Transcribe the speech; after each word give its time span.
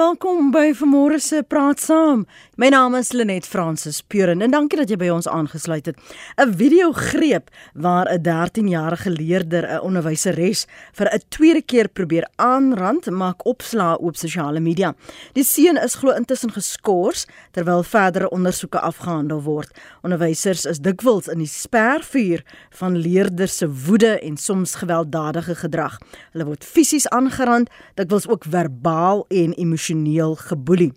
Welkom 0.00 0.48
by 0.48 0.70
vanmôre 0.72 1.18
se 1.20 1.42
Praat 1.44 1.80
Saam. 1.82 2.22
My 2.56 2.70
naam 2.72 2.94
is 2.96 3.10
Lenet 3.12 3.44
Fransis 3.44 3.98
Puren 4.00 4.40
en 4.40 4.52
dankie 4.54 4.78
dat 4.80 4.88
jy 4.88 4.96
by 4.96 5.10
ons 5.12 5.26
aangesluit 5.28 5.90
het. 5.90 5.98
'n 6.40 6.54
Video 6.56 6.92
greep 6.92 7.50
waar 7.74 8.08
'n 8.08 8.22
13-jarige 8.22 9.10
leerder 9.10 9.64
'n 9.68 9.80
onderwyseres 9.80 10.66
vir 10.92 11.06
'n 11.12 11.20
tweede 11.28 11.62
keer 11.62 11.88
probeer 11.88 12.28
aanrand 12.36 13.10
maak 13.10 13.44
opslaa 13.44 13.94
op 13.94 14.16
sosiale 14.16 14.60
media. 14.60 14.94
Die 15.32 15.44
seun 15.44 15.76
is 15.76 15.94
glo 15.94 16.12
intussen 16.12 16.52
geskort 16.52 17.26
terwyl 17.50 17.82
verdere 17.82 18.30
ondersoeke 18.30 18.80
afgehandel 18.80 19.42
word. 19.42 19.70
Onderwysers 20.02 20.64
is 20.64 20.78
dikwels 20.78 21.28
in 21.28 21.38
die 21.38 21.46
spervuur 21.46 22.42
van 22.70 22.96
leerders 22.96 23.56
se 23.56 23.68
woede 23.68 24.18
en 24.20 24.36
soms 24.36 24.74
gewelddadige 24.74 25.54
gedrag. 25.54 25.98
Hulle 26.32 26.44
word 26.44 26.64
fisies 26.64 27.08
aangerand, 27.08 27.68
dikwels 27.94 28.28
ook 28.28 28.44
verbaal 28.44 29.24
en 29.28 29.52
emosioneel 29.52 29.89
emosioneel 29.90 30.34
geboelie. 30.34 30.92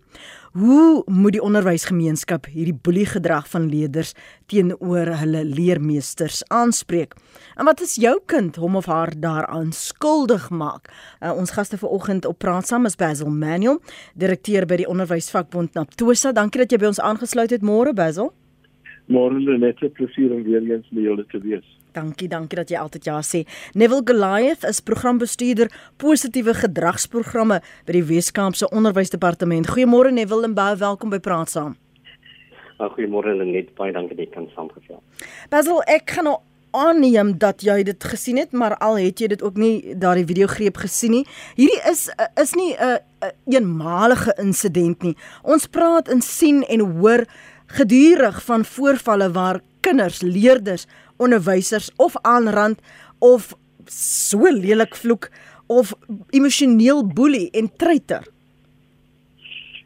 Hoe 0.53 1.03
moet 1.05 1.33
die 1.33 1.41
onderwysgemeenskap 1.41 2.45
hierdie 2.45 2.75
boeliegedrag 2.75 3.47
van 3.49 3.69
leerders 3.69 4.13
teenoor 4.45 5.09
hulle 5.17 5.43
leermeesters 5.45 6.43
aanspreek? 6.47 7.15
En 7.57 7.65
wat 7.65 7.81
is 7.81 7.95
jou 7.95 8.19
kind 8.25 8.55
hom 8.55 8.75
of 8.75 8.85
haar 8.85 9.13
daaraan 9.17 9.71
skuldig 9.71 10.49
maak? 10.49 10.93
Uh, 11.21 11.33
ons 11.33 11.51
gaste 11.51 11.77
vanoggend 11.77 12.25
op 12.25 12.37
praat 12.37 12.67
saam 12.67 12.85
is 12.85 12.95
Basil 12.95 13.29
Manuel, 13.29 13.81
direkteur 14.13 14.65
by 14.65 14.77
die 14.83 14.87
Onderwysvakbond 14.87 15.73
Naptosa. 15.73 16.31
Dankie 16.31 16.61
dat 16.61 16.71
jy 16.71 16.77
by 16.77 16.91
ons 16.93 17.01
aangesluit 17.01 17.49
het 17.49 17.65
môre 17.65 17.93
Basil. 17.93 18.33
Môre 19.09 19.57
net 19.57 19.81
'n 19.81 19.91
plesier 19.91 20.31
om 20.31 20.43
weer 20.43 20.61
eens 20.61 20.87
by 20.91 21.01
julle 21.01 21.25
te 21.25 21.39
wees. 21.39 21.65
Dankie, 21.93 22.25
dankie 22.27 22.57
dat 22.57 22.71
jy 22.73 22.79
altyd 22.81 23.05
ja 23.05 23.19
sê. 23.21 23.43
Neville 23.77 24.01
Goliath 24.07 24.63
is 24.65 24.79
programbestuurder 24.81 25.69
positiewe 26.01 26.55
gedragsprogramme 26.57 27.59
by 27.85 27.93
die 27.93 28.05
Weskaapse 28.09 28.65
Onderwysdepartement. 28.73 29.69
Goeiemôre 29.69 30.09
Neville 30.09 30.47
en 30.49 30.55
baie 30.57 30.79
welkom 30.81 31.13
by 31.13 31.19
Praat 31.21 31.53
Saam. 31.53 31.75
Uh, 32.79 32.87
goeiemôre 32.95 33.35
Lenet, 33.37 33.69
baie 33.77 33.93
dankie 33.93 34.17
dat 34.17 34.25
jy 34.25 34.31
kan 34.33 34.49
saamgesels. 34.55 35.29
Basil, 35.53 35.83
ek 35.85 36.15
gaan 36.15 36.31
nou 36.31 36.39
aanneem 36.73 37.35
dat 37.37 37.61
jy 37.61 37.83
dit 37.85 38.07
gesien 38.09 38.39
het, 38.41 38.55
maar 38.57 38.73
al 38.81 38.97
het 38.97 39.21
jy 39.21 39.29
dit 39.35 39.43
ook 39.45 39.59
nie 39.61 39.93
daardie 39.93 40.25
video 40.25 40.49
greep 40.49 40.79
gesien 40.81 41.19
nie. 41.19 41.27
Hierdie 41.59 41.77
is 41.91 42.07
is 42.41 42.55
nie 42.57 42.73
'n 42.73 42.97
uh, 43.21 43.29
eenmalige 43.53 44.33
insident 44.41 45.03
nie. 45.03 45.13
Ons 45.43 45.69
praat 45.69 46.09
en 46.09 46.21
sien 46.21 46.63
en 46.65 46.79
hoor 46.97 47.27
gedurig 47.67 48.41
van 48.43 48.65
voorvalle 48.65 49.29
waar 49.31 49.61
kinders, 49.81 50.21
leerders 50.21 50.87
onderwysers 51.17 51.91
of 51.97 52.15
aanrand 52.21 52.79
of 53.19 53.53
so 53.85 54.51
lelik 54.51 54.95
vloek 54.95 55.29
of 55.67 55.93
emosioneel 56.29 57.07
boelie 57.07 57.49
en 57.51 57.69
treiter. 57.77 58.27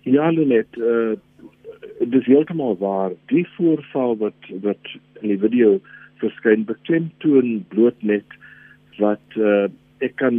Ja, 0.03 0.29
Lenet, 0.31 0.77
uh 0.77 1.15
dis 1.97 2.25
heeltemal 2.29 2.77
waar. 2.77 3.11
Die 3.31 3.47
voorval 3.55 4.17
wat 4.17 4.49
wat 4.61 4.91
in 5.21 5.31
die 5.33 5.39
video 5.41 5.79
verskyn 6.21 6.65
beklemtoon 6.65 7.65
bloot 7.73 7.97
net 8.05 8.37
wat 9.01 9.37
uh 9.37 9.67
ek 10.05 10.13
kan 10.21 10.35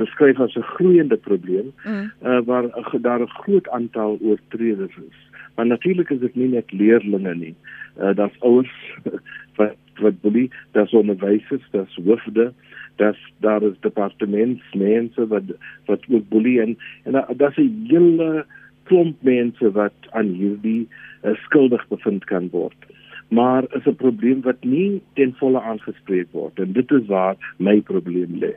beskryf 0.00 0.40
as 0.42 0.56
'n 0.58 0.66
groeiende 0.74 1.16
probleem 1.16 1.70
mm. 1.84 2.10
uh 2.26 2.40
waar 2.50 2.66
daar 3.00 3.22
'n 3.22 3.36
groot 3.42 3.68
aantal 3.68 4.18
oortreders 4.20 4.96
is. 4.96 5.18
Maar 5.58 5.66
natuurlik 5.66 6.10
is 6.10 6.20
dit 6.22 6.34
nie 6.38 6.48
net 6.48 6.72
leerdlinge 6.72 7.34
nie. 7.34 7.54
Uh 7.98 8.12
daar's 8.14 8.36
ouers 8.46 8.74
wat 9.58 9.74
wat 9.98 10.20
boelie, 10.22 10.50
daar's 10.72 10.94
onderwysers, 10.94 11.64
daar's 11.70 11.96
hoofde, 12.04 12.52
daar's 12.96 13.18
daar 13.42 13.62
is 13.62 13.74
departementsmense 13.80 15.26
wat 15.26 15.50
wat 15.90 16.06
ook 16.08 16.28
boelie 16.28 16.60
en 16.62 16.76
en 17.02 17.18
daar's 17.36 17.58
'n 17.58 17.86
hele 17.90 18.46
klomp 18.82 19.16
mense 19.22 19.72
wat 19.72 19.98
aan 20.10 20.30
hierdie 20.38 20.86
uh, 21.22 21.34
skuldig 21.34 21.88
bevind 21.88 22.24
kan 22.24 22.48
word. 22.54 22.80
Maar 23.28 23.62
is 23.74 23.86
'n 23.86 23.98
probleem 24.06 24.40
wat 24.40 24.62
nie 24.64 25.02
ten 25.12 25.34
volle 25.42 25.60
aangespreek 25.60 26.28
word 26.30 26.58
en 26.58 26.72
dit 26.72 26.90
is 26.90 27.06
waar 27.06 27.36
my 27.56 27.80
probleem 27.80 28.38
lê. 28.38 28.54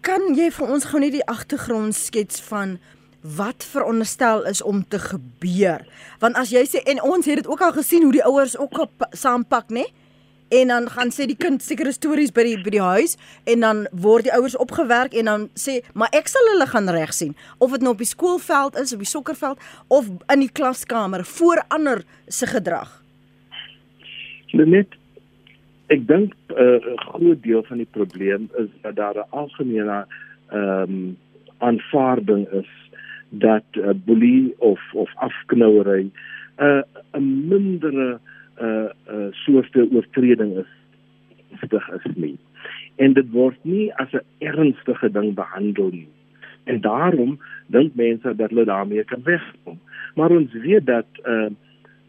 Kan 0.00 0.34
jy 0.34 0.50
vir 0.50 0.66
ons 0.66 0.84
gou 0.84 1.00
net 1.00 1.12
die 1.12 1.26
agtergrond 1.26 1.94
skets 1.94 2.42
van 2.42 2.78
wat 3.20 3.64
veronderstel 3.64 4.46
is 4.46 4.62
om 4.62 4.84
te 4.88 4.98
gebeur? 4.98 5.86
Want 6.18 6.36
as 6.36 6.50
jy 6.50 6.64
sê 6.66 6.82
en 6.84 7.02
ons 7.02 7.26
het 7.26 7.42
dit 7.42 7.46
ook 7.46 7.60
al 7.60 7.72
gesien 7.72 8.02
hoe 8.02 8.12
die 8.12 8.24
ouers 8.24 8.58
ook 8.58 8.78
op 8.78 9.08
saampak, 9.10 9.70
né? 9.70 9.86
en 10.48 10.66
dan 10.66 10.88
gaan 10.90 11.10
sê 11.12 11.26
die 11.28 11.36
kind 11.36 11.62
sekere 11.62 11.92
stories 11.92 12.32
by 12.32 12.44
die 12.46 12.56
by 12.64 12.72
die 12.72 12.82
huis 12.82 13.16
en 13.52 13.64
dan 13.64 13.82
word 14.04 14.28
die 14.28 14.34
ouers 14.36 14.56
opgewerk 14.56 15.16
en 15.20 15.28
dan 15.30 15.46
sê 15.58 15.78
maar 15.94 16.12
ek 16.16 16.30
sal 16.32 16.48
hulle 16.52 16.68
gaan 16.70 16.88
reg 16.94 17.12
sien 17.16 17.34
of 17.58 17.74
dit 17.74 17.84
nou 17.84 17.92
op 17.96 18.04
die 18.04 18.08
skoolveld 18.08 18.78
is 18.80 18.94
of 18.96 19.02
die 19.04 19.10
sokkerveld 19.12 19.60
of 19.92 20.08
in 20.32 20.44
die 20.44 20.52
klaskamer 20.60 21.24
voor 21.38 21.62
ander 21.68 22.04
se 22.26 22.48
gedrag. 22.48 22.88
Net 24.56 24.96
ek 25.92 26.06
dink 26.08 26.34
eh, 26.56 26.80
'n 26.80 26.96
uh, 26.96 26.96
groot 27.12 27.42
deel 27.42 27.62
van 27.68 27.78
die 27.78 27.90
probleem 27.92 28.48
is 28.56 28.68
dat 28.82 28.96
daar 28.96 29.16
'n 29.16 29.30
algemene 29.30 30.06
ehm 30.48 30.82
um, 30.82 31.16
aanvaarding 31.58 32.46
is 32.52 32.70
dat 33.28 33.64
uh, 33.72 33.90
boelie 34.04 34.54
of 34.58 34.80
of 34.92 35.10
afknouery 35.14 36.00
'n 36.00 36.12
uh, 36.58 36.82
'n 37.12 37.48
mindere 37.48 38.20
uh 38.60 38.90
uh 39.10 39.26
soorte 39.30 39.88
oortreding 39.92 40.56
is 40.56 40.72
stig 41.62 41.88
is 41.88 42.14
nie. 42.14 42.38
En 42.96 43.12
dit 43.12 43.30
word 43.30 43.58
nie 43.62 43.94
as 43.94 44.12
'n 44.12 44.24
ernstige 44.38 45.10
ding 45.10 45.34
behandel 45.34 45.88
nie. 45.90 46.08
En 46.64 46.80
daarom 46.80 47.38
dink 47.66 47.94
mense 47.94 48.36
dat 48.36 48.48
hulle 48.50 48.64
daarmee 48.64 49.04
kan 49.04 49.22
wegkom. 49.22 49.80
Maar 50.14 50.30
ons 50.30 50.52
weet 50.52 50.86
dat 50.86 51.06
uh 51.24 51.50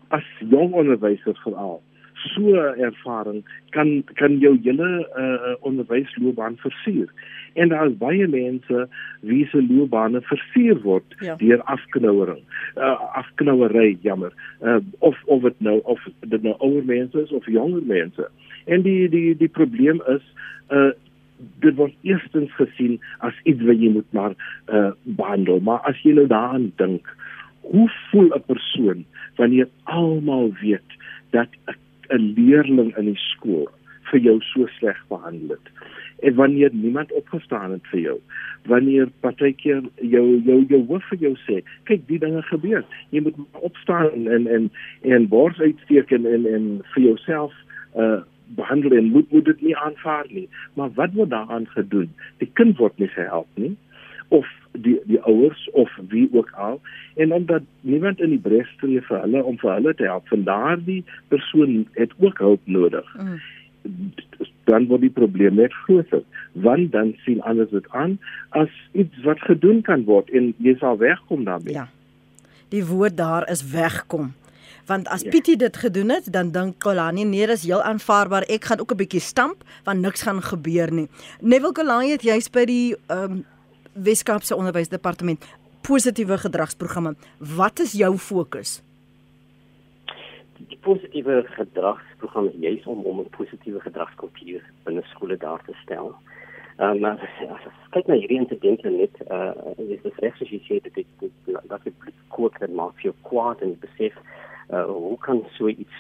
as 0.08 0.26
jong 0.50 0.74
onderwysers 0.74 1.40
veral 1.40 1.82
so 2.22 2.56
ervaring 2.78 3.44
kan 3.76 4.04
kan 4.14 4.40
jou 4.40 4.58
hele 4.64 4.90
uh 5.18 5.56
onderwysloopbaan 5.60 6.58
versier. 6.58 7.10
En 7.54 7.70
daar 7.70 7.88
is 7.88 7.98
baie 7.98 8.28
mense 8.28 8.88
wie 9.22 9.48
se 9.48 9.66
loopbane 9.70 10.22
versier 10.22 10.82
word 10.82 11.16
ja. 11.20 11.36
deur 11.36 11.62
afknouering 11.64 12.42
uh, 12.76 13.16
afknouery 13.16 13.98
jammer 14.02 14.34
uh, 14.62 14.78
of 15.00 15.18
of 15.26 15.42
dit 15.42 15.60
nou 15.60 15.80
of 15.84 16.08
dit 16.20 16.42
nou 16.42 16.56
ouer 16.58 16.86
mense 16.86 17.22
is 17.22 17.32
of 17.32 17.46
jonger 17.46 17.84
mense. 17.86 18.30
En 18.66 18.82
die 18.82 19.10
die 19.10 19.36
die 19.38 19.52
probleem 19.60 20.02
is 20.08 20.26
uh, 20.70 20.92
dit 21.64 21.76
word 21.76 21.96
eerstens 22.02 22.52
gesien 22.56 23.00
as 23.26 23.36
iets 23.44 23.64
wat 23.64 23.80
jy 23.80 23.92
moet 23.96 24.12
maar 24.16 24.36
uh, 24.68 24.92
behandel. 25.04 25.60
Maar 25.60 25.84
as 25.90 26.00
jy 26.04 26.16
nou 26.18 26.28
daaraan 26.28 26.72
dink 26.82 27.08
hoe 27.70 27.90
voel 28.10 28.32
'n 28.36 28.44
persoon 28.46 29.06
wanneer 29.36 29.68
almal 29.84 30.52
weet 30.62 30.98
dat 31.30 31.48
'n 31.68 31.78
leerling 32.18 32.96
in 32.98 33.06
die 33.06 33.22
skool 33.30 33.68
vir 34.10 34.20
jou 34.26 34.40
so 34.42 34.68
sleg 34.80 34.98
behandel 35.08 35.56
het. 35.58 35.72
En 36.26 36.36
wanneer 36.36 36.74
niemand 36.74 37.12
opgestaan 37.12 37.72
het 37.72 37.86
vir 37.92 38.00
jou 38.00 38.18
wanneer 38.68 39.08
partykeer 39.24 39.84
jou 39.96 40.26
jou 40.44 40.58
jou 40.68 40.82
hoof 40.88 41.06
vir 41.12 41.22
jou 41.28 41.36
sê 41.46 41.62
kyk 41.88 42.08
die 42.08 42.20
dinge 42.20 42.42
gebeur. 42.50 42.84
Jy 43.10 43.22
moet 43.28 43.38
opstaan 43.54 44.10
en 44.12 44.28
en 44.28 44.48
en, 44.48 44.72
en 45.02 45.28
bors 45.28 45.60
uitsteek 45.60 46.12
en 46.12 46.26
en, 46.26 46.46
en 46.46 46.68
vir 46.94 47.04
jouself 47.04 47.56
uh 47.96 48.20
behandel 48.58 48.96
en 48.98 49.12
moet 49.14 49.32
moet 49.32 49.46
dit 49.46 49.62
nie 49.62 49.76
aanvaar 49.78 50.26
nie. 50.30 50.48
Maar 50.74 50.90
wat 50.98 51.14
word 51.14 51.30
daaraan 51.30 51.68
gedoen? 51.70 52.10
Die 52.42 52.50
kind 52.54 52.78
word 52.78 52.98
nie 52.98 53.08
gehelp 53.08 53.48
nie 53.54 53.76
of 54.30 54.48
die 54.72 55.00
die 55.04 55.22
ouers 55.22 55.70
of 55.74 55.92
wie 56.10 56.30
ook 56.32 56.50
al 56.52 56.82
en 57.16 57.34
omdat 57.34 57.62
niemand 57.82 58.20
in 58.20 58.30
die 58.30 58.44
bres 58.50 58.70
tree 58.82 59.02
vir 59.02 59.22
hulle 59.22 59.44
om 59.44 59.58
vir 59.58 59.74
hulle 59.74 59.94
te 59.96 60.10
help 60.10 60.28
van 60.28 60.44
daardie 60.44 61.04
persoon 61.28 61.88
het 61.94 62.14
ook 62.20 62.38
hulp 62.38 62.62
nodig 62.66 63.16
mm 63.16 63.40
dan 64.70 64.86
word 64.90 65.02
die 65.02 65.14
probleem 65.14 65.58
net 65.60 65.74
groter 65.86 66.24
want 66.66 66.92
dan 66.92 67.14
sien 67.26 67.42
anders 67.48 67.72
dit 67.74 67.86
aan 67.98 68.18
as 68.58 68.74
iets 68.92 69.24
wat 69.26 69.42
gedoen 69.48 69.82
kan 69.86 70.04
word 70.10 70.30
en 70.36 70.52
jy 70.58 70.76
sal 70.82 70.98
wegkom 71.00 71.46
daarmee. 71.48 71.74
Ja. 71.74 71.88
Die 72.74 72.84
woord 72.86 73.18
daar 73.18 73.48
is 73.50 73.64
wegkom. 73.72 74.34
Want 74.90 75.08
as 75.14 75.22
ja. 75.26 75.30
Pietie 75.30 75.58
dit 75.58 75.78
gedoen 75.78 76.10
het, 76.10 76.32
dan 76.34 76.52
dink 76.52 76.80
Kolani 76.82 77.26
nee, 77.26 77.46
dis 77.48 77.66
heel 77.70 77.82
aanvaarbaar. 77.86 78.48
Ek 78.50 78.66
gaan 78.70 78.82
ook 78.82 78.94
'n 78.94 79.02
bietjie 79.02 79.22
stamp 79.22 79.64
want 79.84 80.02
niks 80.02 80.22
gaan 80.22 80.42
gebeur 80.42 80.92
nie. 80.92 81.08
Neville 81.42 81.74
Kolani 81.74 82.12
het 82.12 82.22
juist 82.22 82.52
by 82.52 82.66
die 82.66 82.96
ehm 83.08 83.32
um, 83.32 83.46
Weskaapse 83.94 84.56
Onderwysdepartement 84.56 85.46
positiewe 85.82 86.38
gedragsprogramme. 86.38 87.16
Wat 87.38 87.80
is 87.80 87.92
jou 87.92 88.18
fokus? 88.18 88.80
die 90.68 90.78
positiewe 90.82 91.44
gedragsprogram 91.56 92.48
is 92.48 92.58
juis 92.60 92.86
om 92.86 93.04
om 93.04 93.20
'n 93.20 93.30
positiewe 93.38 93.80
gedragskultuur 93.80 94.62
binne 94.84 95.04
skole 95.14 95.38
daar 95.38 95.62
te 95.66 95.74
stel. 95.84 96.16
Ehm 96.78 96.96
uh, 96.96 97.02
maar 97.02 97.20
as 97.20 97.64
jy 97.64 97.72
kyk 97.90 98.08
na 98.08 98.16
hierdie 98.16 98.40
insidente 98.40 98.90
net 98.90 99.16
uh 99.32 99.54
is 99.78 100.02
dit 100.02 100.20
reg 100.20 100.42
as 100.42 100.50
jy 100.50 100.62
sê 100.68 100.82
dat 100.84 100.94
dit 100.94 101.08
dat 101.68 101.84
dit 101.84 101.94
kort 102.28 102.54
kan 102.54 102.76
maak 102.76 102.96
vir 102.96 103.14
kwaad 103.22 103.62
en 103.62 103.80
besef 103.80 104.16
uh 104.70 104.86
hoe 104.86 105.18
kan 105.18 105.44
so 105.58 105.68
iets 105.68 105.98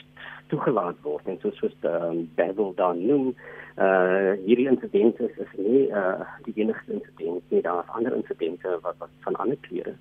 toegelaat 0.47 0.95
word 1.01 1.27
en 1.27 1.39
soos 1.41 1.57
soos 1.57 1.75
die 1.81 1.89
um, 1.89 2.29
Babel 2.35 2.73
dan 2.75 3.05
noem 3.07 3.35
uh 3.79 4.31
hierdie 4.45 4.67
insidente 4.67 5.23
is, 5.23 5.37
is 5.37 5.51
nie 5.57 5.87
uh 5.87 6.25
die 6.45 6.55
enigste 6.61 6.93
insidente 6.93 7.55
nie 7.55 7.61
daar 7.61 7.83
is 7.83 7.93
ander 7.95 8.15
insidente 8.15 8.79
wat 8.81 8.97
wat 8.99 9.09
van 9.27 9.35
ander 9.35 9.57
kleure 9.67 9.93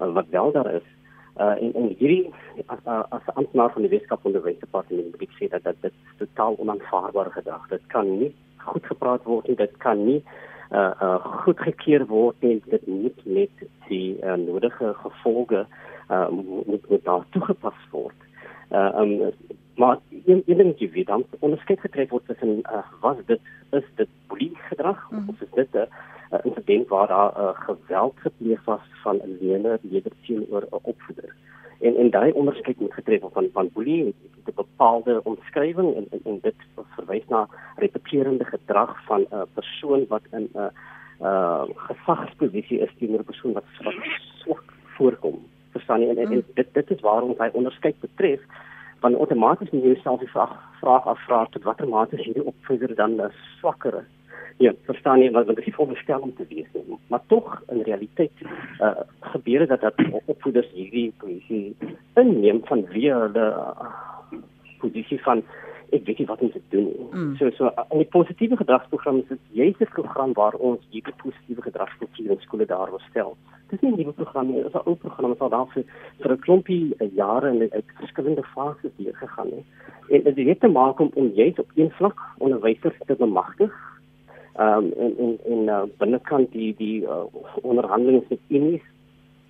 uh, 0.00 0.12
wat 0.12 0.28
wel 0.30 0.52
daar 0.52 0.74
is. 0.74 0.86
Uh 1.36 1.54
en 1.62 1.74
en 1.74 1.88
hierdie 1.98 2.32
as 2.66 2.78
as 2.84 3.24
'n 3.26 3.36
amptenaar 3.40 3.72
van 3.72 3.82
die 3.82 3.90
Weskaap 3.90 4.24
Onderwysdepartement 4.24 5.10
moet 5.10 5.22
ek 5.22 5.34
sê 5.38 5.48
dat 5.48 5.76
dit 5.80 5.92
totaal 6.18 6.56
onaanvaarbare 6.58 7.30
gedrag. 7.30 7.68
Dit 7.68 7.86
kan 7.86 8.18
nie 8.18 8.34
goed 8.56 8.86
gepraat 8.86 9.24
word 9.24 9.46
nie. 9.46 9.56
Dit 9.56 9.76
kan 9.76 10.04
nie 10.04 10.22
uh 10.72 10.92
uh 11.02 11.18
goed 11.44 11.60
gekeer 11.60 12.06
word 12.06 12.36
nie. 12.40 12.62
Dit 12.64 12.86
moet 12.86 13.20
met 13.24 13.68
die 13.88 14.18
uh, 14.22 14.34
nodige 14.34 14.94
gevolge 14.94 15.66
uh 16.10 16.28
moet, 16.28 16.88
moet 16.88 17.04
daar 17.04 17.24
toegepas 17.30 17.80
word. 17.90 18.27
Uh 18.70 18.92
um 19.00 19.32
maar 19.78 19.98
een 20.24 20.42
een 20.46 20.56
ding 20.56 20.78
jy 20.78 20.90
weet 20.90 21.06
dan 21.06 21.24
onderskeid 21.38 21.80
getref 21.80 22.08
word 22.08 22.26
tussen 22.26 22.58
uh, 22.62 22.82
was 23.00 23.16
dit 23.26 23.40
is 23.70 23.84
dit 23.94 24.08
boelie 24.26 24.56
gedrag 24.70 25.10
mm. 25.10 25.28
of 25.28 25.40
is 25.40 25.52
dit 25.54 25.72
'n 25.72 25.86
uh, 26.32 26.38
insident 26.42 26.88
waar 26.88 27.06
daar 27.06 27.32
uh, 27.36 27.48
geweld 27.54 28.14
gepleeg 28.16 28.64
was 28.64 28.80
van 29.02 29.16
'n 29.16 29.36
leerder 29.40 30.12
teenoor 30.26 30.62
'n 30.70 30.78
opvoeder 30.82 31.34
en 31.80 31.96
en 31.96 32.10
daai 32.10 32.32
onderskeid 32.32 32.80
moet 32.80 32.92
getref 32.92 33.20
word 33.20 33.32
van 33.32 33.48
van 33.52 33.70
boelie 33.72 34.04
'n 34.04 34.14
bepaalde 34.54 35.20
omskrywing 35.24 35.94
en, 35.94 36.06
en 36.10 36.20
en 36.24 36.38
dit 36.42 36.58
verwys 36.96 37.26
na 37.28 37.48
repeterende 37.76 38.44
gedrag 38.44 39.04
van 39.04 39.20
'n 39.20 39.34
uh, 39.34 39.42
persoon 39.52 40.04
wat 40.08 40.22
in 40.30 40.48
'n 40.52 40.58
uh, 40.58 40.66
uh 41.20 41.62
gesagsposisie 41.74 42.78
is 42.78 42.94
teenoor 42.98 43.20
'n 43.20 43.30
persoon 43.30 43.52
wat 43.52 43.64
swak 44.42 44.64
voorkom 44.84 45.38
verstaan 45.78 46.04
nie 46.04 46.10
en, 46.12 46.18
en, 46.18 46.32
en 46.32 46.42
mm. 46.42 46.54
dit 46.60 46.74
dit 46.80 46.90
is 46.96 47.06
waarom 47.06 47.34
hy 47.38 47.50
onderskeid 47.52 48.00
betref 48.04 48.40
van 49.00 49.14
outomaties 49.14 49.72
nie 49.72 49.82
jouself 49.86 50.20
die 50.20 50.34
vraag 50.34 50.54
vraag 50.82 51.10
afvra 51.14 51.46
tot 51.54 51.66
watter 51.70 51.88
mate 51.88 52.18
is 52.18 52.24
hierdie 52.26 52.46
opvoeder 52.52 52.94
dan 52.94 53.20
swakker 53.58 54.02
Ja, 54.58 54.72
verstaan 54.88 55.20
jy 55.22 55.30
wat 55.30 55.46
wat 55.46 55.60
die 55.62 55.74
voorstel 55.74 56.24
om 56.26 56.32
te 56.34 56.44
wees 56.50 56.66
nie. 56.74 56.96
Maar 57.12 57.20
tog 57.30 57.60
in 57.70 57.84
realiteit 57.86 58.42
uh 58.82 59.04
gebeur 59.34 59.58
dit 59.58 59.68
dat 59.68 59.80
dat 59.80 60.00
opvoeders 60.24 60.70
hierdie 60.74 61.12
posisie 61.22 61.76
inneem 62.14 62.60
van 62.66 62.82
wie 62.90 63.12
hulle 63.12 63.46
uh, 63.54 64.40
posisie 64.82 65.20
van 65.22 65.44
ek 65.94 66.02
weet 66.08 66.18
nie 66.18 66.26
wat 66.26 66.42
om 66.42 66.50
te 66.50 66.62
doen 66.74 66.88
nie. 66.90 67.06
Mm. 67.12 67.36
So 67.38 67.50
so 67.54 67.70
in 67.90 68.02
die 68.02 68.10
positiewe 68.16 68.58
gedragsprogram 68.58 69.22
is 69.22 69.28
dit 69.28 69.46
juist 69.60 69.80
'n 69.80 69.94
program 69.94 70.32
waar 70.32 70.58
ons 70.70 70.82
hierdie 70.90 71.14
positiewe 71.22 71.62
gedragskultuur 71.62 72.30
in 72.30 72.40
skole 72.40 72.66
daar 72.66 72.90
wil 72.90 73.02
stel. 73.10 73.36
Dis 73.68 73.80
nie 73.80 73.92
'n 73.92 73.96
nuwe 73.96 74.12
program 74.12 74.46
nie, 74.46 74.62
dit 74.62 74.66
is 74.66 74.74
'n 74.74 74.88
ou 74.88 74.94
program 74.94 75.28
wat 75.28 75.40
al 75.40 75.48
daar 75.48 75.66
vir 75.74 75.84
vir 76.20 76.32
'n 76.32 76.38
klompie 76.38 76.94
eh, 76.98 77.14
jare 77.14 77.48
in 77.48 77.72
uit 77.72 77.84
verskillende 78.00 78.42
fases 78.42 78.92
deur 78.96 79.14
gegaan 79.14 79.50
het. 79.56 79.66
En 80.08 80.34
dit 80.34 80.46
het 80.48 80.60
te 80.60 80.68
maak 80.68 80.98
om 80.98 81.10
om 81.14 81.26
juist 81.34 81.58
op 81.58 81.70
een 81.74 81.90
vlak 81.90 82.18
onderwysers 82.38 82.98
te 83.06 83.14
bemagtig. 83.14 83.72
Ehm 84.56 84.84
um, 84.84 84.92
en 84.92 85.18
en 85.18 85.38
en 85.44 85.62
uh, 85.66 85.82
binnekant 85.98 86.52
die 86.52 86.74
die 86.76 87.02
uh, 87.02 87.24
onderhandelings 87.62 88.28
met 88.28 88.40
unies 88.48 88.82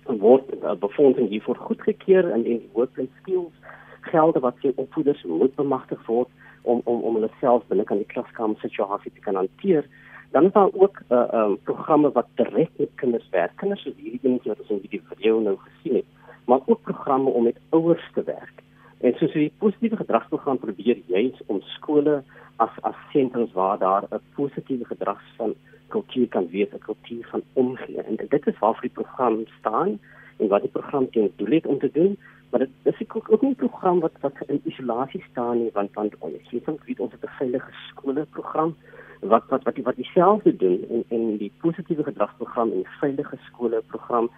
word 0.05 0.43
uh, 0.63 0.73
befondsing 0.73 1.29
hiervoor 1.29 1.55
goedgekeur 1.55 2.29
in 2.35 2.43
die 2.43 2.69
workplace 2.73 3.13
skills 3.21 3.53
gelde 4.01 4.39
wat 4.39 4.55
sy 4.61 4.71
opvoeders 4.75 5.23
moet 5.23 5.55
bemagtig 5.55 6.05
word 6.05 6.29
om 6.61 6.81
om 6.83 7.01
om 7.01 7.13
hulle 7.13 7.31
self 7.39 7.65
binne 7.67 7.83
kan 7.83 7.97
die 7.97 8.11
klaskamer 8.13 8.57
situasie 8.59 9.11
te 9.11 9.19
kan 9.19 9.35
hanteer. 9.35 9.85
Dan 10.31 10.45
is 10.45 10.51
daar 10.51 10.69
ook 10.73 11.01
uh, 11.09 11.27
um, 11.33 11.57
programme 11.63 12.11
wat 12.11 12.27
direk 12.33 12.69
met 12.75 12.89
kinders 12.95 13.29
werk. 13.29 13.55
Kinders 13.55 13.81
soos 13.81 13.95
hierdie 13.97 14.19
dingetjie 14.21 14.51
wat 14.51 14.59
ons 14.59 14.69
in 14.69 14.89
die 14.89 15.01
video 15.09 15.39
nou 15.39 15.57
gesien 15.57 15.95
het, 15.95 16.05
maar 16.45 16.59
ook 16.65 16.81
programme 16.81 17.29
om 17.29 17.43
met 17.43 17.57
ouers 17.69 18.11
te 18.13 18.23
werk. 18.23 18.63
En 18.99 19.13
soos 19.17 19.33
die 19.33 19.51
positiewe 19.57 19.95
gedragsprogram 19.95 20.59
probeer 20.59 21.01
juis 21.07 21.41
om 21.45 21.61
skole 21.61 22.23
as 22.55 22.69
as 22.81 22.95
sentrums 23.11 23.53
waar 23.53 23.77
daar 23.77 24.03
'n 24.11 24.21
positiewe 24.35 24.85
gedrags 24.85 25.25
van 25.37 25.55
kultuur 25.87 26.27
kan 26.27 26.49
wees, 26.49 26.73
'n 26.73 26.85
kultuur 26.89 27.27
van 27.31 27.41
omgee. 27.53 28.01
En 28.01 28.15
dit 28.15 28.47
is 28.47 28.59
waarvoor 28.59 28.81
die 28.81 28.99
program 29.01 29.45
staan 29.59 29.99
en 30.37 30.47
wat 30.47 30.61
die 30.61 30.71
program 30.71 31.09
teen 31.09 31.31
doel 31.35 31.51
het 31.51 31.65
om 31.65 31.79
te 31.79 31.91
doen 31.93 32.17
maar 32.49 32.59
dit 32.59 32.69
is 32.83 33.07
ook 33.15 33.31
ook 33.31 33.41
'n 33.41 33.55
program 33.55 33.99
wat 33.99 34.11
wat 34.19 34.33
in 34.47 34.61
isolasie 34.63 35.23
staan 35.31 35.57
nie 35.57 35.69
want 35.73 35.93
want 35.93 36.17
ons 36.17 36.33
het 36.49 36.99
ons 36.99 37.11
het 37.11 37.23
'n 37.23 37.37
veilige 37.37 37.71
skole 37.89 38.25
program 38.25 38.75
wat 39.19 39.43
wat 39.49 39.63
wat 39.63 39.77
wat 39.83 39.95
dieselfde 39.95 40.55
doen 40.55 40.85
en 40.89 41.03
en 41.07 41.37
die 41.37 41.51
positiewe 41.61 42.03
gedragsprogram 42.03 42.71
en 42.71 42.85
veilige 42.99 43.37
skole 43.47 43.81
program 43.87 44.29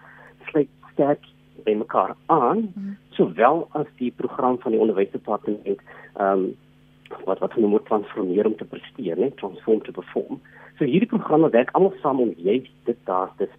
sluit 0.50 0.70
sterk 0.94 1.26
by 1.64 1.74
mekaar 1.78 2.16
aan 2.26 2.72
mm. 2.74 2.98
sowel 3.10 3.68
as 3.72 3.88
die 3.98 4.12
program 4.12 4.60
van 4.60 4.72
die 4.72 4.82
onderwysdepartement 4.82 5.68
ehm 5.68 6.28
um, 6.28 6.52
wat 7.26 7.40
wat 7.40 7.54
genoem 7.54 7.74
word 7.76 7.86
transformeer 7.86 8.46
om 8.48 8.56
te 8.56 8.66
presteer 8.66 9.20
net 9.20 9.38
transform 9.38 9.82
te 9.84 9.92
perform 9.92 10.40
so 10.78 10.86
hierdie 10.86 11.12
programme 11.12 11.50
werk 11.50 11.74
almal 11.76 11.94
saam 12.02 12.22
om 12.24 12.32
jy 12.38 12.62
dit 12.88 12.98
daar 13.06 13.34
te 13.38 13.50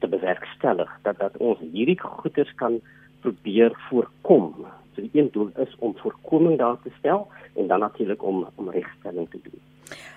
te 0.00 0.08
bewerkstellig 0.08 0.98
dat 1.02 1.18
dat 1.18 1.36
ons 1.36 1.58
hierdie 1.72 2.00
goeders 2.00 2.54
kan 2.54 2.80
probeer 3.20 3.74
voorkom. 3.88 4.66
So 4.94 5.02
die 5.04 5.10
een 5.12 5.28
doel 5.32 5.50
is 5.56 5.74
om 5.78 5.96
voorkoming 5.96 6.58
daar 6.58 6.78
te 6.82 6.90
stel 6.98 7.28
en 7.54 7.66
dan 7.66 7.78
natuurlik 7.78 8.22
om 8.22 8.48
om 8.54 8.70
regstelling 8.70 9.30
te 9.30 9.40
doen. 9.42 9.60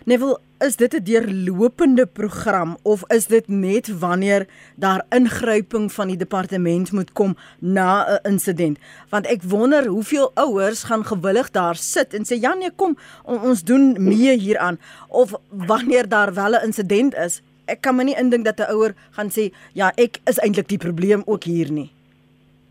Neville, 0.05 0.39
is 0.59 0.75
dit 0.75 0.93
'n 0.93 1.03
deurlopende 1.03 2.05
program 2.05 2.77
of 2.83 3.03
is 3.07 3.27
dit 3.27 3.47
net 3.47 3.99
wanneer 3.99 4.47
daar 4.75 5.05
ingryping 5.09 5.91
van 5.91 6.07
die 6.07 6.17
departement 6.17 6.91
moet 6.91 7.11
kom 7.11 7.35
na 7.59 8.05
'n 8.05 8.27
insident? 8.31 8.77
Want 9.09 9.25
ek 9.25 9.41
wonder 9.43 9.85
hoeveel 9.85 10.31
ouers 10.33 10.83
gaan 10.83 11.05
gewillig 11.05 11.51
daar 11.51 11.75
sit 11.75 12.13
en 12.13 12.25
sê 12.25 12.39
ja 12.39 12.53
nee 12.53 12.71
kom 12.75 12.97
ons 13.23 13.63
doen 13.63 13.95
mee 13.99 14.37
hieraan 14.37 14.79
of 15.09 15.33
wanneer 15.49 16.07
daar 16.09 16.33
wel 16.33 16.51
'n 16.51 16.63
insident 16.65 17.15
is. 17.15 17.41
Ek 17.65 17.81
kan 17.81 17.95
my 17.95 18.03
nie 18.03 18.17
indink 18.17 18.45
dat 18.45 18.59
'n 18.59 18.71
ouer 18.71 18.93
gaan 19.11 19.29
sê 19.29 19.51
ja, 19.73 19.91
ek 19.95 20.19
is 20.25 20.39
eintlik 20.39 20.67
die 20.67 20.77
probleem 20.77 21.21
ook 21.25 21.43
hier 21.43 21.71
nie. 21.71 21.91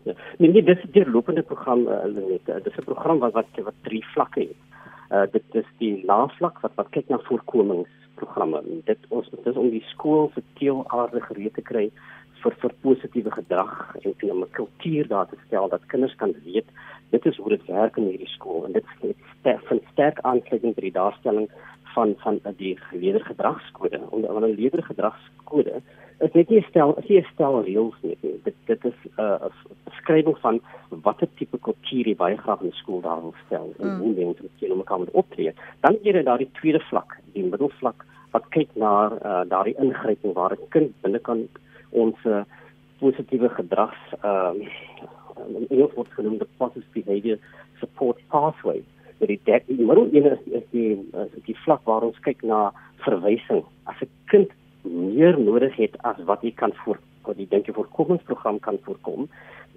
Ja. 0.03 0.13
Nee, 0.37 0.51
nee, 0.51 0.63
dis 0.63 0.83
'n 0.83 0.91
deurlopende 0.91 1.41
program 1.41 1.87
uh, 1.87 2.03
net. 2.03 2.41
Uh, 2.47 2.63
dis 2.63 2.77
'n 2.77 2.83
program 2.83 3.19
wat 3.19 3.33
wat 3.63 3.73
drie 3.81 4.05
vlakke 4.13 4.39
het. 4.39 4.72
Uh 5.11 5.25
dit 5.31 5.43
is 5.51 5.69
die 5.77 6.05
laafvlak 6.05 6.61
wat 6.61 6.75
wat 6.75 6.89
kyk 6.89 7.09
na 7.09 7.19
voorkomingsprogramme. 7.27 8.63
Dit 8.85 8.99
ons 9.09 9.29
dit 9.29 9.45
is 9.45 9.55
om 9.55 9.69
die 9.69 9.85
skool 9.91 10.31
se 10.33 10.43
teelaarde 10.59 11.21
gereed 11.21 11.53
te 11.53 11.61
kry 11.61 11.89
vir 12.43 12.55
vir 12.61 12.73
positiewe 12.81 13.31
gedrag 13.31 13.95
en 14.01 14.31
om 14.31 14.43
'n 14.43 14.55
kultuur 14.59 15.07
daar 15.07 15.27
te 15.29 15.37
stel 15.47 15.69
dat 15.69 15.85
kinders 15.85 16.15
kan 16.15 16.33
weet 16.43 16.67
dit 17.09 17.25
is 17.25 17.37
hoe 17.37 17.49
dit 17.49 17.65
werk 17.65 17.97
in 17.97 18.07
hierdie 18.09 18.33
skool 18.35 18.65
en 18.65 18.71
dit 18.71 18.85
sterk 19.39 19.83
sterk 19.91 20.19
aansluiting 20.21 20.75
by 20.75 20.81
die 20.81 20.97
daarstelling 20.99 21.47
van 21.93 22.15
van 22.23 22.39
die 22.57 22.77
geleerde 22.89 23.23
gedragskode. 23.23 23.99
Onder 24.09 24.29
'n 24.29 24.41
geleerde 24.41 24.81
gedragskode 24.81 25.81
is 26.23 26.33
net 26.33 26.49
nie 26.49 26.63
stel 26.69 26.95
is 27.01 27.09
nie 27.09 27.21
stel 27.33 27.59
reëls 27.65 27.97
nie. 28.01 28.17
Dit 28.21 28.55
dit 28.69 28.85
is 28.85 28.99
'n 29.17 29.21
uh, 29.21 29.49
beskrywing 29.89 30.37
van 30.45 30.61
watter 31.03 31.27
tipe 31.37 31.57
kultuur 31.57 32.07
jy 32.07 32.15
baie 32.15 32.37
graag 32.37 32.61
in 32.61 32.71
skool 32.71 33.01
daar 33.01 33.21
wil 33.21 33.35
stel 33.45 33.73
en 33.79 33.87
mm. 33.87 33.99
hoe 33.99 34.13
mense 34.13 34.41
met 34.41 34.59
hulle 34.59 34.83
kan 34.83 35.07
optree. 35.11 35.53
Dan 35.81 35.97
hier 36.01 36.15
is 36.15 36.25
daar 36.25 36.37
die 36.37 36.51
tweede 36.59 36.79
vlak, 36.89 37.17
die 37.33 37.43
middelvlak 37.43 38.05
wat 38.31 38.49
kyk 38.49 38.69
na 38.75 38.93
uh, 39.11 39.43
daardie 39.49 39.77
ingryping 39.77 40.33
waar 40.33 40.53
'n 40.53 40.69
kind 40.69 40.91
binne 41.01 41.19
kan 41.19 41.47
ons 41.89 42.17
uh, 42.25 42.43
positiewe 42.99 43.49
gedrags 43.49 44.01
ehm 44.21 44.61
uh, 44.61 44.67
in 45.57 45.67
Engels 45.69 45.93
word 45.97 46.11
genoem 46.15 46.37
the 46.37 46.47
positive 46.57 46.93
behavior 46.93 47.37
support 47.79 48.17
pathway 48.29 48.83
vir 49.19 49.27
die 49.27 49.39
dek 49.49 49.63
die 49.67 49.85
middel 49.85 50.09
een 50.13 50.27
is, 50.31 50.43
is 50.59 50.65
die 50.71 50.91
is 51.25 51.45
die 51.47 51.57
vlak 51.65 51.81
waar 51.89 52.05
ons 52.09 52.19
kyk 52.27 52.43
na 52.43 52.71
verwysing 53.05 53.63
as 53.91 54.01
'n 54.01 54.09
kind 54.31 54.49
meer 54.83 55.39
nodig 55.39 55.75
het 55.79 55.97
as 56.07 56.19
wat 56.29 56.43
jy 56.43 56.53
kan 56.55 56.73
voor 56.83 56.99
wat 57.23 57.37
jy 57.39 57.47
dink 57.49 57.67
jy 57.67 57.75
voorkomingsprogram 57.77 58.59
kan 58.59 58.79
voorkom 58.83 59.29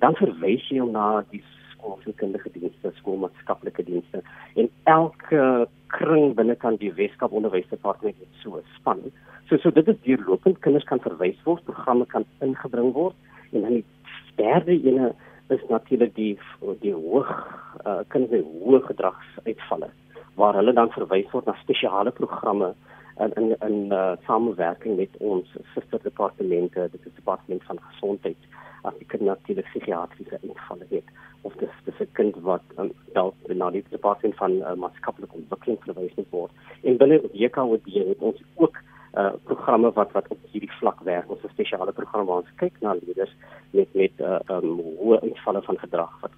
dan 0.02 0.16
verwys 0.18 0.66
jy 0.70 0.80
hom 0.82 0.92
na 0.96 1.22
die 1.30 1.42
skoolkundige 1.76 2.50
dienste 2.54 2.92
skoolmaatskaplike 2.98 3.84
dienste 3.86 4.22
en 4.54 4.70
elke 4.84 5.66
kring 5.94 6.34
binne 6.38 6.56
kan 6.62 6.78
die 6.80 6.92
Weskaap 6.96 7.32
onderwysdepartement 7.36 8.16
het 8.18 8.40
so 8.42 8.60
span. 8.76 9.04
So 9.48 9.58
so 9.62 9.70
dit 9.70 9.88
is 9.88 10.00
deurlopend 10.04 10.58
kinders 10.64 10.86
kan 10.88 11.02
verwys 11.04 11.38
word 11.44 11.64
programme 11.68 12.06
kan 12.10 12.26
ingebring 12.44 12.92
word 12.96 13.14
en 13.52 13.62
dan 13.62 13.78
die 13.78 13.84
derde 14.40 14.74
ene 14.74 15.12
is 15.54 15.62
natuurlik 15.70 16.14
die 16.16 16.34
die 16.82 16.94
hoog 16.94 17.30
uh, 17.86 18.02
kinders 18.10 18.34
met 18.34 18.50
hoë 18.64 18.82
gedragsuitvalle 18.90 19.92
waar 20.36 20.58
hulle 20.58 20.74
dan 20.76 20.90
verwys 20.92 21.30
word 21.32 21.46
na 21.46 21.54
spesiale 21.62 22.12
programme 22.12 22.74
in 23.24 23.32
in 23.40 23.56
in 23.68 23.92
uh, 23.92 24.12
samewerking 24.26 24.96
met 24.96 25.16
ons 25.18 25.56
susterdepartemente 25.74 26.88
dit 26.92 27.06
is 27.06 27.14
departement 27.14 27.62
van 27.64 27.78
gesondheid 27.90 28.36
as 28.82 28.98
die 28.98 29.06
kind 29.06 29.22
natuurlik 29.22 29.68
psigiatriese 29.70 30.38
uitvalle 30.42 30.86
het 30.90 31.14
of 31.42 31.54
dis 31.62 31.78
dis 31.84 32.00
'n 32.00 32.12
kind 32.12 32.36
wat 32.50 32.62
um, 32.78 32.92
dalk 33.12 33.34
na 33.48 33.70
die 33.70 33.84
departement 33.88 34.36
van 34.36 34.52
uh, 34.52 34.74
maatskaplike 34.74 35.34
ontwikkeling 35.40 35.80
verwys 35.84 36.28
word 36.30 36.52
en 36.82 36.96
binne 36.96 37.20
JKWD 37.32 38.06
het 38.12 38.20
ons 38.20 38.42
ook 38.54 38.76
uh 39.16 39.32
programme 39.48 39.92
wat 39.92 40.12
wat 40.12 40.26
op 40.28 40.38
hierdie 40.52 40.72
vlak 40.78 40.98
werk. 41.00 41.30
Ons 41.30 41.42
het 41.42 41.50
'n 41.50 41.54
spesiale 41.54 41.92
program 41.92 42.26
waar 42.26 42.42
ons 42.42 42.56
kyk 42.56 42.74
na 42.80 42.92
leerders 42.92 43.34
met 43.70 43.94
met 43.94 44.12
uh 44.20 44.38
um 44.46 44.80
hoë 45.00 45.20
uitvalle 45.20 45.62
van 45.62 45.78
gedrag 45.78 46.20
wat 46.20 46.30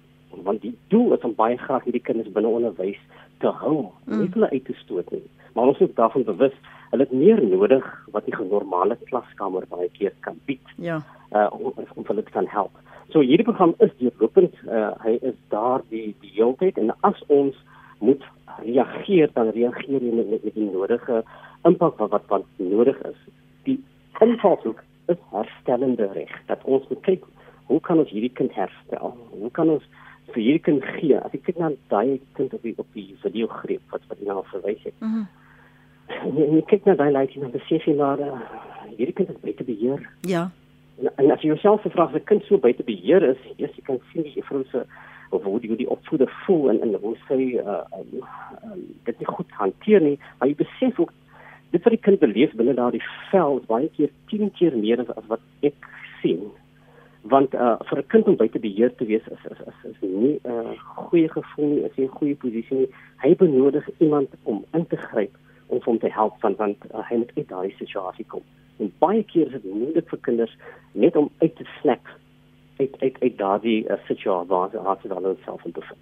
want 0.43 0.61
die 0.61 0.77
doel 0.87 1.13
is 1.13 1.23
om 1.27 1.35
baie 1.35 1.57
graag 1.57 1.83
hierdie 1.83 2.01
kinders 2.01 2.31
binne 2.31 2.47
onderwys 2.47 2.99
te 3.37 3.47
hou, 3.47 3.91
mm. 4.05 4.19
nie 4.19 4.29
hulle 4.33 4.49
uit 4.49 4.65
te 4.65 4.73
stoot 4.73 5.11
nie. 5.11 5.23
Maar 5.53 5.71
ons 5.71 5.79
moet 5.79 5.95
daarvan 5.95 6.23
bewus, 6.23 6.55
hulle 6.89 7.05
het 7.05 7.13
meer 7.13 7.41
nodig 7.45 7.85
wat 8.13 8.25
die 8.25 8.35
normale 8.49 8.97
klaskamer 9.09 9.65
baie 9.69 9.89
keer 9.97 10.13
kan 10.25 10.39
bied. 10.45 10.75
Ja. 10.75 11.01
Uh 11.31 11.47
om, 11.53 11.73
om 11.95 12.05
hulle 12.07 12.23
te 12.23 12.33
kan 12.33 12.47
help. 12.49 12.71
So 13.13 13.21
hierdie 13.25 13.45
program 13.45 13.73
is 13.77 13.93
deurlopend. 13.97 14.53
Uh, 14.65 14.91
hy 15.03 15.17
is 15.21 15.37
daar 15.53 15.81
die 15.89 16.15
die 16.21 16.33
hele 16.35 16.55
tyd 16.61 16.77
en 16.77 16.93
as 17.07 17.21
ons 17.27 17.57
moet 17.99 18.23
reageer 18.63 19.31
dan 19.33 19.49
reageer 19.55 20.01
jy 20.01 20.13
met 20.13 20.29
met, 20.29 20.43
met 20.43 20.55
die 20.55 20.69
nodige 20.69 21.23
impak 21.67 21.97
wat 22.01 22.11
wat 22.13 22.29
wat 22.33 22.45
nodig 22.57 23.01
is. 23.09 23.17
Die 23.65 23.79
invalshoek 24.21 24.83
is 25.09 25.17
herstellende 25.33 26.09
reg. 26.13 26.33
Dat 26.47 26.63
ons 26.63 26.85
moet 26.89 27.01
kyk 27.07 27.25
hoe 27.69 27.79
kan 27.85 28.01
ons 28.01 28.09
hierdie 28.09 28.33
kind 28.33 28.53
herstel? 28.57 29.13
Hoe 29.29 29.51
kan 29.53 29.69
ons 29.69 29.85
vir 30.33 30.43
hierdie 30.43 30.65
kind 30.67 30.85
gee? 30.97 31.17
As 31.17 31.33
ek 31.33 31.43
kyk 31.47 31.59
na 31.59 31.71
daai 31.89 32.19
kind 32.37 32.53
op 32.53 32.63
die 32.63 32.75
op 32.77 32.87
die 32.93 33.15
video 33.23 33.47
greep 33.47 33.93
wat 33.93 34.01
wat 34.09 34.19
jy 34.19 34.29
nou 34.29 34.43
verwys 34.53 34.83
het. 34.83 34.97
Mm 34.99 35.27
en 36.09 36.55
jy 36.57 36.63
kyk 36.69 36.87
na 36.87 36.95
daai 36.99 37.11
laaste 37.13 37.41
dan 37.41 37.53
besef 37.53 37.85
jy 37.87 37.95
maar 37.97 38.21
uh, 38.23 38.39
hierdie 38.95 39.15
kind 39.17 39.29
is 39.33 39.43
buite 39.43 39.65
beheer. 39.67 40.01
Ja. 40.27 40.49
En, 40.99 41.11
en 41.15 41.31
as 41.35 41.43
jy 41.43 41.53
jouself 41.53 41.85
vra 41.85 42.07
of 42.07 42.15
'n 42.17 42.25
kind 42.31 42.43
so 42.47 42.57
buite 42.57 42.83
beheer 42.83 43.23
is, 43.23 43.41
yes, 43.57 43.75
jy 43.77 43.85
kan 43.85 44.01
sien 44.11 44.25
die 44.27 44.35
juffrou 44.35 44.63
se 44.71 44.85
of 45.29 45.43
hoe 45.43 45.59
die, 45.61 45.75
die 45.77 45.89
opvoeder 45.89 46.29
voel 46.45 46.69
en 46.71 46.81
en 46.81 46.95
hoe 47.01 47.15
sy 47.27 47.61
uh, 47.61 47.83
um, 47.93 48.23
um, 48.65 48.85
dit 49.05 49.19
nie 49.19 49.29
goed 49.29 49.51
hanteer 49.61 50.01
nie, 50.01 50.17
maar 50.39 50.49
jy 50.49 50.55
besef 50.57 50.99
ook 50.99 51.13
dit 51.71 51.83
wat 51.83 51.93
die 51.93 52.01
kind 52.01 52.19
beleef 52.19 52.55
binne 52.57 52.73
daardie 52.73 53.03
vel 53.29 53.61
baie 53.67 53.89
keer 53.93 54.09
10 54.33 54.49
keer 54.57 54.77
meer 54.77 54.99
as, 54.99 55.11
as 55.15 55.27
wat 55.29 55.43
ek 55.61 55.77
sien 56.21 56.49
want 57.29 57.53
uh, 57.53 57.75
vir 57.89 57.99
'n 57.99 58.07
kind 58.07 58.27
om 58.27 58.35
buite 58.35 58.59
beheer 58.59 58.95
te 58.95 59.05
wees 59.05 59.27
is 59.35 59.43
is 59.51 59.59
is, 59.71 59.79
is 59.91 59.99
nie 60.01 60.39
'n 60.43 60.51
uh, 60.51 60.79
goeie 60.95 61.29
gevoel 61.29 61.67
nie, 61.67 61.83
is 61.83 61.95
nie 61.95 62.05
'n 62.05 62.17
goeie 62.19 62.35
posisie 62.35 62.77
nie. 62.77 62.89
Hy 63.23 63.35
benodig 63.35 63.89
iemand 63.97 64.29
om 64.43 64.65
in 64.73 64.87
te 64.87 64.97
gryp 64.97 65.37
om 65.67 65.79
hom 65.83 65.99
te 65.99 66.09
help 66.09 66.33
van 66.39 66.55
want 66.55 66.77
uh, 66.93 67.09
hy 67.09 67.15
moet 67.15 67.31
uit 67.35 67.47
daardie 67.47 67.75
situasie 67.77 68.25
kom. 68.25 68.41
En 68.77 68.93
baie 68.99 69.23
keer 69.23 69.45
is 69.45 69.61
dit 69.61 69.73
moeilik 69.73 70.09
vir 70.09 70.19
kinders 70.21 70.57
net 70.93 71.15
om 71.15 71.29
uit 71.39 71.55
te 71.55 71.65
snap 71.81 72.05
uit 72.77 72.95
uit 72.99 73.15
uit 73.19 73.37
daardie 73.37 73.85
uh, 73.85 73.97
situasie 74.07 74.47
waar 74.47 74.69
hulle 74.71 75.13
hulle 75.13 75.35
self 75.45 75.65
in 75.65 75.71
bevind. 75.71 75.99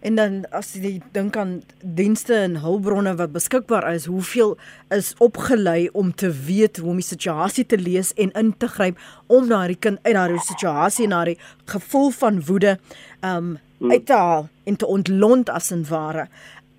En 0.00 0.14
dan 0.14 0.34
as 0.54 0.72
jy 0.78 0.98
dink 1.12 1.36
aan 1.36 1.56
dienste 1.82 2.36
en 2.38 2.58
hulpbronne 2.62 3.16
wat 3.18 3.32
beskikbaar 3.34 3.88
is, 3.90 4.06
hoeveel 4.06 4.54
is 4.94 5.14
opgelei 5.18 5.88
om 5.92 6.12
te 6.14 6.30
weet 6.30 6.78
hoe 6.78 6.92
om 6.92 7.00
die 7.02 7.06
situasie 7.06 7.66
te 7.66 7.78
lees 7.78 8.12
en 8.14 8.30
in 8.38 8.52
te 8.56 8.68
gryp 8.70 9.00
om 9.26 9.48
daardie 9.50 9.78
kind 9.78 9.98
uit 10.04 10.14
daardie 10.14 10.44
situasie 10.46 11.08
en 11.08 11.16
daardie 11.16 11.38
gevoel 11.72 12.14
van 12.20 12.44
woede 12.46 12.78
um 13.26 13.56
uit 13.78 14.06
te 14.06 14.14
haal 14.14 14.48
en 14.66 14.76
te 14.76 14.86
ontlont 14.86 15.50
as 15.50 15.70
en 15.70 15.84
ware. 15.88 16.28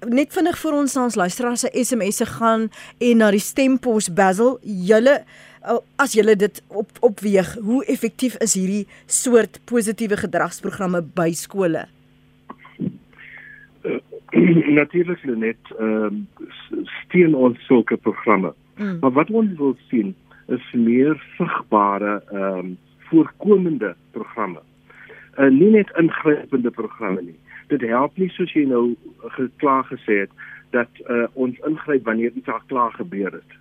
Net 0.07 0.31
vinnig 0.35 0.57
vir 0.59 0.75
ons 0.75 0.95
ons 0.99 1.15
luisteraars 1.15 1.63
se 1.65 1.71
SMS'e 1.83 2.27
gaan 2.39 2.67
en 3.03 3.23
na 3.23 3.31
die 3.35 3.43
stempos 3.43 4.07
Basil, 4.15 4.57
julle 4.63 5.19
as 5.99 6.15
julle 6.15 6.35
dit 6.39 6.61
op 6.71 6.91
opweeg, 7.03 7.51
hoe 7.63 7.83
effektief 7.91 8.37
is 8.43 8.55
hierdie 8.55 8.85
soort 9.11 9.59
positiewe 9.67 10.19
gedragsprogramme 10.19 11.03
by 11.15 11.33
skole? 11.35 11.87
natuurlik 14.81 15.23
net 15.23 15.57
ehm 15.77 16.03
um, 16.03 16.27
steun 17.03 17.35
ons 17.35 17.65
sulke 17.65 17.97
programme. 17.97 18.53
Mm. 18.77 18.97
Maar 18.99 19.11
wat 19.11 19.31
ons 19.31 19.57
wil 19.57 19.75
sien 19.87 20.15
is 20.47 20.71
meer 20.73 21.23
sigbare 21.37 22.23
ehm 22.31 22.57
um, 22.57 22.77
voorkomende 23.09 23.95
programme. 24.11 24.59
En 25.35 25.53
uh, 25.53 25.59
nie 25.59 25.69
net 25.69 25.91
ingrypende 25.97 26.71
programme 26.71 27.21
nie. 27.21 27.39
Dit 27.67 27.81
help 27.81 28.17
nie 28.17 28.29
soos 28.29 28.53
jy 28.53 28.65
nou 28.69 28.95
geklaar 29.37 29.85
gesê 29.89 30.19
het 30.25 30.31
dat 30.69 30.89
uh, 31.07 31.25
ons 31.33 31.57
ingryp 31.65 32.05
wanneer 32.05 32.31
iets 32.35 32.47
al 32.47 32.61
klaar 32.65 32.91
gebeur 32.91 33.31
het. 33.31 33.57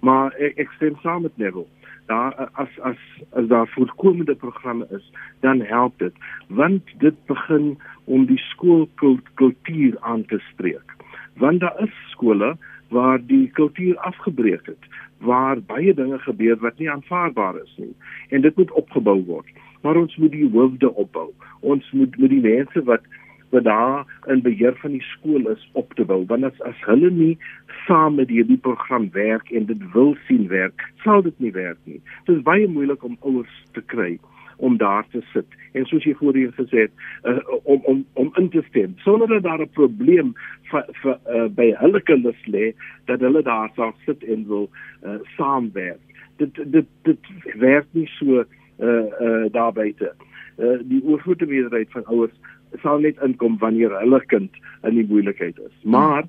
Maar 0.00 0.34
ek, 0.38 0.54
ek 0.56 0.70
stem 0.78 0.94
saam 1.02 1.22
met 1.22 1.36
Neville 1.36 1.66
daar 2.06 2.48
as 2.52 2.80
as 2.80 2.96
as 3.32 3.46
daar 3.46 3.68
voorkomende 3.68 4.34
programme 4.34 4.86
is, 4.90 5.12
dan 5.40 5.60
help 5.60 5.98
dit 5.98 6.14
want 6.48 6.82
dit 6.98 7.14
begin 7.26 7.78
om 8.04 8.26
die 8.26 8.38
skoolkultuur 8.38 9.96
aan 10.00 10.24
te 10.24 10.38
spreek. 10.38 10.94
Want 11.36 11.60
daar 11.60 11.82
is 11.82 12.10
skole 12.10 12.56
waar 12.88 13.26
die 13.26 13.50
kultuur 13.50 13.98
afgebreek 13.98 14.66
het, 14.66 14.84
waar 15.18 15.62
baie 15.62 15.94
dinge 15.94 16.18
gebeur 16.18 16.56
wat 16.56 16.78
nie 16.78 16.90
aanvaarbaar 16.90 17.56
is 17.62 17.74
nie 17.76 17.94
en 18.28 18.40
dit 18.40 18.56
moet 18.56 18.70
opgebou 18.70 19.24
word. 19.24 19.46
Maar 19.82 19.96
ons 19.96 20.16
moet 20.16 20.30
die 20.30 20.50
hoofde 20.50 20.94
opbou. 20.94 21.30
Ons 21.60 21.90
moet 21.92 22.18
met 22.18 22.30
die 22.30 22.40
mense 22.40 22.82
wat 22.82 23.02
wat 23.50 23.64
daar 23.64 24.06
in 24.26 24.42
beheer 24.42 24.76
van 24.76 24.90
die 24.90 25.02
skool 25.02 25.50
is 25.50 25.68
op 25.72 25.94
te 25.94 26.04
bou. 26.04 26.24
Want 26.26 26.44
as 26.44 26.60
as 26.60 26.80
hulle 26.86 27.10
nie 27.10 27.38
saam 27.86 28.14
met 28.14 28.28
hierdie 28.28 28.60
program 28.68 29.08
werk 29.12 29.50
en 29.50 29.66
dit 29.66 29.90
wil 29.92 30.16
sien 30.26 30.48
werk 30.48 30.86
sal 31.04 31.22
dit 31.22 31.38
nie 31.38 31.52
werk 31.52 31.78
nie. 31.84 32.00
Dit 32.24 32.36
is 32.36 32.42
baie 32.42 32.66
moeilik 32.68 33.04
om 33.04 33.16
ouers 33.20 33.62
te 33.72 33.82
kry 33.92 34.16
om 34.56 34.76
daar 34.80 35.04
te 35.12 35.20
sit. 35.32 35.46
En 35.76 35.84
soos 35.84 36.04
jy 36.08 36.14
voorheen 36.16 36.52
gesê 36.56 36.86
het 36.86 36.92
uh, 37.28 37.38
om 37.62 37.80
om 37.84 38.04
om 38.12 38.30
in 38.40 38.48
te 38.48 38.62
stem 38.68 38.94
sonder 39.04 39.28
dat 39.28 39.42
daar 39.42 39.60
'n 39.60 39.76
probleem 39.78 40.34
vir 40.70 40.84
vir 41.02 41.18
uh, 41.28 41.48
by 41.48 41.72
hulle 41.82 42.02
kinders 42.02 42.46
lê 42.46 42.72
dat 43.04 43.20
hulle 43.20 43.42
daar 43.42 43.70
sal 43.74 43.94
sit 44.04 44.24
en 44.24 44.46
wil 44.46 44.70
uh, 45.04 45.18
saamwerk. 45.36 46.00
Dit 46.36 46.54
dit 46.72 46.86
dit 47.02 47.20
werk 47.54 47.86
nie 47.90 48.08
so 48.18 48.44
uh, 48.78 49.04
uh, 49.20 49.44
daar 49.52 49.72
buite 49.72 50.14
uh, 50.58 50.78
die 50.82 51.02
oorgrootste 51.04 51.46
meerderheid 51.46 51.90
van 51.90 52.04
ouers 52.04 52.32
sal 52.82 53.00
net 53.00 53.20
inkom 53.24 53.58
wanneer 53.58 53.94
hulle 54.00 54.20
kind 54.32 54.50
in 54.82 54.94
die 54.94 55.06
moeilikheid 55.08 55.58
is. 55.58 55.74
Maar 55.82 56.24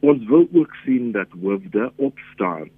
ons 0.00 0.24
wil 0.26 0.48
ook 0.52 0.74
sien 0.84 1.12
dat 1.12 1.30
hoofde 1.42 1.90
opstaan 1.96 2.70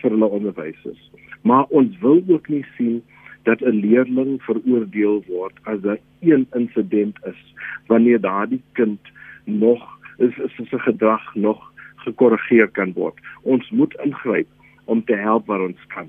vir 0.00 0.10
hulle 0.10 0.28
onderwysers. 0.38 1.10
Maar 1.42 1.64
ons 1.70 1.98
wil 2.02 2.22
ook 2.28 2.48
nie 2.48 2.64
sien 2.76 3.02
dat 3.42 3.60
'n 3.60 3.80
leerling 3.86 4.42
veroordeel 4.42 5.22
word 5.26 5.58
as 5.62 5.80
'n 5.82 5.98
een 6.20 6.46
insident 6.52 7.16
is 7.26 7.54
wanneer 7.86 8.20
daardie 8.20 8.62
kind 8.72 9.00
nog 9.44 9.98
is 10.18 10.34
sy 10.56 10.78
gedrag 10.78 11.34
nog 11.34 11.72
gekorrigeer 11.96 12.68
kan 12.68 12.92
word. 12.92 13.14
Ons 13.42 13.70
moet 13.70 13.94
ingryp 14.04 14.48
om 14.84 15.04
te 15.04 15.14
help 15.14 15.46
waar 15.46 15.60
ons 15.60 15.86
kan. 15.86 16.08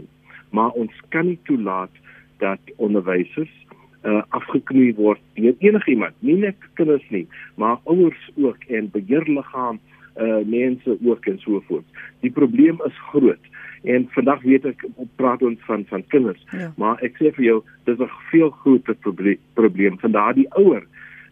Maar 0.50 0.70
ons 0.70 0.93
kan 1.10 1.25
nie 1.25 1.39
toelaat 1.43 1.91
dat 2.38 2.60
onderwysers 2.75 3.65
uh, 4.03 4.22
afgeknoei 4.29 4.93
word 4.95 5.22
deur 5.39 5.55
enigiemand, 5.60 6.15
nie 6.19 6.38
net 6.41 6.60
kinders 6.79 7.05
nie, 7.10 7.25
maar 7.55 7.79
ouers 7.83 8.29
ook 8.36 8.63
en 8.67 8.91
beheerliggaam 8.91 9.79
uh 10.22 10.43
mense 10.45 10.98
ook 11.01 11.25
en 11.25 11.39
so 11.41 11.63
voort. 11.67 11.86
Die 12.22 12.31
probleem 12.31 12.77
is 12.86 12.98
groot 13.10 13.51
en 13.83 14.05
vandag 14.13 14.43
weet 14.45 14.67
ek 14.69 14.83
praat 15.17 15.41
ons 15.41 15.60
van 15.67 15.86
van 15.89 16.03
kinders, 16.13 16.43
ja. 16.51 16.69
maar 16.77 17.01
ek 17.01 17.17
sê 17.17 17.31
vir 17.33 17.45
jou 17.48 17.55
dis 17.89 18.00
'n 18.00 18.12
veel 18.29 18.51
groter 18.62 18.95
probleem 18.95 19.39
probleem 19.53 19.98
van 20.00 20.12
daardie 20.12 20.48
ouer 20.60 20.86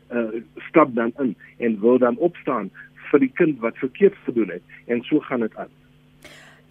uh 0.10 0.42
stap 0.70 0.96
dan 0.96 1.14
in 1.20 1.36
en 1.60 1.80
wil 1.80 2.00
dan 2.00 2.18
opstaan 2.18 2.72
vir 3.12 3.20
die 3.20 3.32
kind 3.36 3.60
wat 3.60 3.78
verkeerd 3.78 4.18
gedoen 4.26 4.50
het 4.50 4.64
en 4.88 5.04
so 5.04 5.20
gaan 5.20 5.40
dit 5.40 5.56
aan. 5.56 5.70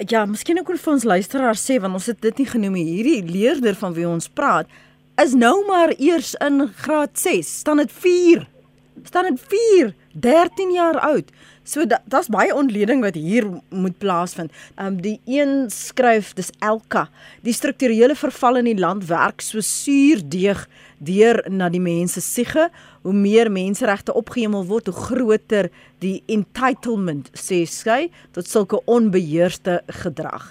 Ja, 0.09 0.25
miskien 0.27 0.59
ook 0.59 0.73
vir 0.73 0.93
ons 0.93 1.05
luisteraars 1.05 1.63
sê 1.71 1.81
want 1.81 1.95
ons 1.95 2.07
het 2.07 2.21
dit 2.21 2.39
nie 2.39 2.47
genoem 2.47 2.75
hierdie 2.75 3.23
leerder 3.23 3.75
van 3.75 3.95
wie 3.95 4.09
ons 4.09 4.29
praat 4.29 4.67
is 5.21 5.35
nou 5.37 5.67
maar 5.67 5.93
eers 5.99 6.35
in 6.41 6.69
graad 6.77 7.19
6, 7.19 7.59
staan 7.59 7.77
dit 7.77 7.93
4. 7.93 8.49
Staan 9.03 9.25
dit 9.25 9.41
4, 9.49 9.95
13 10.13 10.73
jaar 10.73 10.99
oud. 10.99 11.31
So 11.65 11.85
daar's 11.87 12.27
da 12.27 12.35
baie 12.35 12.55
ontleding 12.57 13.03
wat 13.05 13.15
hier 13.15 13.47
moet 13.69 13.99
plaasvind. 14.01 14.53
Um 14.81 14.97
die 15.05 15.21
een 15.29 15.69
skryf 15.71 16.33
dis 16.35 16.51
Elka. 16.59 17.09
Die 17.45 17.55
strukturele 17.55 18.17
verval 18.17 18.59
in 18.63 18.71
die 18.73 18.79
land 18.81 19.07
werk 19.07 19.45
so 19.45 19.61
suurdeeg 19.61 20.65
deur 20.99 21.45
na 21.49 21.69
die 21.69 21.83
mense 21.83 22.21
siege. 22.25 22.71
Hoe 23.05 23.15
meer 23.15 23.53
menseregte 23.53 24.17
opgehemel 24.17 24.67
word, 24.67 24.89
hoe 24.89 25.05
groter 25.05 25.71
die 26.01 26.23
entitlement 26.27 27.31
sê 27.37 27.63
sy 27.69 28.09
tot 28.33 28.49
sulke 28.49 28.81
onbeheerste 28.91 29.83
gedrag. 30.03 30.51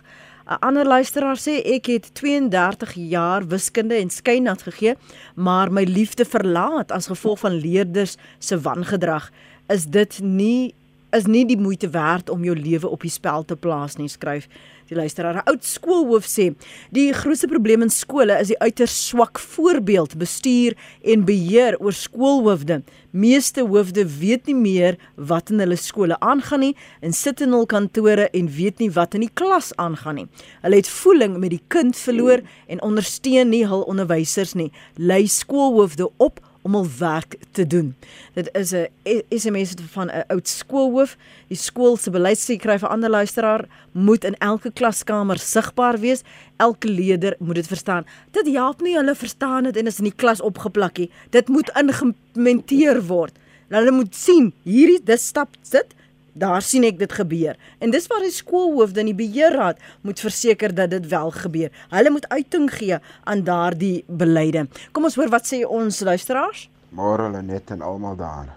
'n 0.50 0.58
Ander 0.66 0.86
luisteraar 0.86 1.38
sê 1.38 1.62
ek 1.62 1.86
het 1.86 2.10
32 2.18 2.94
jaar 2.94 3.46
wiskunde 3.48 3.96
en 3.96 4.10
skynat 4.10 4.62
gegee, 4.66 4.96
maar 5.36 5.72
my 5.72 5.84
liefde 5.84 6.26
verlaat 6.26 6.92
as 6.92 7.08
gevolg 7.08 7.40
van 7.40 7.54
leerders 7.54 8.18
se 8.40 8.58
wangedrag. 8.58 9.30
Is 9.68 9.86
dit 9.86 10.20
nie 10.22 10.74
is 11.12 11.26
nie 11.26 11.46
die 11.46 11.58
moeite 11.58 11.90
werd 11.90 12.30
om 12.30 12.44
jou 12.44 12.56
lewe 12.58 12.88
op 12.88 13.02
die 13.02 13.14
spel 13.14 13.46
te 13.46 13.56
plaas 13.56 13.98
nie, 13.98 14.10
skryf 14.10 14.48
Die 14.90 14.98
luisteraar, 14.98 15.36
'n 15.36 15.46
oud 15.46 15.64
skoolhoof 15.64 16.26
sê, 16.26 16.56
die 16.90 17.14
grootste 17.14 17.48
probleem 17.48 17.84
in 17.86 17.92
skole 17.94 18.34
is 18.42 18.48
die 18.48 18.58
uiters 18.58 19.08
swak 19.08 19.38
voorbeeld, 19.38 20.18
bestuur 20.18 20.74
en 21.06 21.26
beheer 21.26 21.78
oor 21.78 21.94
skoolhoofde. 21.94 22.82
Meeste 23.12 23.62
hoofde 23.62 24.08
weet 24.20 24.48
nie 24.48 24.56
meer 24.56 24.98
wat 25.16 25.52
in 25.52 25.60
hulle 25.60 25.76
skole 25.76 26.18
aangaan 26.20 26.60
nie 26.60 26.76
en 27.02 27.14
sit 27.14 27.42
in 27.42 27.54
hul 27.54 27.66
kantore 27.66 28.30
en 28.34 28.50
weet 28.50 28.80
nie 28.80 28.90
wat 28.90 29.14
in 29.14 29.22
die 29.22 29.34
klas 29.34 29.76
aangaan 29.78 30.16
nie. 30.16 30.28
Hulle 30.64 30.82
het 30.82 30.90
voeling 30.90 31.38
met 31.38 31.52
die 31.52 31.64
kind 31.68 31.96
verloor 31.98 32.42
en 32.68 32.82
ondersteun 32.82 33.50
nie 33.50 33.68
hul 33.68 33.82
onderwysers 33.82 34.56
nie. 34.56 34.72
Lei 34.98 35.28
skoolhoofde 35.28 36.10
op 36.18 36.42
om 36.62 36.74
hul 36.74 36.88
werk 37.00 37.36
te 37.52 37.68
doen. 37.68 37.96
Dit 38.34 38.50
is 38.54 38.72
'n 38.74 38.88
SMS 39.30 39.74
van 39.92 40.08
'n 40.08 40.24
oud 40.28 40.48
skoolhoof. 40.48 41.18
Die 41.48 41.58
skool 41.58 41.98
se 41.98 42.10
beleidssekretary 42.10 42.80
vir 42.80 42.90
ander 42.90 43.10
luisteraar 43.10 43.68
moet 43.92 44.24
in 44.24 44.36
elke 44.38 44.72
klaskamer 44.72 45.40
sigbaar 45.40 46.00
wees. 46.00 46.22
Elke 46.58 46.88
leerder 46.88 47.36
moet 47.40 47.56
dit 47.56 47.68
verstaan. 47.68 48.06
Dit 48.32 48.48
help 48.48 48.82
nie 48.82 48.96
hulle 48.96 49.16
verstaan 49.16 49.64
dit 49.64 49.78
en 49.78 49.88
is 49.88 49.98
in 49.98 50.04
die 50.04 50.16
klas 50.16 50.42
opgeplakkie. 50.42 51.12
Dit 51.30 51.48
moet 51.48 51.72
ingeïmplementeer 51.76 53.06
word. 53.06 53.34
Hulle 53.68 53.92
moet 53.92 54.16
sien 54.16 54.54
hierdie 54.64 55.04
dis 55.04 55.28
stap 55.28 55.50
sit 55.62 55.96
daar 56.40 56.64
sien 56.66 56.86
ek 56.88 57.00
dit 57.00 57.14
gebeur. 57.14 57.58
En 57.84 57.92
dis 57.92 58.08
waar 58.12 58.24
die 58.26 58.34
skoolhoofde 58.34 59.04
en 59.04 59.12
die 59.12 59.18
beheerraad 59.18 59.82
moet 60.08 60.20
verseker 60.24 60.74
dat 60.76 60.94
dit 60.96 61.08
wel 61.12 61.32
gebeur. 61.36 61.72
Hulle 61.92 62.14
moet 62.16 62.28
uiting 62.30 62.70
gee 62.74 63.00
aan 63.24 63.44
daardie 63.44 64.04
beleide. 64.08 64.68
Kom 64.92 65.08
ons 65.10 65.20
hoor 65.20 65.32
wat 65.34 65.48
sê 65.48 65.62
ons 65.68 66.02
luisteraars? 66.02 66.68
Môre 66.96 67.28
hulle 67.30 67.44
net 67.46 67.72
en 67.76 67.86
almal 67.86 68.18
daar. 68.20 68.56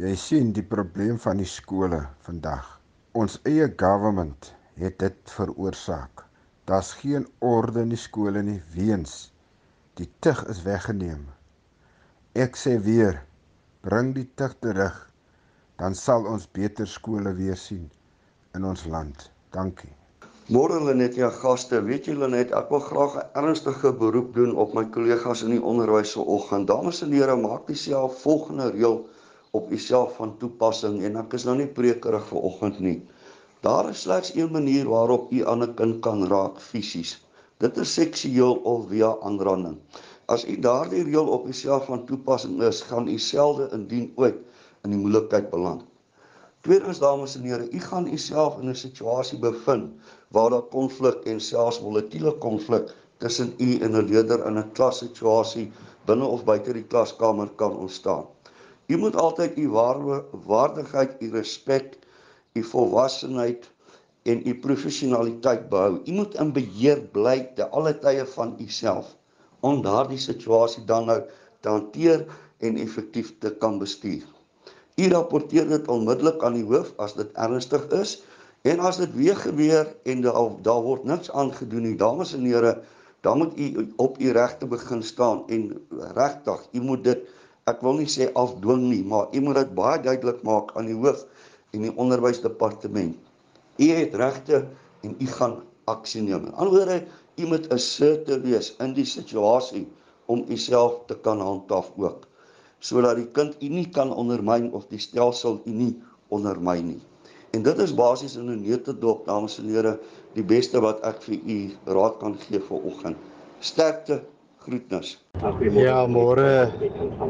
Jy 0.00 0.14
sien 0.16 0.52
die 0.56 0.64
probleem 0.64 1.18
van 1.20 1.42
die 1.42 1.48
skole 1.48 2.04
vandag. 2.26 2.78
Ons 3.12 3.40
eie 3.48 3.66
government 3.76 4.54
het 4.80 4.98
dit 5.02 5.36
veroorsaak. 5.36 6.24
Daar's 6.64 6.94
geen 7.02 7.26
orde 7.40 7.82
in 7.82 7.92
die 7.92 8.00
skole 8.00 8.42
nie 8.46 8.60
weens 8.72 9.32
die 10.00 10.08
tug 10.24 10.40
is 10.48 10.62
weggeneem. 10.64 11.26
Ek 12.32 12.56
sê 12.56 12.78
weer, 12.80 13.20
bring 13.84 14.12
die 14.16 14.28
tug 14.40 14.54
terug 14.64 14.96
dan 15.82 15.96
sal 15.98 16.28
ons 16.30 16.44
beter 16.54 16.86
skole 16.86 17.32
weer 17.34 17.58
sien 17.58 17.88
in 18.54 18.66
ons 18.68 18.84
land. 18.86 19.24
Dankie. 19.54 19.90
Môre 20.54 20.76
hulle 20.78 20.92
net 20.94 21.16
ja 21.18 21.30
gaste, 21.34 21.80
weet 21.88 22.06
julle 22.06 22.28
net 22.30 22.52
ek 22.58 22.68
wil 22.70 22.82
graag 22.86 23.16
'n 23.18 23.40
ernstige 23.40 23.90
beroep 24.02 24.28
doen 24.36 24.52
op 24.64 24.76
my 24.78 24.84
kollegas 24.96 25.42
in 25.46 25.56
die 25.56 25.64
onderwys 25.70 26.12
vanoggend. 26.18 26.68
Dames 26.70 27.02
en 27.06 27.16
here, 27.16 27.34
maak 27.46 27.66
dieself 27.66 28.20
volgende 28.22 28.68
reël 28.76 29.00
op 29.58 29.72
uself 29.78 30.14
van 30.20 30.36
toepassing 30.38 31.02
en 31.08 31.18
ek 31.24 31.34
is 31.40 31.48
nou 31.50 31.56
nie 31.58 31.66
prekerig 31.80 32.30
vanoggend 32.30 32.78
nie. 32.78 33.00
Daar 33.66 33.90
is 33.90 34.06
slegs 34.06 34.34
een 34.36 34.54
manier 34.54 34.86
waarop 34.86 35.32
u 35.32 35.42
aan 35.46 35.66
'n 35.66 35.74
kind 35.74 36.00
kan 36.06 36.26
raak 36.30 36.60
fisies. 36.60 37.18
Dit 37.58 37.76
is 37.76 37.94
seksueel 37.94 38.54
of 38.54 38.88
via 38.88 39.16
aanranding. 39.22 39.78
As 40.28 40.46
u 40.46 40.56
daardie 40.58 41.04
reël 41.10 41.26
op 41.26 41.46
uself 41.46 41.86
van 41.90 42.06
toepassing 42.06 42.62
is, 42.62 42.82
gaan 42.82 43.08
u 43.08 43.18
selde 43.18 43.68
indien 43.72 44.12
ooit 44.14 44.38
in 44.82 44.94
die 44.94 44.98
moeilikheid 44.98 45.50
beland. 45.50 45.84
Tweedens 46.62 46.98
dames 47.02 47.36
en 47.36 47.46
here, 47.46 47.68
u 47.70 47.80
gaan 47.80 48.06
u 48.06 48.16
self 48.18 48.58
in 48.60 48.68
'n 48.70 48.74
situasie 48.74 49.38
bevind 49.38 49.90
waar 50.30 50.50
daar 50.50 50.68
konflik 50.74 51.24
en 51.24 51.40
selfs 51.40 51.78
volatiele 51.78 52.32
konflik 52.38 52.94
tussen 53.18 53.54
u 53.58 53.78
en 53.78 53.96
'n 53.96 54.06
leerder 54.10 54.46
in 54.46 54.58
'n 54.58 54.72
klassituasie 54.72 55.72
binne 56.06 56.26
of 56.26 56.44
buite 56.44 56.72
die 56.72 56.84
klaskamer 56.84 57.48
kan 57.56 57.76
ontstaan. 57.76 58.26
U 58.86 58.96
moet 58.96 59.16
altyd 59.16 59.58
u 59.58 59.68
waarde, 59.68 60.24
waardigheid, 60.46 61.16
u 61.20 61.30
respek, 61.30 61.98
u 62.52 62.62
volwassenheid 62.62 63.70
en 64.22 64.42
u 64.48 64.54
professionaliteit 64.58 65.68
behou. 65.68 66.00
U 66.04 66.12
moet 66.12 66.34
in 66.34 66.52
beheer 66.52 67.00
bly 67.14 67.50
te 67.54 67.68
alle 67.68 67.98
tye 67.98 68.26
van 68.26 68.54
u 68.58 68.68
self 68.68 69.16
om 69.60 69.82
daardie 69.82 70.18
situasie 70.18 70.84
dan 70.84 71.06
nou 71.06 71.20
te 71.60 71.68
hanteer 71.68 72.26
en 72.58 72.76
effektief 72.76 73.38
te 73.38 73.54
kan 73.58 73.78
bestuur. 73.78 74.22
U 75.00 75.08
rapporteer 75.08 75.68
dit 75.68 75.88
onmiddellik 75.88 76.42
aan 76.44 76.56
die 76.58 76.66
hoof 76.68 76.90
as 77.00 77.14
dit 77.16 77.30
ernstig 77.40 77.84
is 77.96 78.18
en 78.68 78.82
as 78.84 78.98
dit 79.00 79.14
weer 79.16 79.38
gebeur 79.40 79.88
en 80.04 80.24
daar 80.24 80.50
daar 80.66 80.82
word 80.84 81.06
niks 81.08 81.30
aangedoen 81.30 81.86
nie, 81.88 81.96
dames 81.96 82.34
en 82.36 82.44
here, 82.44 82.74
dan 83.24 83.38
moet 83.38 83.56
u 83.58 83.86
op 83.96 84.18
u 84.20 84.32
regte 84.36 84.66
begin 84.66 85.02
staan 85.02 85.42
en 85.48 85.70
regtig, 86.18 86.66
u 86.72 86.80
moet 86.80 87.04
dit 87.04 87.24
ek 87.70 87.80
wil 87.86 87.96
nie 88.02 88.10
sê 88.10 88.28
afdwing 88.38 88.84
nie, 88.90 89.02
maar 89.06 89.30
u 89.32 89.40
moet 89.40 89.60
dit 89.62 89.74
baie 89.78 90.00
duidelik 90.02 90.42
maak 90.46 90.74
aan 90.76 90.90
die 90.90 90.98
hoof 90.98 91.24
en 91.72 91.86
die 91.86 91.92
onderwysdepartement. 91.96 93.16
U 93.78 93.88
het 93.96 94.14
regte 94.14 94.64
en 95.06 95.14
u 95.18 95.26
gaan 95.38 95.60
aksie 95.88 96.22
neem. 96.22 96.50
In 96.50 96.58
ander 96.58 96.74
woorde, 96.74 96.98
u 97.38 97.46
moet 97.48 97.70
assertief 97.72 98.42
wees 98.44 98.74
in 98.82 98.92
die 98.98 99.06
situasie 99.08 99.86
om 100.26 100.44
u 100.48 100.58
self 100.58 101.00
te 101.06 101.16
kan 101.24 101.40
handhaaf 101.40 101.94
ook 101.96 102.26
sodat 102.82 103.16
die 103.20 103.28
kind 103.36 103.56
u 103.62 103.70
nie 103.70 103.86
kan 103.94 104.10
ondermyn 104.10 104.72
of 104.74 104.88
die 104.90 105.00
stelsel 105.00 105.60
u 105.64 105.70
nie 105.70 105.94
ondermyn 106.34 106.86
nie. 106.94 107.00
En 107.52 107.62
dit 107.62 107.78
is 107.84 107.94
basies 107.94 108.36
in 108.40 108.50
'n 108.50 108.62
neutedop, 108.64 109.26
dames 109.26 109.58
en 109.58 109.68
here, 109.68 109.98
die 110.34 110.42
beste 110.42 110.80
wat 110.80 111.02
ek 111.04 111.22
vir 111.22 111.38
u 111.46 111.58
raad 111.86 112.18
kan 112.18 112.36
gee 112.44 112.60
vir 112.60 112.86
oggend. 112.90 113.16
Sterkte, 113.60 114.22
groetnis. 114.64 115.18
Ja, 115.74 116.06
môre 116.06 116.72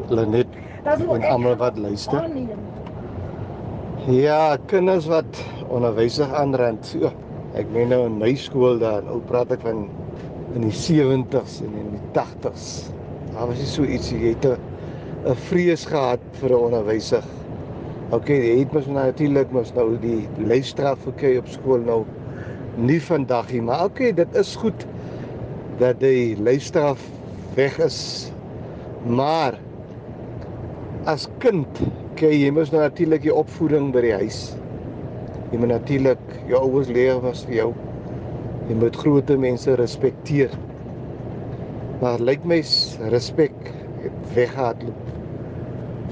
Lenet 0.09 0.47
en 0.85 1.23
almal 1.23 1.55
wat 1.57 1.77
luister. 1.77 2.29
Ja, 4.07 4.57
kinders 4.65 5.05
wat 5.07 5.43
onderwysig 5.69 6.33
aanrand. 6.33 6.85
So, 6.85 7.11
ek 7.53 7.69
meen 7.69 7.89
nou 7.89 8.05
in 8.05 8.17
my 8.17 8.33
skool 8.35 8.79
daar, 8.79 9.03
nou 9.03 9.19
praat 9.29 9.51
ek 9.51 9.61
van 9.61 9.89
in 10.55 10.61
die 10.61 10.75
70s 10.75 11.61
en 11.61 11.73
in 11.73 11.89
die 11.97 12.03
80s. 12.15 12.89
Daar 13.33 13.47
was 13.47 13.73
so 13.73 13.83
ietsie, 13.83 14.19
jy 14.19 14.33
het 14.35 14.45
'n 14.45 14.72
'n 15.23 15.35
vrees 15.47 15.85
gehad 15.87 16.19
vir 16.41 16.51
'n 16.51 16.63
onderwyser. 16.67 17.23
OK, 18.11 18.27
jy 18.27 18.57
het 18.59 18.73
mos 18.75 18.87
nou 18.87 19.05
natuurlik 19.05 19.51
mos 19.55 19.69
nou 19.73 19.95
die 20.01 20.27
leesstraf 20.37 20.99
gekry 21.07 21.37
op 21.39 21.47
skool 21.47 21.79
nou 21.79 22.03
nie 22.75 22.99
vandag 22.99 23.51
nie, 23.51 23.61
maar 23.61 23.85
OK, 23.85 24.11
dit 24.15 24.35
is 24.35 24.55
goed 24.59 24.83
dat 25.79 26.01
die 26.03 26.35
leesstraf 26.35 26.99
weg 27.55 27.79
is. 27.79 28.31
Maar 29.07 29.55
as 31.05 31.29
kind 31.39 31.79
kry 32.19 32.33
jy 32.43 32.51
mos 32.51 32.73
nou 32.75 32.81
natuurlik 32.83 33.23
die 33.23 33.33
opvoeding 33.33 33.93
by 33.95 34.03
die 34.03 34.13
huis. 34.25 34.41
Jy 35.53 35.61
moet 35.61 35.71
natuurlik 35.71 36.35
jou 36.49 36.59
ouers 36.67 36.91
leer 36.91 37.21
was 37.23 37.45
vir 37.47 37.55
jou. 37.61 37.69
Jy 38.67 38.75
moet 38.75 38.99
groot 38.99 39.31
mense 39.39 39.75
respekteer. 39.79 40.51
Maar 42.01 42.19
lyk 42.19 42.43
my 42.43 42.59
respek 43.15 43.71
weggehardloop. 44.33 45.11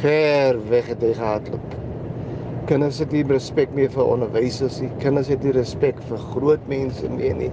Ver 0.01 0.59
weg 0.69 0.89
het 0.91 1.01
hy 1.05 1.13
gehardloop. 1.17 1.77
Kinders 2.69 2.99
het 3.03 3.11
nie 3.11 3.23
respek 3.27 3.73
meer 3.77 3.89
vir 3.93 4.05
onderwysers 4.05 4.79
nie. 4.83 4.91
Kinders 5.01 5.31
het 5.33 5.43
nie 5.43 5.55
respek 5.55 5.99
vir 6.09 6.21
groot 6.31 6.67
mense 6.71 7.09
meer 7.09 7.35
nie. 7.39 7.51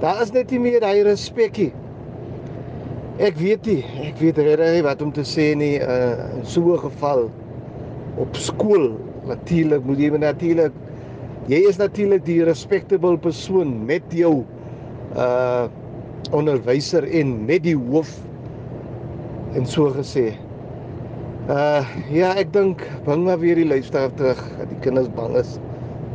Daar 0.00 0.22
is 0.22 0.32
net 0.32 0.52
nie 0.54 0.60
meer 0.62 0.80
daai 0.84 1.02
respekie. 1.06 1.72
Ek 3.16 3.38
weet 3.40 3.66
nie, 3.66 3.80
ek 4.04 4.18
weet 4.20 4.38
regtig 4.44 4.82
wat 4.84 5.02
om 5.02 5.12
te 5.16 5.24
sê 5.24 5.54
nie 5.56 5.76
uh, 5.80 6.36
in 6.36 6.44
so 6.44 6.74
'n 6.74 6.82
geval 6.84 7.30
op 8.20 8.36
skool 8.36 8.92
natuurlik 9.28 9.84
moet 9.84 10.00
jy 10.00 10.10
natuurlik 10.20 10.72
jy 11.50 11.60
is 11.68 11.78
natuurlik 11.78 12.24
die 12.26 12.42
respectable 12.44 13.18
persoon 13.18 13.84
met 13.86 14.02
jou 14.14 14.44
uh 15.16 15.66
onderwyser 16.34 17.04
en 17.14 17.44
met 17.46 17.62
die 17.62 17.76
hoof 17.78 18.08
en 19.54 19.66
so 19.66 19.90
gesê. 19.94 20.34
Uh 21.46 21.86
ja, 22.10 22.32
ek 22.34 22.50
dink 22.54 22.82
bring 23.06 23.22
maar 23.26 23.38
weer 23.38 23.58
die 23.60 23.68
luisteraar 23.68 24.10
terug 24.18 24.40
dat 24.58 24.70
die 24.72 24.78
kinders 24.82 25.10
bang 25.14 25.36
is 25.38 25.58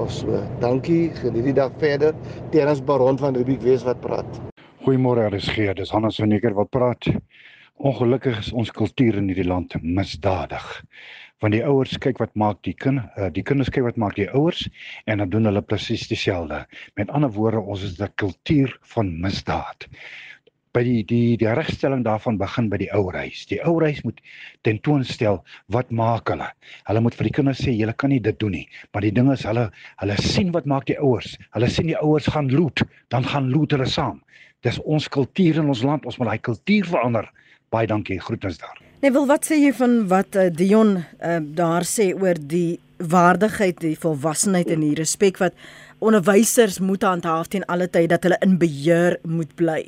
of 0.01 0.11
so. 0.11 0.41
Dankie, 0.59 1.11
geniet 1.21 1.47
die 1.51 1.55
dag 1.55 1.71
verder. 1.79 2.15
Terens 2.51 2.81
Baron 2.83 3.19
van 3.21 3.37
Rubik 3.37 3.61
wees 3.63 3.85
wat 3.87 4.01
praat. 4.03 4.41
Goeiemôre 4.83 5.29
RSG, 5.29 5.71
dis 5.77 5.93
Hannes 5.93 6.19
van 6.19 6.31
Nieker 6.33 6.55
wat 6.57 6.71
praat. 6.73 7.07
Ongelukkig 7.81 8.39
is 8.43 8.51
ons 8.51 8.71
kultuur 8.75 9.19
in 9.21 9.29
hierdie 9.31 9.47
land 9.47 9.77
misdadig. 9.81 10.67
Want 11.41 11.55
die 11.55 11.63
ouers 11.65 11.95
kyk 12.01 12.19
wat 12.21 12.35
maak 12.37 12.59
die 12.67 12.75
kind, 12.77 13.01
uh, 13.17 13.29
die 13.33 13.45
kinders 13.45 13.71
kyk 13.73 13.87
wat 13.87 13.97
maak 14.01 14.17
die 14.19 14.27
ouers 14.29 14.67
en 15.09 15.23
dan 15.23 15.31
doen 15.31 15.47
hulle 15.49 15.63
presies 15.65 16.05
dieselfde. 16.11 16.65
Met 16.99 17.09
ander 17.09 17.31
woorde, 17.33 17.63
ons 17.63 17.85
is 17.87 17.95
'n 18.01 18.11
kultuur 18.21 18.75
van 18.93 19.15
misdaad 19.21 19.87
by 20.75 20.83
die 20.87 21.01
die 21.07 21.37
die 21.39 21.51
regstelling 21.57 22.03
daarvan 22.05 22.37
begin 22.39 22.69
by 22.71 22.79
die 22.81 22.89
ouerhuis. 22.95 23.43
Die 23.49 23.59
ouerhuis 23.59 24.01
moet 24.07 24.21
tentoonstel 24.67 25.41
wat 25.75 25.91
maak 25.91 26.31
hulle. 26.31 26.47
Hulle 26.87 27.03
moet 27.03 27.17
vir 27.19 27.27
die 27.27 27.35
kinders 27.39 27.63
sê 27.63 27.73
julle 27.75 27.95
kan 27.97 28.13
nie 28.13 28.21
dit 28.23 28.39
doen 28.39 28.55
nie. 28.55 28.67
Maar 28.93 29.07
die 29.07 29.13
ding 29.15 29.31
is 29.33 29.43
hulle 29.47 29.69
hulle 30.03 30.17
sien 30.23 30.53
wat 30.55 30.69
maak 30.69 30.87
die 30.87 30.99
ouers. 30.99 31.35
Hulle 31.57 31.69
sien 31.71 31.91
die 31.91 31.99
ouers 31.99 32.29
gaan 32.31 32.51
loot, 32.53 32.85
dan 33.11 33.27
gaan 33.27 33.51
loot 33.51 33.75
hulle 33.75 33.89
saam. 33.89 34.21
Dis 34.63 34.79
ons 34.85 35.09
kultuur 35.09 35.59
in 35.63 35.71
ons 35.73 35.83
land. 35.83 36.05
Ons 36.05 36.19
moet 36.21 36.31
daai 36.31 36.45
kultuur 36.51 36.87
verander. 36.93 37.27
Baie 37.73 37.87
dankie. 37.89 38.19
Groetens 38.21 38.59
daar. 38.61 38.79
Nee, 39.01 39.11
wil 39.11 39.25
wat 39.25 39.47
sê 39.49 39.57
jy 39.57 39.71
van 39.73 40.03
wat 40.11 40.35
uh, 40.37 40.49
Dion 40.53 40.99
uh, 41.01 41.39
daar 41.41 41.87
sê 41.89 42.11
oor 42.13 42.37
die 42.37 42.79
waardigheid, 43.01 43.79
die 43.81 43.97
volwassenheid 43.97 44.69
en 44.69 44.83
die 44.85 44.93
respek 44.99 45.41
wat 45.41 45.57
onderwysers 46.01 46.77
moet 46.85 47.01
handhaaf 47.05 47.49
teen 47.49 47.65
alle 47.65 47.89
tye 47.89 48.09
dat 48.09 48.27
hulle 48.27 48.37
in 48.45 48.59
beheer 48.61 49.17
moet 49.25 49.55
bly? 49.57 49.81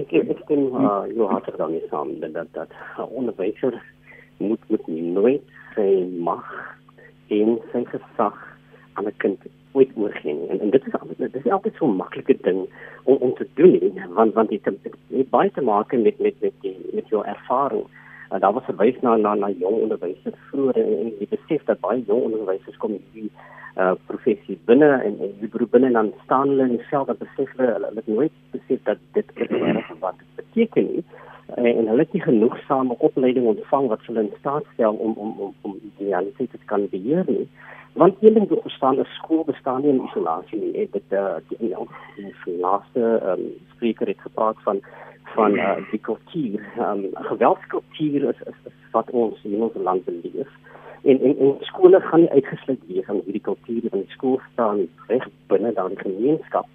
Ek 0.00 0.12
ek 0.12 0.38
stem 0.44 0.70
uh, 0.74 1.04
jou 1.14 1.28
hart 1.30 1.50
dan 1.56 1.74
is 1.78 1.88
saam 1.90 2.18
dat 2.20 2.32
dat 2.34 2.48
dat 2.52 2.72
onderwyser 3.08 3.82
moet 4.38 4.60
moet 4.68 4.86
nooit 4.86 5.42
sy 5.74 5.90
mag 6.18 6.46
en 7.28 7.58
sy 7.72 7.84
gesag 7.92 8.38
aan 8.94 9.06
'n 9.06 9.16
kind 9.16 9.40
ooit 9.74 9.90
oorgee 9.96 10.34
nie. 10.34 10.48
En, 10.48 10.60
en 10.60 10.70
dit 10.70 10.86
is 10.86 10.92
dit 11.18 11.44
is 11.44 11.50
altyd 11.50 11.74
so 11.78 11.86
maklike 11.86 12.36
ding 12.46 12.66
om 13.02 13.16
om 13.16 13.34
te 13.34 13.46
doen 13.54 13.76
nie, 13.80 13.92
want 14.18 14.34
want 14.34 14.48
dit 14.48 14.64
het 14.64 15.30
baie 15.30 15.50
te 15.50 15.60
maak 15.60 15.92
met 15.92 16.18
met 16.18 16.40
met 16.40 16.52
die 16.60 16.76
met 16.92 17.08
jou 17.08 17.24
ervaring. 17.24 17.86
Uh, 18.32 18.40
daar 18.40 18.52
was 18.52 18.64
verwys 18.64 19.00
na 19.00 19.16
na 19.16 19.34
na 19.34 19.50
jong 19.50 19.80
onderwysers 19.86 20.38
vroeër 20.50 20.78
en, 20.84 20.94
en 20.98 21.12
die 21.18 21.30
besef 21.30 21.64
dat 21.64 21.80
baie 21.80 22.04
jong 22.06 22.22
onderwysers 22.22 22.76
kom 22.76 22.98
hier 23.12 23.30
uh 23.76 23.94
professie 24.06 24.58
binne 24.66 24.88
en 25.02 25.16
en 25.18 25.32
die 25.40 25.48
beroep 25.50 25.70
binne 25.74 25.90
dan 25.92 26.12
staan 26.24 26.48
hulle 26.48 26.68
in 26.68 26.80
self 26.90 27.06
dat 27.06 27.18
besef 27.18 27.50
hulle 27.56 27.72
hulle 27.72 27.94
het 27.94 28.06
nooit 28.06 28.32
besef 28.50 28.82
dat 28.90 28.98
dit 29.12 29.32
erg 29.34 29.88
wat 30.04 30.18
dit 30.18 30.34
beteken 30.40 30.90
nie. 30.92 31.04
En, 31.54 31.66
en 31.66 31.88
hulle 31.90 32.04
het 32.04 32.12
nie 32.12 32.22
genoegsame 32.22 32.94
opleiding 32.98 33.46
ontvang 33.46 33.88
wat 33.88 34.06
hulle 34.06 34.20
in 34.20 34.32
staat 34.38 34.64
stel 34.72 34.94
om 34.94 35.12
om 35.12 35.34
om 35.46 35.54
om 35.60 35.78
die 35.82 36.06
realiteit 36.06 36.50
te 36.50 36.58
kan 36.70 36.88
beheer 36.88 37.24
nie. 37.26 37.48
Want 37.94 38.14
een 38.20 38.34
ding 38.34 38.48
wat 38.48 38.62
verstaan 38.62 38.98
is 38.98 39.14
skool 39.14 39.44
bestaan 39.44 39.82
nie 39.82 39.90
in 39.90 40.04
isolasie 40.04 40.60
nie. 40.60 40.72
Ek 40.86 40.94
het 40.98 41.12
uh, 41.14 41.34
die, 41.48 41.58
die, 41.58 42.30
die 42.44 42.58
laaste 42.58 43.10
um, 43.32 43.44
spreker 43.74 44.06
het 44.06 44.22
gepraat 44.28 44.62
van 44.62 44.82
van 45.34 45.58
uh, 45.58 45.76
die 45.90 46.00
kultuur. 46.00 46.62
Um, 46.78 47.08
geweldskultuur 47.14 48.28
is, 48.30 48.40
is, 48.46 48.58
is 48.70 48.90
wat 48.92 49.10
ons 49.10 49.42
in 49.42 49.62
ons 49.66 49.74
land 49.82 50.04
beleef 50.06 50.50
en 51.04 51.20
en, 51.20 51.38
en 51.38 51.56
skole 51.60 52.00
gaan 52.00 52.20
nie 52.20 52.30
uitgesluit 52.30 52.80
wees 52.86 53.06
van 53.06 53.20
hierdie 53.24 53.46
kultuur 53.48 53.90
van 53.90 54.04
die 54.04 54.14
skool 54.16 54.40
staan 54.52 54.86
reg 55.08 55.28
binne 55.52 55.72
daardie 55.72 56.00
gemeenskap 56.00 56.66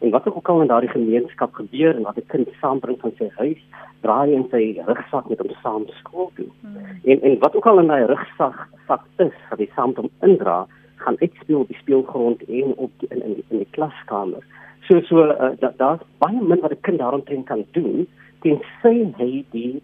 en 0.00 0.10
wat 0.10 0.28
ook 0.28 0.48
al 0.48 0.60
in 0.60 0.66
daardie 0.66 0.90
gemeenskap 0.90 1.54
gebeur 1.54 1.96
en 1.96 2.02
wat 2.02 2.16
'n 2.16 2.26
kind 2.26 2.48
saambring 2.60 2.98
van 3.00 3.12
sy 3.18 3.28
huis 3.36 3.62
draai 4.00 4.32
in 4.32 4.46
sy 4.50 4.80
rugsak 4.86 5.28
met 5.28 5.38
hom 5.38 5.50
saam 5.62 5.84
skool 6.00 6.30
toe. 6.34 6.50
Hmm. 6.60 6.76
En 7.04 7.22
en 7.22 7.38
wat 7.38 7.56
ook 7.56 7.66
al 7.66 7.78
in 7.78 7.86
daai 7.86 8.04
rugsak 8.06 8.68
sak 8.86 9.02
is 9.16 9.36
wat 9.50 9.58
hy 9.58 9.68
saam 9.74 9.88
met 9.88 9.96
hom 9.96 10.10
indra, 10.20 10.66
gaan 10.96 11.16
uitspeel 11.20 11.60
op 11.60 11.68
die 11.68 11.76
speelgrond 11.76 12.42
en 12.42 12.74
op 12.76 12.90
die, 12.98 13.08
in 13.10 13.22
in 13.22 13.34
die, 13.34 13.44
in 13.48 13.58
die 13.58 13.70
klaskamer. 13.70 14.42
So 14.86 15.00
so 15.00 15.24
uh, 15.24 15.50
da 15.58 15.72
daar's 15.76 16.04
baie 16.18 16.40
min 16.40 16.60
wat 16.60 16.70
'n 16.70 16.80
kind 16.80 16.98
daaromtrent 16.98 17.46
kan 17.46 17.64
doen 17.70 18.06
tensy 18.40 19.12
hy 19.16 19.44
die 19.50 19.82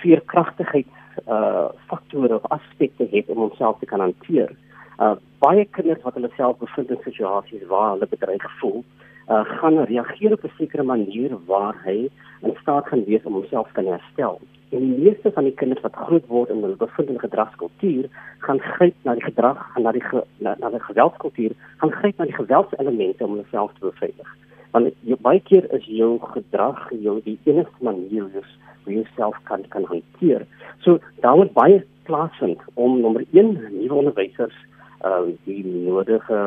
veerkragtigheid 0.00 0.86
uh 1.26 1.68
faktore 1.86 2.34
of 2.34 2.46
aspekte 2.56 3.06
het 3.10 3.28
om 3.28 3.36
homself 3.36 3.78
te 3.78 3.86
kan 3.86 4.00
hanteer. 4.00 4.52
Uh 4.98 5.14
baie 5.38 5.64
kinders 5.64 6.02
wat 6.02 6.14
hulle 6.14 6.30
self 6.36 6.58
bevind 6.58 6.90
in 6.90 7.04
situasies 7.04 7.66
waar 7.66 7.90
hulle 7.94 8.06
bedreig 8.10 8.46
voel, 8.60 8.84
uh 9.28 9.44
gaan 9.60 9.84
reageer 9.92 10.32
op 10.32 10.44
'n 10.44 10.56
sekere 10.56 10.82
manier 10.82 11.36
waar 11.46 11.76
hy 11.84 12.08
in 12.40 12.56
staat 12.60 12.86
gaan 12.86 13.04
wees 13.04 13.24
om 13.24 13.32
homself 13.32 13.68
te 13.72 13.82
herstel. 13.82 14.40
En 14.70 14.78
die 14.78 14.98
meeste 14.98 15.32
van 15.32 15.44
die 15.44 15.54
kinders 15.54 15.80
wat 15.82 15.94
groot 15.94 16.26
word 16.26 16.50
en 16.50 16.62
hulle 16.62 16.76
bevind 16.76 17.08
in 17.08 17.18
gedragskultuur, 17.18 18.06
gaan 18.38 18.60
gryp 18.60 18.94
na 19.02 19.14
die 19.14 19.24
gedrag 19.24 19.76
en 19.76 19.82
na 19.82 19.92
die 19.92 20.04
ge, 20.04 20.22
na, 20.38 20.54
na 20.60 20.70
die 20.70 20.82
geweldskultuur, 20.84 21.56
gaan 21.76 21.92
gryp 21.92 22.18
na 22.18 22.24
die 22.24 22.36
geweldselemente 22.36 23.24
om 23.24 23.34
homself 23.34 23.72
te 23.74 23.88
beveilig. 23.88 24.36
Want 24.70 24.92
jy, 25.02 25.16
baie 25.26 25.40
keer 25.40 25.66
is 25.74 25.86
jou 25.90 26.12
gedrag 26.34 26.84
jou 27.02 27.16
die 27.24 27.38
enigste 27.50 27.84
manier 27.84 28.28
is 28.38 28.52
hoe 28.84 28.94
jy 28.94 29.06
self 29.16 29.36
kan 29.48 29.64
kan 29.68 29.84
hanteer. 29.84 30.46
So 30.80 30.98
daar 31.20 31.36
moet 31.36 31.52
baie 31.52 31.84
plaasvind 32.08 32.60
om 32.74 33.00
nommer 33.00 33.24
1 33.32 33.52
nuwe 33.70 33.94
onderwysers 33.94 34.56
uh 35.04 35.24
die 35.44 35.64
nodige 35.64 36.40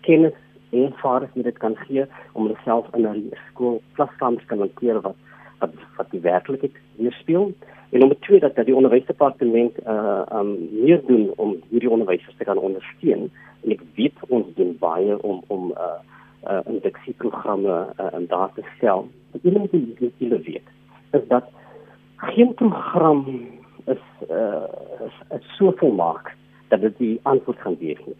kennis 0.00 0.36
en 0.70 0.92
vaardighede 1.02 1.52
kan 1.52 1.76
gee 1.76 2.04
om 2.32 2.46
hulle 2.46 2.58
self 2.64 2.86
in 2.94 3.06
'n 3.06 3.32
skool 3.48 3.82
klaskamer 3.92 4.42
te 4.46 4.56
hanteer 4.56 5.00
wat 5.00 5.16
wat 5.60 5.74
wat 5.96 6.10
die 6.10 6.20
werklikheid 6.20 6.76
weerspieël. 6.96 7.52
En 7.90 7.98
nommer 7.98 8.18
2 8.20 8.40
dat 8.40 8.54
dat 8.54 8.66
die 8.66 8.74
onderwysdepartement 8.74 9.78
uh 9.86 10.22
um 10.32 10.50
meer 10.84 11.00
doen 11.06 11.32
om 11.36 11.56
hierdie 11.70 11.90
onderwysers 11.90 12.36
te 12.36 12.44
kan 12.44 12.58
ondersteun. 12.58 13.30
En 13.62 13.70
ek 13.70 13.82
weet 13.94 14.18
ons 14.28 14.46
doen 14.54 14.76
baie 14.78 15.22
om 15.22 15.42
om 15.46 15.70
uh 15.70 15.98
uh 16.48 16.60
indeksieprogramme 16.66 17.94
uh, 18.00 18.12
in 18.18 18.26
daar 18.26 18.52
te 18.54 18.62
stel. 18.76 19.08
Wat 19.32 19.42
julle 19.42 19.58
moet 19.58 20.44
weet, 20.44 20.68
is 21.10 21.28
dat 21.28 21.44
geen 22.16 22.54
program 22.54 23.24
is 23.84 24.04
uh 24.30 24.64
is, 25.06 25.16
is 25.36 25.56
so 25.56 25.72
volmaak 25.76 26.36
dat 26.68 26.80
dit 26.80 26.98
die 26.98 27.20
antwoord 27.22 27.58
gaan 27.60 27.76
wees 27.78 27.98
nie. 28.06 28.16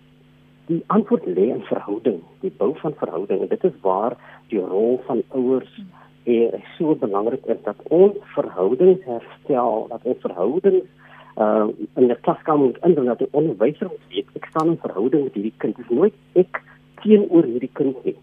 Die 0.67 0.83
antwoord 0.87 1.27
lê 1.27 1.49
in 1.51 1.63
verhouding, 1.67 2.21
die 2.41 2.53
bou 2.57 2.73
van 2.79 2.95
verhouding 2.97 3.41
en 3.41 3.49
dit 3.49 3.65
is 3.65 3.81
waar 3.81 4.17
die 4.49 4.61
rol 4.61 5.01
van 5.07 5.23
ouers 5.29 5.81
eh 6.25 6.61
so 6.77 6.95
belangrik 6.95 7.45
is 7.45 7.63
dat 7.65 7.77
ons 7.89 8.17
verhoudings 8.35 9.05
herstel, 9.05 9.87
dat 9.89 10.01
ons 10.03 10.21
verhoudings 10.21 10.89
uh 11.37 11.69
in 11.97 12.07
die 12.07 12.21
klaskamer 12.21 12.67
moet 12.67 12.83
indien 12.85 13.05
dat 13.05 13.19
die 13.19 13.31
onderwyser 13.31 13.89
moet 13.89 14.09
weet 14.09 14.29
ek 14.35 14.51
staan 14.51 14.75
in 14.75 14.83
verhouding 14.83 15.25
met 15.25 15.35
hierdie 15.35 15.57
kind. 15.57 15.77
Dit 15.77 15.91
is 15.91 15.97
nooit 15.97 16.15
ek 16.33 16.63
teenoor 17.03 17.49
hierdie 17.49 17.73
kind 17.73 18.05
nie. 18.05 18.17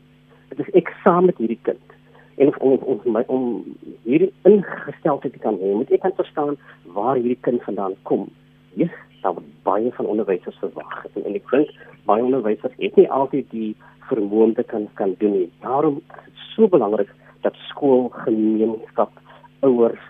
Dit 0.49 0.59
is 0.63 0.73
ek 0.79 0.93
saam 1.03 1.29
met 1.29 1.37
hierdie 1.41 1.59
kind. 1.67 1.97
En 2.37 2.53
om 2.59 2.77
om 2.77 3.01
om, 3.07 3.17
om 3.27 3.45
hierdie 4.03 4.33
ingesteldheid 4.49 5.33
te 5.33 5.41
kan 5.43 5.57
hê, 5.61 5.73
moet 5.73 5.91
ek 5.91 6.05
kan 6.05 6.15
verstaan 6.17 6.57
waar 6.95 7.15
hierdie 7.15 7.41
kind 7.41 7.63
vandaan 7.65 7.95
kom. 8.09 8.27
Ja, 8.77 8.89
daar 9.21 9.33
word 9.37 9.53
baie 9.67 9.91
van 9.91 10.05
onderwysers 10.05 10.57
verwag 10.61 11.05
en, 11.13 11.23
en 11.25 11.37
ek 11.39 11.49
dink 11.51 11.71
baie 12.09 12.23
onderwysers 12.23 12.75
het 12.77 12.99
nie 12.99 13.07
altyd 13.11 13.49
die 13.51 13.71
vermoë 14.09 14.49
om 14.49 14.53
dit 14.59 14.69
kan 14.71 14.85
kan 14.99 15.15
doen 15.21 15.33
nie. 15.39 15.49
Daarom 15.65 16.01
is 16.13 16.27
dit 16.27 16.43
so 16.53 16.69
belangrik 16.71 17.09
dat 17.45 17.57
skool, 17.69 18.09
gemeenskap, 18.25 19.11
ouers 19.65 20.05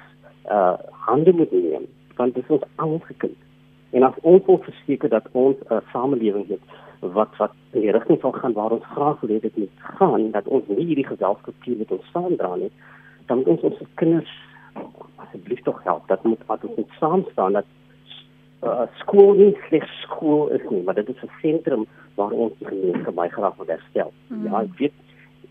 uh 0.51 0.75
hande 1.07 1.31
moet 1.33 1.51
neem 1.51 1.87
want 2.17 2.33
dit 2.35 2.43
is 2.43 2.55
ons 2.55 2.63
almal 2.75 3.01
se 3.07 3.13
kind. 3.23 3.35
En 3.95 4.03
as 4.03 4.15
ons 4.21 4.45
wil 4.45 4.59
verseker 4.65 5.09
dat 5.09 5.27
ons 5.31 5.57
'n 5.57 5.73
uh, 5.73 5.79
samelewing 5.93 6.47
het 6.47 6.63
wat 6.99 7.35
wat 7.37 7.53
in 7.71 7.81
die 7.81 7.91
rigting 7.91 8.19
sal 8.21 8.31
gaan 8.31 8.53
waar 8.53 8.71
ons 8.71 8.85
graag 8.85 9.19
wil 9.21 9.29
hê 9.29 9.39
dit 9.39 9.57
moet 9.57 9.87
gaan 9.99 10.31
dat 10.31 10.47
ons 10.47 10.67
nie 10.67 10.85
hierdie 10.85 11.07
geselskapie 11.07 11.77
met 11.77 11.91
ons 11.91 12.11
saamdra 12.11 12.55
nie 12.55 12.71
dan 13.27 13.37
moet 13.37 13.47
ons 13.47 13.65
ons 13.69 13.89
kinders 13.95 14.33
asseblief 15.15 15.61
tog 15.61 15.83
help. 15.83 16.07
Dat 16.07 16.23
moet 16.23 16.45
wat 16.45 16.63
ons 16.63 16.75
moet 16.75 16.93
saam 16.99 17.25
staan 17.31 17.53
dat 17.53 17.65
uh, 18.63 18.85
skool 19.01 19.33
nie 19.33 19.57
slegs 19.67 20.01
skool 20.01 20.47
is 20.57 20.63
nie 20.69 20.83
maar 20.83 20.95
dit 20.95 21.09
is 21.09 21.23
'n 21.23 21.31
sentrum 21.41 21.85
waar 22.15 22.31
ons 22.31 22.53
die 22.59 22.67
gemeenskap 22.67 23.15
baie 23.15 23.29
graag 23.29 23.55
wil 23.57 23.67
herstel. 23.67 24.13
Mm. 24.27 24.45
ja 24.45 24.61
ek 24.61 24.77
weet 24.77 24.93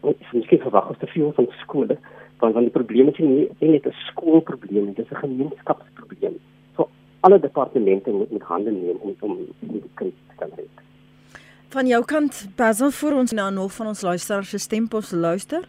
ons 0.01 0.17
is 0.21 0.33
miskien 0.33 0.65
verwag 0.67 0.89
ons 0.89 0.99
te 0.99 1.07
veel 1.07 1.33
van 1.33 1.47
skole 1.63 1.99
want 2.39 2.55
van 2.55 2.67
die 2.69 2.77
probleme 2.79 3.11
is 3.11 3.19
nie, 3.19 3.49
nie 3.61 3.71
net 3.71 3.87
'n 3.87 3.95
skoolprobleem 4.09 4.95
dit 4.95 5.05
is 5.05 5.13
'n 5.13 5.23
gemeenskapsprobleem. 5.27 6.39
So 6.77 6.89
alle 7.21 7.39
departemente 7.41 8.11
moet 8.11 8.31
met 8.31 8.43
hande 8.43 8.71
neem 8.71 8.99
om 9.01 9.15
om 9.21 9.39
die 9.61 9.83
kind 9.95 10.15
te 10.29 10.35
kan 10.37 10.51
red 10.57 10.87
Van 11.77 11.85
jou 11.87 11.99
kant, 12.09 12.37
Basil 12.57 12.89
vir 12.89 13.15
ons 13.21 13.33
nou 13.37 13.47
nog 13.53 13.73
van 13.77 13.91
ons 13.91 14.01
luisteraars 14.01 14.49
se 14.55 14.59
stempos 14.65 15.11
luister. 15.13 15.67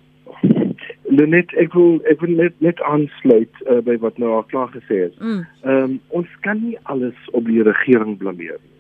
Net 1.20 1.52
ek 1.60 1.74
wil 1.76 1.98
ek 2.08 2.22
wil 2.24 2.32
net 2.38 2.56
net 2.64 2.80
aansluit 2.88 3.60
uh, 3.66 3.82
by 3.84 3.98
wat 4.06 4.22
nou 4.24 4.30
al 4.38 4.46
klaar 4.48 4.72
gesê 4.72 5.02
is. 5.10 5.18
Mm. 5.20 5.42
Ehm 5.66 5.74
mm. 5.74 5.84
um, 5.84 5.98
ons 6.22 6.38
kan 6.48 6.62
nie 6.64 6.78
alles 6.94 7.28
op 7.36 7.44
die 7.52 7.60
regering 7.68 8.16
blameer 8.22 8.56
nie. 8.56 8.72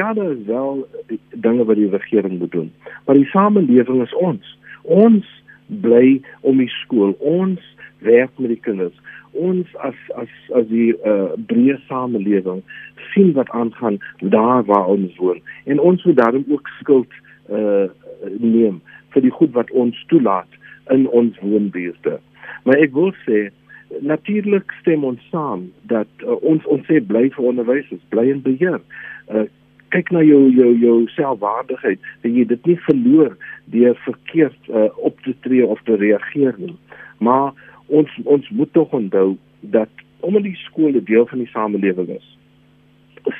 Ja, 0.00 0.10
daar 0.18 0.32
is 0.32 0.42
wel 0.50 0.82
dinge 1.46 1.68
wat 1.70 1.78
die 1.78 1.92
regering 1.94 2.40
moet 2.42 2.52
doen, 2.56 2.72
maar 3.06 3.22
die 3.22 3.30
samelewing 3.30 4.02
is 4.02 4.18
ons. 4.18 4.50
Ons 4.82 5.30
bly 5.86 6.18
om 6.40 6.58
die 6.58 6.72
skool. 6.80 7.14
Ons 7.22 7.62
werk 8.02 8.34
met 8.34 8.56
die 8.56 8.62
kinders 8.66 8.98
ons 9.32 9.74
as 9.84 9.98
as 10.16 10.32
as 10.56 10.66
die 10.70 10.92
uh, 11.06 11.32
breë 11.50 11.78
samelewing 11.88 12.62
sien 13.12 13.32
wat 13.36 13.50
aangaan 13.50 13.98
daar 14.20 14.64
waar 14.64 14.86
ons 14.94 15.16
woon 15.16 15.40
en 15.66 15.80
ons 15.80 16.04
moet 16.04 16.16
daarom 16.16 16.44
ook 16.48 16.68
skuld 16.80 17.12
uh, 17.50 17.88
neem 18.38 18.80
vir 19.14 19.24
die 19.24 19.34
goed 19.34 19.52
wat 19.56 19.70
ons 19.70 19.98
toelaat 20.08 20.58
in 20.92 21.08
ons 21.08 21.38
woonbuurte. 21.40 22.18
Maar 22.64 22.82
ek 22.84 22.92
wil 22.96 23.12
sê 23.26 23.48
natuurlik 24.04 24.72
stem 24.80 25.04
ons 25.04 25.22
saam 25.32 25.68
dat 25.92 26.08
uh, 26.24 26.36
ons 26.44 26.64
ons 26.68 26.84
sê 26.88 27.00
bly 27.04 27.28
vir 27.34 27.50
onderwysers, 27.52 28.04
bly 28.12 28.28
in 28.32 28.42
beheer. 28.44 28.80
Uh, 29.28 29.46
kyk 29.94 30.10
na 30.12 30.20
jou 30.24 30.42
jou 30.52 30.72
jou 30.76 30.96
selfwaardigheid 31.14 32.00
dat 32.24 32.28
jy 32.32 32.44
dit 32.50 32.66
nie 32.68 32.76
verloor 32.84 33.36
deur 33.72 33.96
verkeerd 34.04 34.68
uh, 34.68 34.88
op 34.96 35.16
te 35.24 35.32
tree 35.46 35.64
of 35.64 35.80
te 35.88 35.96
reageer 35.96 36.58
nie. 36.60 36.76
Maar 37.24 37.54
ons 37.88 38.18
ons 38.24 38.50
moet 38.50 38.72
tog 38.72 38.92
onthou 38.92 39.36
dat 39.60 39.88
omdat 40.20 40.42
die 40.42 40.56
skool 40.56 40.92
'n 40.92 41.04
deel 41.04 41.26
van 41.26 41.38
die 41.38 41.52
samelewing 41.52 42.08
is 42.08 42.38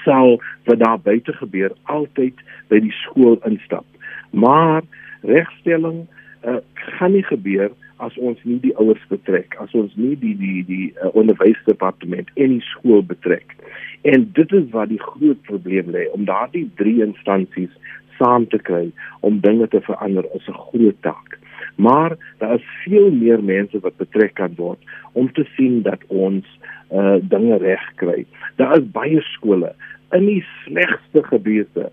sal 0.05 0.41
wat 0.65 0.79
daar 0.79 1.01
buite 1.01 1.33
gebeur 1.33 1.73
altyd 1.83 2.35
by 2.69 2.81
die 2.81 2.93
skool 2.93 3.39
instap. 3.45 3.85
Maar 4.31 4.83
regstelling 5.21 6.07
uh, 6.45 6.57
gaan 6.75 7.13
nie 7.13 7.23
gebeur 7.23 7.71
as 7.97 8.17
ons 8.17 8.39
nie 8.47 8.61
die 8.63 8.75
ouers 8.79 9.03
betrek 9.11 9.57
as 9.59 9.73
ons 9.75 9.95
nie 9.97 10.15
die 10.19 10.37
die 10.39 10.65
die 10.69 10.93
uh, 11.03 11.11
onderwysdepartement 11.19 12.31
en 12.35 12.55
die 12.59 12.67
skool 12.71 13.03
betrek. 13.03 13.57
En 14.03 14.31
dit 14.33 14.53
is 14.53 14.69
wat 14.71 14.93
die 14.93 15.03
groot 15.03 15.41
probleem 15.43 15.91
lê 15.91 16.07
om 16.15 16.29
daardie 16.29 16.69
drie 16.77 17.01
instansies 17.03 17.75
saam 18.19 18.47
te 18.47 18.59
kry 18.59 18.89
om 19.27 19.41
dinge 19.41 19.69
te 19.69 19.81
verander 19.81 20.27
is 20.35 20.47
'n 20.49 20.63
groot 20.71 21.03
taak 21.03 21.39
maar 21.77 22.17
daar 22.39 22.55
is 22.55 22.67
veel 22.85 23.11
meer 23.11 23.43
mense 23.43 23.81
wat 23.81 23.97
betrek 23.97 24.35
kan 24.35 24.55
word 24.57 24.79
om 25.13 25.33
te 25.33 25.47
sien 25.57 25.83
dat 25.83 26.03
ons 26.09 26.47
uh 26.91 27.17
dinge 27.21 27.57
reg 27.61 27.85
kry. 28.01 28.25
Daar 28.57 28.79
is 28.79 28.91
baie 28.93 29.21
skole 29.35 29.75
in 30.17 30.27
die 30.27 30.45
slegste 30.65 31.23
gebiede 31.23 31.91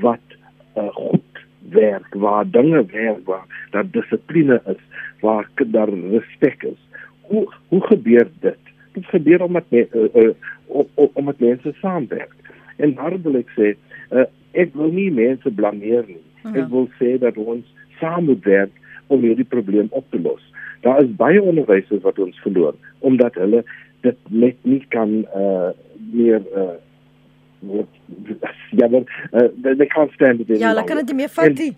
wat 0.00 0.36
uh, 0.76 0.88
goed 0.96 1.42
werk, 1.70 2.14
waar 2.14 2.50
dinge 2.50 2.84
werk, 2.92 3.24
waar 3.24 3.66
daar 3.70 3.90
dissipline 3.90 4.60
is, 4.66 4.80
waar 5.20 5.48
daar 5.56 5.88
respek 5.88 6.62
is. 6.62 6.80
Hoe 7.20 7.52
hoe 7.68 7.82
gebeur 7.86 8.28
dit? 8.40 8.58
Dit 8.92 9.06
gebeur 9.06 9.42
omdat 9.42 9.64
me, 9.68 9.88
uh, 9.92 10.22
uh, 10.22 10.30
om, 10.66 11.10
omdat 11.12 11.38
mense 11.38 11.74
saamwerk. 11.80 12.34
En 12.76 12.94
daarom 12.94 13.22
wil 13.22 13.38
ek 13.42 13.52
sê, 13.54 13.74
uh, 14.10 14.26
ek 14.52 14.74
wil 14.74 14.90
nie 14.94 15.10
mense 15.12 15.50
blameer 15.50 16.04
nie. 16.08 16.24
Ja. 16.42 16.62
Ek 16.64 16.70
wil 16.72 16.88
sê 16.98 17.16
dat 17.20 17.36
ons 17.36 17.66
saam 18.00 18.24
moet 18.30 18.44
werk 18.48 18.79
om 19.10 19.26
hierdie 19.26 19.48
probleem 19.48 19.90
op 19.90 20.06
te 20.10 20.20
los. 20.22 20.42
Daar 20.80 21.02
is 21.02 21.10
baie 21.16 21.42
onderwysers 21.42 22.02
wat 22.06 22.18
ons 22.18 22.38
verloor 22.46 22.74
omdat 22.98 23.34
hulle 23.34 23.64
dit 24.06 24.16
net 24.28 24.56
nie 24.62 24.84
kan 24.88 25.20
uh 25.36 25.70
meer 26.12 26.40
uh 26.56 26.78
ja, 28.70 28.88
maar 28.88 29.28
uh, 29.32 29.48
they 29.76 29.86
can't 29.86 30.12
stand 30.12 30.40
it. 30.40 30.58
Ja, 30.58 30.68
hulle 30.68 30.84
kan 30.84 30.96
dit 30.96 31.06
nie 31.06 31.14
meer 31.14 31.28
vat 31.28 31.58
nie. 31.58 31.74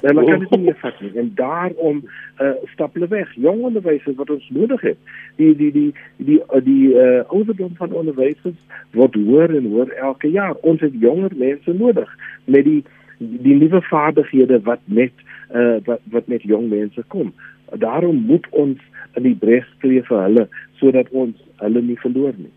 En 0.00 0.08
hulle 0.16 0.24
kan 0.30 0.40
dit 0.40 0.50
nie 0.50 0.60
meer 0.60 0.78
vat 0.80 1.00
nie. 1.00 1.12
En 1.20 1.30
daarom 1.34 2.02
uh 2.40 2.52
stap 2.72 2.94
hulle 2.94 3.08
weg. 3.08 3.34
Jong 3.34 3.62
onderwysers 3.68 4.16
wat 4.16 4.30
ons 4.30 4.48
nodig 4.48 4.80
het. 4.80 4.98
Die 5.36 5.52
die 5.56 5.72
die 5.72 5.92
die 6.16 6.40
die, 6.40 6.62
die 6.64 6.88
uh 6.94 7.22
ouderdom 7.28 7.76
van 7.76 7.92
onderwysers 7.92 8.58
word 8.96 9.14
hoër 9.14 9.56
en 9.56 9.70
hoër 9.72 9.92
elke 10.08 10.30
jaar. 10.30 10.54
Ons 10.60 10.80
het 10.80 10.96
jonger 11.00 11.32
mense 11.36 11.72
nodig 11.72 12.16
met 12.44 12.64
die 12.64 12.82
die 13.18 13.54
nuwe 13.54 13.80
vaardighede 13.90 14.60
wat 14.68 14.80
met 14.84 15.12
uh 15.54 15.78
wat 15.84 16.00
wat 16.10 16.26
met 16.26 16.42
jong 16.42 16.68
mense 16.68 17.02
kom. 17.08 17.32
Daarom 17.72 18.16
moet 18.26 18.46
ons 18.50 18.78
in 19.16 19.22
die 19.22 19.34
bres 19.34 19.66
tree 19.80 20.02
vir 20.02 20.22
hulle 20.22 20.48
sodat 20.80 21.10
ons 21.10 21.36
hulle 21.62 21.82
nie 21.82 21.98
verloor 22.02 22.34
nie. 22.36 22.52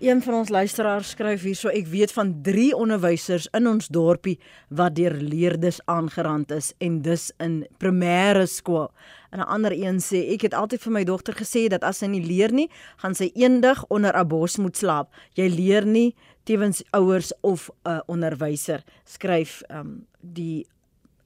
Een 0.00 0.22
van 0.22 0.34
ons 0.34 0.48
luisteraars 0.48 1.10
skryf 1.12 1.42
hierso 1.44 1.68
ek 1.68 1.90
weet 1.92 2.12
van 2.16 2.30
3 2.42 2.70
onderwysers 2.72 3.50
in 3.52 3.66
ons 3.68 3.90
dorpie 3.92 4.38
wat 4.72 4.94
deur 4.96 5.12
leerders 5.12 5.82
aangerand 5.84 6.54
is 6.56 6.70
en 6.80 7.02
dis 7.04 7.26
in 7.36 7.58
primêre 7.84 8.46
skool. 8.48 8.88
En 9.30 9.38
'n 9.38 9.50
ander 9.56 9.72
een 9.72 10.00
sê 10.00 10.32
ek 10.32 10.40
het 10.42 10.54
altyd 10.54 10.80
vir 10.80 10.92
my 10.92 11.04
dogter 11.04 11.34
gesê 11.34 11.68
dat 11.68 11.84
as 11.84 11.98
sy 11.98 12.06
nie 12.06 12.24
leer 12.24 12.52
nie, 12.52 12.70
gaan 12.96 13.14
sy 13.14 13.30
eendag 13.34 13.84
onder 13.88 14.16
'n 14.16 14.28
bos 14.28 14.56
moet 14.56 14.76
slaap. 14.76 15.08
Jy 15.34 15.48
leer 15.48 15.86
nie 15.86 16.14
tewens 16.44 16.82
ouers 16.90 17.32
of 17.40 17.70
'n 17.84 17.88
uh, 17.90 18.00
onderwyser 18.06 18.84
skryf 19.04 19.62
um, 19.70 20.06
die 20.20 20.66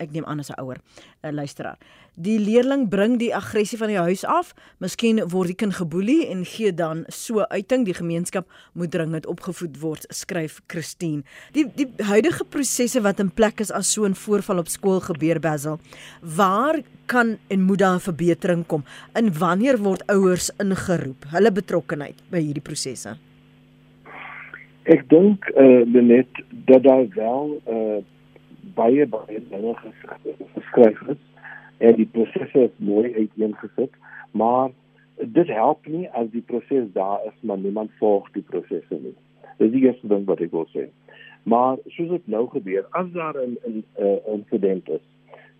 ek 0.03 0.12
neem 0.14 0.24
aan 0.24 0.40
as 0.40 0.50
'n 0.50 0.61
ouer 0.61 0.79
'n 1.22 1.35
luisteraar. 1.35 1.79
Die 2.14 2.38
leerling 2.38 2.88
bring 2.88 3.18
die 3.18 3.35
aggressie 3.35 3.79
van 3.79 3.88
die 3.90 3.98
huis 3.98 4.24
af. 4.24 4.55
Miskien 4.79 5.18
word 5.31 5.50
die 5.50 5.59
kind 5.59 5.74
geboelie 5.74 6.29
en 6.31 6.44
gee 6.44 6.74
dan 6.74 7.05
so 7.09 7.42
uiting. 7.50 7.85
Die 7.85 7.94
gemeenskap 7.94 8.46
moet 8.72 8.90
dringend 8.90 9.27
opgevoed 9.27 9.81
word, 9.81 10.07
skryf 10.09 10.61
Christine. 10.66 11.24
Die 11.53 11.66
die 11.74 11.90
huidige 11.96 12.44
prosesse 12.44 13.00
wat 13.00 13.18
in 13.18 13.31
plek 13.31 13.61
is 13.61 13.70
as 13.70 13.92
so 13.92 14.05
'n 14.05 14.14
voorval 14.14 14.59
op 14.59 14.68
skool 14.68 15.00
gebeur 15.00 15.40
Basil. 15.40 15.81
Waar 16.22 16.83
kan 17.07 17.38
en 17.48 17.62
moet 17.62 17.79
daar 17.79 18.00
verbetering 18.00 18.66
kom? 18.66 18.85
In 19.14 19.33
wanneer 19.38 19.79
word 19.79 20.07
ouers 20.07 20.50
ingeroep? 20.59 21.24
Hulle 21.31 21.53
betrokkeheid 21.53 22.22
by 22.31 22.38
hierdie 22.38 22.62
prosesse. 22.62 23.18
Ek 24.84 25.06
dink 25.08 25.46
eh 25.56 25.80
uh, 25.80 26.02
net 26.02 26.28
dat 26.68 26.82
daar 26.82 27.06
wel 27.14 27.60
eh 27.64 27.74
uh, 27.74 28.02
baie 28.74 29.06
baie 29.06 29.40
dinge 29.48 29.74
geskryf 30.54 31.00
is 31.08 31.22
en 31.78 31.94
die 31.96 32.06
prosesse 32.06 32.58
is 32.64 32.74
mooi 32.76 33.14
uiteengesit, 33.14 33.92
maar 34.30 34.70
dit 35.16 35.48
help 35.48 35.86
nie 35.86 36.10
as 36.10 36.28
die 36.30 36.42
proses 36.42 36.92
daar 36.92 37.24
is 37.24 37.38
maar 37.40 37.58
niemand 37.58 37.90
volg 37.98 38.28
die 38.36 38.42
prosesse 38.42 38.98
nie. 39.00 39.14
Dis 39.56 39.72
die 39.72 39.86
eerste 39.86 40.08
ding 40.08 40.26
wat 40.28 40.40
ek 40.44 40.52
wil 40.52 40.68
sê. 40.74 40.84
Maar 41.42 41.80
soos 41.96 42.12
dit 42.12 42.26
nou 42.26 42.44
gebeur, 42.52 42.84
as 42.90 43.08
daar 43.16 43.40
'n 43.40 43.56
'n 43.64 43.84
uh, 43.98 44.18
insident 44.34 44.88
is, 44.88 45.04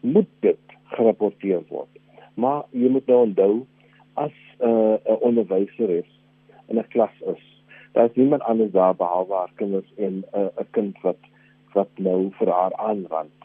moet 0.01 0.29
dit 0.41 0.61
gerapporteer 0.85 1.63
word. 1.69 1.93
Maar 2.35 2.63
jy 2.71 2.89
moet 2.89 3.07
nou 3.07 3.21
onthou 3.27 3.67
as 4.15 4.37
'n 4.61 4.69
uh, 4.69 5.17
onderwyser 5.21 5.91
is 5.91 6.11
in 6.69 6.79
'n 6.79 6.89
klas 6.89 7.17
is, 7.21 7.45
daar 7.95 8.05
is 8.11 8.15
niemand 8.15 8.43
anders 8.43 8.71
daar 8.71 8.97
behalwe 8.97 9.35
haar 9.35 9.53
kinders 9.55 9.93
en 9.97 10.25
eh, 10.33 10.41
'n 10.41 10.51
uh, 10.61 10.67
kind 10.71 11.01
wat 11.01 11.23
wat 11.73 11.89
nou 11.97 12.31
vir 12.39 12.51
haar 12.51 12.75
aanrand. 12.75 13.39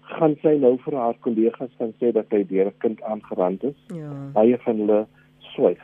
Gaan 0.00 0.36
sy 0.42 0.56
nou 0.60 0.76
vir 0.84 0.96
haar 0.96 1.16
kollegas 1.20 1.70
gaan 1.78 1.92
sê 2.00 2.12
dat 2.12 2.26
hy 2.30 2.44
deur 2.46 2.66
'n 2.66 2.78
kind 2.78 3.02
aangerand 3.02 3.64
is? 3.64 3.78
Ja. 3.86 4.12
Baie 4.32 4.58
van 4.58 4.76
hulle 4.76 5.06
swyg. 5.38 5.82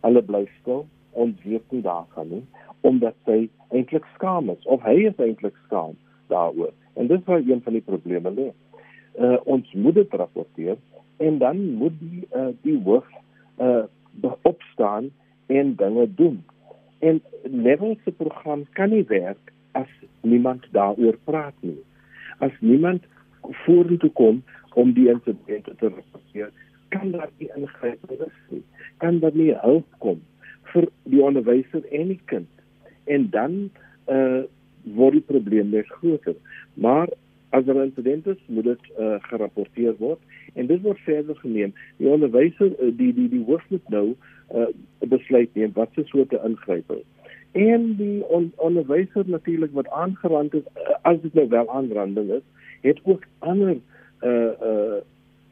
Hulle 0.00 0.22
bly 0.22 0.48
stil 0.60 0.86
en 1.14 1.38
weet 1.44 1.72
nie 1.72 1.82
daarvan 1.82 2.28
nie 2.28 2.44
omdat 2.80 3.14
sy 3.24 3.48
eintlik 3.68 4.04
skaam 4.14 4.50
is 4.50 4.66
of 4.66 4.82
hy 4.82 4.94
is 5.10 5.18
eintlik 5.18 5.56
skaam 5.64 5.96
daaroor. 6.26 6.72
En 6.94 7.06
dit 7.06 7.20
is 7.20 7.26
wel 7.26 7.42
een 7.48 7.62
van 7.62 7.72
die 7.72 7.82
probleme 7.82 8.30
lê. 8.30 8.50
Uh 9.18 9.38
ons 9.44 9.72
moet 9.72 9.94
dit 9.94 10.12
rapporteer 10.12 10.76
en 11.16 11.38
dan 11.38 11.74
moet 11.74 11.96
die 12.00 12.26
uh 12.36 12.52
die 12.62 12.82
hoof 12.84 13.06
uh 13.58 13.84
opstaan 14.42 15.10
en 15.46 15.74
dinge 15.74 16.14
doen. 16.14 16.44
En 16.98 17.22
level 17.42 17.96
se 18.04 18.12
program 18.12 18.64
kan 18.72 18.90
nie 18.90 19.04
werk 19.08 19.52
as 19.72 19.90
niemand 20.20 20.64
daaroor 20.72 21.16
praat 21.24 21.54
nie. 21.60 21.78
As 22.38 22.52
niemand 22.60 23.04
vorentoe 23.64 24.10
kom 24.10 24.42
om 24.74 24.92
die 24.92 25.08
insidente 25.08 25.74
te 25.76 25.88
rapporteer, 25.88 26.50
kan 26.88 27.10
daar 27.10 27.30
nie 27.38 27.50
ingryping 27.56 28.18
wees 28.18 28.40
nie. 28.48 28.64
Kan 29.02 29.20
daar 29.20 29.34
nie 29.34 29.52
hulp 29.62 29.86
kom 29.98 30.20
vir 30.72 30.88
die 31.04 31.22
onderwyser 31.22 31.84
en 31.94 32.12
die 32.12 32.20
kind. 32.32 32.50
En 33.04 33.30
dan 33.30 33.58
uh 34.12 34.44
word 34.96 35.16
die 35.16 35.26
probleem 35.26 35.72
net 35.74 35.88
groter. 35.98 36.36
Maar 36.78 37.10
as 37.56 37.64
daar 37.64 37.82
insidente 37.82 38.36
is, 38.36 38.42
moet 38.46 38.68
dit 38.70 38.88
uh 39.00 39.16
gerapporteer 39.30 39.96
word 39.98 40.20
en 40.54 40.68
dit 40.68 40.82
word 40.84 41.00
verder 41.08 41.36
geneem. 41.42 41.74
Die 42.00 42.08
onderwyser 42.08 42.72
uh, 42.76 42.92
die 43.00 43.12
die 43.16 43.28
die 43.32 43.44
hoof 43.48 43.64
moet 43.72 43.92
nou 43.94 44.06
uh 44.54 44.70
besluit 45.00 45.54
neem 45.54 45.72
wat 45.74 45.94
se 45.94 46.04
soorte 46.10 46.40
ingryping 46.44 47.04
en 47.56 47.96
die 47.96 48.24
on, 48.28 48.52
onderwyser 48.56 49.24
natuurlik 49.26 49.72
wat 49.72 49.88
aangerand 49.88 50.54
is 50.54 50.64
eh, 50.74 50.96
as 51.02 51.20
dit 51.22 51.34
nou 51.34 51.48
wel 51.48 51.70
aanranding 51.70 52.30
is 52.30 52.42
het 52.80 53.00
ook 53.02 53.24
ander 53.38 53.76
uh 54.20 54.52
uh 54.70 54.98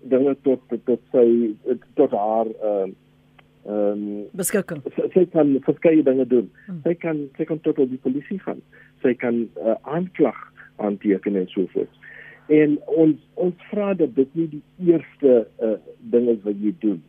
dinge 0.00 0.36
tot 0.42 0.60
tot 0.84 1.00
sy 1.12 1.54
tot 1.94 2.12
haar 2.12 2.50
ehm 2.52 2.90
uh, 3.64 3.92
um, 3.92 4.02
beskikking 4.36 4.82
sy, 5.14 5.24
kan 5.32 5.54
verskeie 5.64 6.02
dinge 6.04 6.26
doen 6.28 6.50
hmm. 6.66 6.82
sy 6.84 6.94
kan 6.94 7.22
sy 7.38 7.46
kan 7.48 7.60
tot 7.64 7.80
die 7.88 8.00
polisie 8.04 8.38
gaan 8.44 8.60
sy 9.02 9.14
kan 9.14 9.46
uh, 9.56 9.78
aanklag 9.96 10.42
aanteken 10.76 11.36
en 11.36 11.48
so 11.48 11.66
voort 11.72 12.02
en 12.52 12.78
ons 12.84 13.20
ons 13.34 13.68
vra 13.70 13.94
dat 13.94 14.14
dit 14.14 14.34
nie 14.34 14.48
die 14.58 14.64
eerste 14.92 15.46
uh, 15.62 15.76
ding 16.14 16.28
is 16.28 16.42
wat 16.44 16.60
jy 16.60 16.74
doen 16.84 17.02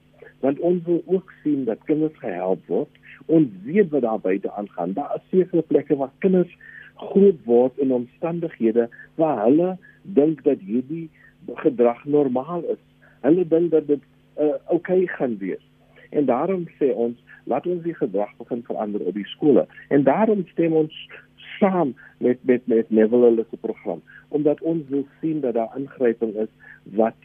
want 0.45 0.59
ons 0.59 0.83
wil 0.85 1.01
ook 1.05 1.33
sien 1.43 1.65
dat 1.65 1.83
kinders 1.89 2.15
gehelp 2.21 2.63
word 2.71 3.01
ons 3.25 3.49
weet 3.63 3.89
wat 3.89 4.01
daar 4.01 4.19
buite 4.19 4.51
aangaan. 4.51 4.93
Daar 4.93 5.15
is 5.15 5.29
sekere 5.29 5.61
plekke 5.61 5.95
waar 5.95 6.11
kinders 6.17 6.57
groot 6.95 7.43
word 7.43 7.77
in 7.77 7.91
omstandighede 7.91 8.89
waar 9.15 9.43
hulle 9.43 9.77
dink 10.01 10.43
dat 10.43 10.59
hierdie 10.59 11.09
gedrag 11.53 12.05
normaal 12.05 12.63
is. 12.63 12.81
Hulle 13.21 13.47
dink 13.47 13.71
dat 13.71 13.87
dit 13.87 14.01
uh, 14.39 14.53
oukei 14.65 15.03
okay 15.03 15.07
gaan 15.17 15.37
wees. 15.37 15.63
En 16.09 16.25
daarom 16.25 16.67
sê 16.79 16.91
ons, 16.93 17.17
laat 17.43 17.65
ons 17.67 17.83
die 17.83 17.95
gedrag 17.95 18.31
begin 18.37 18.63
verander 18.63 19.01
op 19.01 19.13
die 19.13 19.27
skole. 19.27 19.65
En 19.89 20.03
daarom 20.03 20.45
stem 20.51 20.73
ons 20.73 20.93
saam 21.59 21.95
met 22.17 22.37
met 22.41 22.67
met 22.67 22.89
Neville 22.89 23.45
se 23.49 23.57
program 23.57 24.01
omdat 24.29 24.61
ons 24.61 24.83
wil 24.89 25.07
sien 25.21 25.41
dat 25.41 25.53
daar 25.53 25.77
ingryping 25.77 26.35
is 26.35 26.51
wat 26.83 27.15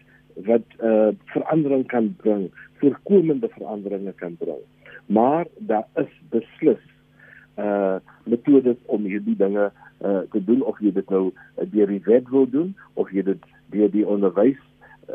wat 0.47 0.67
uh 0.81 1.09
verandering 1.25 1.87
kan 1.87 2.15
bring, 2.17 2.51
voorkomende 2.79 3.49
veranderinge 3.49 4.13
kan 4.13 4.37
bring 4.37 4.63
maar 5.07 5.47
daar 5.59 5.87
is 5.95 6.13
beslis 6.31 6.83
uh 7.57 7.97
metodes 8.25 8.77
om 8.87 9.05
hierdie 9.05 9.37
dinge 9.37 9.71
uh 10.01 10.19
te 10.31 10.45
doen 10.45 10.63
of 10.63 10.79
jy 10.81 10.93
dit 10.93 11.09
nou 11.11 11.31
uh, 11.31 11.67
deur 11.73 11.87
die 11.87 12.03
wet 12.05 12.29
wil 12.29 12.49
doen 12.51 12.77
of 12.95 13.11
jy 13.11 13.23
dit 13.23 13.49
deur 13.75 13.91
die 13.91 14.07
onderwys 14.07 14.61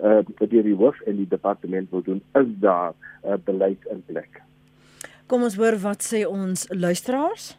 uh 0.03 0.21
deur 0.37 0.63
die 0.63 0.75
hoof 0.75 0.99
en 1.07 1.21
die 1.21 1.29
departement 1.29 1.89
wil 1.89 2.03
doen 2.03 2.21
is 2.41 2.51
daar 2.59 2.93
uh, 3.23 3.37
beleid 3.43 3.85
in 3.91 4.03
plek. 4.05 4.41
Kom 5.25 5.45
ons 5.47 5.55
hoor 5.57 5.79
wat 5.81 6.03
sê 6.05 6.25
ons 6.27 6.67
luisteraars. 6.69 7.55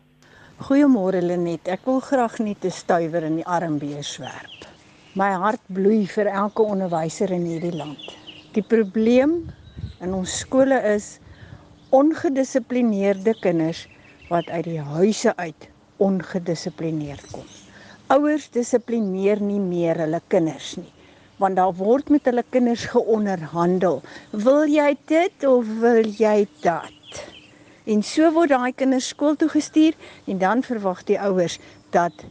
Goeiemôre 0.56 1.20
Lenet, 1.20 1.68
ek 1.68 1.82
wil 1.84 1.98
graag 2.00 2.38
net 2.40 2.64
'n 2.64 2.72
stuiwer 2.72 3.24
in 3.28 3.34
die 3.36 3.44
armbeer 3.44 4.00
swerp. 4.00 4.64
My 5.12 5.28
hart 5.42 5.60
bloei 5.68 6.06
vir 6.08 6.30
elke 6.32 6.64
onderwyser 6.64 7.30
in 7.30 7.44
hierdie 7.44 7.76
land. 7.76 8.00
Die 8.56 8.62
probleem 8.64 9.52
in 10.00 10.14
ons 10.14 10.38
skole 10.38 10.80
is 10.94 11.20
ongedissiplineerde 11.92 13.36
kinders 13.44 13.84
wat 14.30 14.48
uit 14.48 14.64
die 14.64 14.80
huise 14.80 15.36
uit 15.36 15.68
ongedissiplineerd 15.98 17.30
kom. 17.36 17.44
Ouers 18.08 18.48
dissiplineer 18.48 19.40
nie 19.40 19.60
meer 19.60 20.00
hulle 20.06 20.22
kinders 20.28 20.76
nie, 20.80 20.92
want 21.36 21.60
daar 21.60 21.76
word 21.76 22.08
met 22.08 22.24
hulle 22.24 22.44
kinders 22.48 22.88
geonderhandel. 22.96 24.00
Wil 24.32 24.64
jy 24.72 24.96
dit 25.04 25.44
of 25.44 25.68
wil 25.84 26.00
jy 26.00 26.48
dat? 26.62 27.05
En 27.86 28.02
so 28.02 28.32
word 28.34 28.50
daai 28.50 28.72
kinders 28.74 29.12
skool 29.12 29.36
toe 29.38 29.48
gestuur 29.48 29.94
en 30.26 30.38
dan 30.42 30.62
verwag 30.66 31.04
die 31.06 31.18
ouers 31.22 31.60
dat 31.94 32.24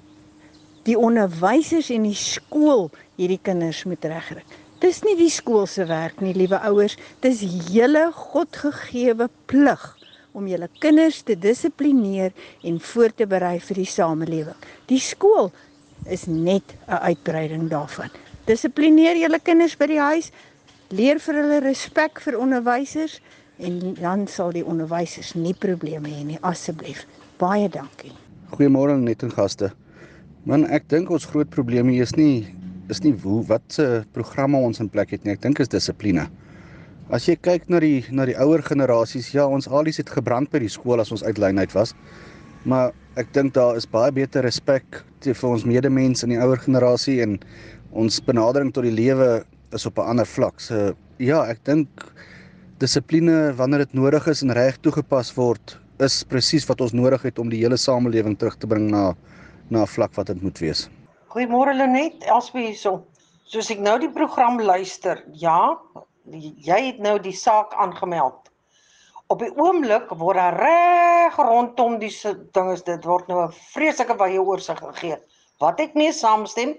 die 0.86 0.98
onderwysers 1.00 1.90
en 1.96 2.04
die 2.06 2.18
skool 2.18 2.90
hierdie 3.16 3.40
kinders 3.42 3.86
moet 3.88 4.04
regkry. 4.06 4.44
Dis 4.84 5.00
nie 5.06 5.16
die 5.18 5.32
skool 5.32 5.64
se 5.72 5.86
werk 5.88 6.20
nie, 6.22 6.34
liewe 6.36 6.60
ouers, 6.68 6.98
dis 7.24 7.40
julle 7.72 8.10
godgegewe 8.14 9.30
plig 9.50 9.86
om 10.36 10.50
julle 10.52 10.68
kinders 10.84 11.22
te 11.24 11.38
dissiplineer 11.40 12.36
en 12.68 12.82
voor 12.92 13.16
te 13.16 13.26
berei 13.26 13.56
vir 13.64 13.80
die 13.80 13.88
samelewing. 13.88 14.68
Die 14.92 15.00
skool 15.00 15.54
is 16.12 16.28
net 16.28 16.76
'n 16.88 17.00
uitbreiding 17.10 17.70
daarvan. 17.72 18.12
Dissiplineer 18.46 19.16
julle 19.16 19.40
kinders 19.40 19.78
by 19.78 19.88
die 19.88 20.00
huis, 20.00 20.32
leer 20.90 21.20
vir 21.20 21.36
hulle 21.42 21.60
respek 21.64 22.20
vir 22.20 22.38
onderwysers 22.38 23.22
en 23.58 23.94
dan 24.00 24.28
sal 24.28 24.52
die 24.56 24.66
onderwysers 24.66 25.34
nie 25.34 25.54
probleme 25.54 26.10
hê 26.12 26.24
nie 26.28 26.40
asseblief. 26.42 27.06
Baie 27.40 27.70
dankie. 27.70 28.14
Goeiemôre 28.54 28.98
net 29.00 29.24
en 29.24 29.32
gaste. 29.32 29.72
Man, 30.46 30.68
ek 30.70 30.90
dink 30.92 31.10
ons 31.10 31.26
groot 31.26 31.50
probleem 31.50 31.90
hier 31.90 32.06
is 32.06 32.16
nie 32.20 32.46
is 32.94 33.02
nie 33.02 33.16
hoe 33.24 33.40
wat 33.50 33.64
se 33.74 34.04
programme 34.14 34.60
ons 34.62 34.80
in 34.80 34.90
plek 34.94 35.16
het 35.16 35.24
nie. 35.26 35.34
Ek 35.34 35.42
dink 35.42 35.60
is 35.60 35.72
dissipline. 35.72 36.28
As 37.14 37.26
jy 37.26 37.36
kyk 37.42 37.66
na 37.70 37.80
die 37.82 38.04
na 38.14 38.28
die 38.30 38.38
ouer 38.42 38.62
generasies, 38.66 39.32
ja, 39.34 39.48
ons 39.50 39.68
alies 39.70 39.98
het 40.02 40.12
gebrand 40.14 40.52
by 40.54 40.62
die 40.62 40.70
skool 40.70 41.02
as 41.02 41.12
ons 41.14 41.26
uit 41.26 41.42
lyn 41.42 41.58
uit 41.62 41.74
was. 41.74 41.96
Maar 42.70 42.94
ek 43.18 43.32
dink 43.34 43.56
daar 43.58 43.78
is 43.78 43.90
baie 43.90 44.14
beter 44.14 44.46
respek 44.46 45.02
vir 45.26 45.50
ons 45.50 45.66
medemens 45.66 46.22
in 46.26 46.34
die 46.34 46.42
ouer 46.42 46.62
generasie 46.62 47.18
en 47.24 47.40
ons 47.98 48.20
benadering 48.22 48.70
tot 48.74 48.86
die 48.86 48.94
lewe 48.94 49.46
is 49.74 49.86
op 49.90 49.98
'n 49.98 50.14
ander 50.14 50.26
vlak. 50.26 50.60
So 50.60 50.94
ja, 51.18 51.42
ek 51.50 51.64
dink 51.66 51.90
dissipline 52.82 53.54
wanneer 53.56 53.86
dit 53.86 53.94
nodig 53.96 54.26
is 54.28 54.42
en 54.44 54.52
reg 54.56 54.78
toegepas 54.84 55.32
word, 55.38 55.78
is 56.04 56.24
presies 56.28 56.66
wat 56.68 56.82
ons 56.84 56.96
nodig 56.96 57.24
het 57.24 57.40
om 57.40 57.52
die 57.52 57.62
hele 57.62 57.78
samelewing 57.80 58.36
terug 58.40 58.58
te 58.60 58.68
bring 58.68 58.90
na 58.92 59.14
na 59.72 59.82
'n 59.82 59.88
vlak 59.88 60.14
wat 60.14 60.28
dit 60.28 60.42
moet 60.42 60.60
wees. 60.60 60.90
Goeiemôre 61.34 61.74
Lenet, 61.74 62.24
Elsbie 62.30 62.68
hierso. 62.68 63.06
Soos 63.46 63.72
ek 63.72 63.80
nou 63.80 63.98
die 64.00 64.12
program 64.12 64.60
luister, 64.62 65.24
ja, 65.34 65.78
jy 66.30 66.80
het 66.86 67.00
nou 67.00 67.18
die 67.20 67.34
saak 67.34 67.74
aangemeld. 67.74 68.52
Op 69.28 69.40
die 69.40 69.52
oomblik 69.58 70.10
word 70.10 70.38
daar 70.38 70.60
reg 70.60 71.36
rondom 71.38 71.98
die 72.00 72.12
ding 72.54 72.72
is 72.72 72.84
dit 72.84 73.06
word 73.06 73.28
nou 73.28 73.48
'n 73.48 73.52
vreeslike 73.74 74.16
baie 74.16 74.42
oorsig 74.42 74.78
gegee. 74.80 75.18
Wat 75.60 75.80
ek 75.80 75.96
nie 75.96 76.12
saamstem, 76.12 76.76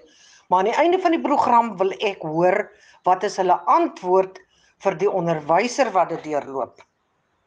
maar 0.49 0.59
aan 0.59 0.71
die 0.71 0.79
einde 0.79 0.99
van 0.99 1.11
die 1.11 1.21
program 1.21 1.77
wil 1.77 1.91
ek 1.99 2.21
hoor 2.21 2.71
wat 3.03 3.23
is 3.23 3.37
hulle 3.37 3.59
antwoord 3.65 4.39
vir 4.83 4.97
die 5.01 5.09
onderwyser 5.09 5.91
wat 5.95 6.09
dit 6.13 6.23
deurloop. 6.31 6.81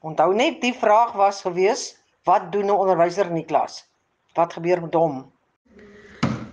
Onthou 0.01 0.33
net 0.35 0.61
die 0.63 0.75
vraag 0.75 1.13
was 1.19 1.43
gewees, 1.47 1.97
wat 2.25 2.51
doen 2.53 2.67
'n 2.67 2.81
onderwyser 2.83 3.27
in 3.27 3.35
die 3.41 3.45
klas? 3.45 3.85
Wat 4.35 4.53
gebeur 4.53 4.81
met 4.83 4.95
hom? 4.95 5.33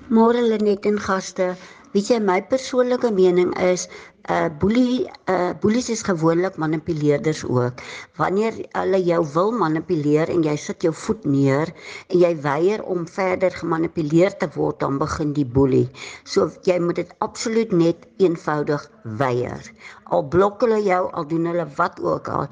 Môre 0.10 0.42
Lenet 0.42 0.86
en 0.86 1.00
gaste, 1.00 1.56
weet 1.94 2.10
jy 2.12 2.20
my 2.20 2.42
persoonlike 2.52 3.12
mening 3.16 3.52
is 3.64 3.88
'n 4.28 4.34
uh, 4.34 4.50
boelie 4.60 5.08
'n 5.08 5.32
uh, 5.34 5.52
boelies 5.62 5.90
is 5.90 6.02
gewoonlik 6.04 6.58
manipuleerders 6.64 7.46
ook. 7.46 7.80
Wanneer 8.20 8.54
hulle 8.80 9.00
jou 9.04 9.22
wil 9.34 9.52
manipuleer 9.52 10.30
en 10.34 10.44
jy 10.44 10.56
sit 10.56 10.82
jou 10.84 10.94
voet 10.94 11.24
neer 11.26 11.72
en 12.12 12.20
jy 12.20 12.34
weier 12.48 12.84
om 12.84 13.08
verder 13.08 13.56
gemanipuleer 13.62 14.38
te 14.38 14.50
word, 14.58 14.80
dan 14.84 15.00
begin 15.00 15.34
die 15.34 15.48
boelie. 15.48 15.88
So 16.24 16.52
jy 16.68 16.80
moet 16.80 17.00
dit 17.04 17.16
absoluut 17.18 17.72
net 17.72 18.08
eenvoudig 18.18 18.92
weier. 19.24 19.72
Al 20.12 20.28
blok 20.28 20.62
hulle 20.62 20.84
jou, 20.84 21.04
al 21.12 21.28
doen 21.28 21.46
hulle 21.54 21.68
wat 21.80 22.00
ook 22.04 22.28
al, 22.28 22.48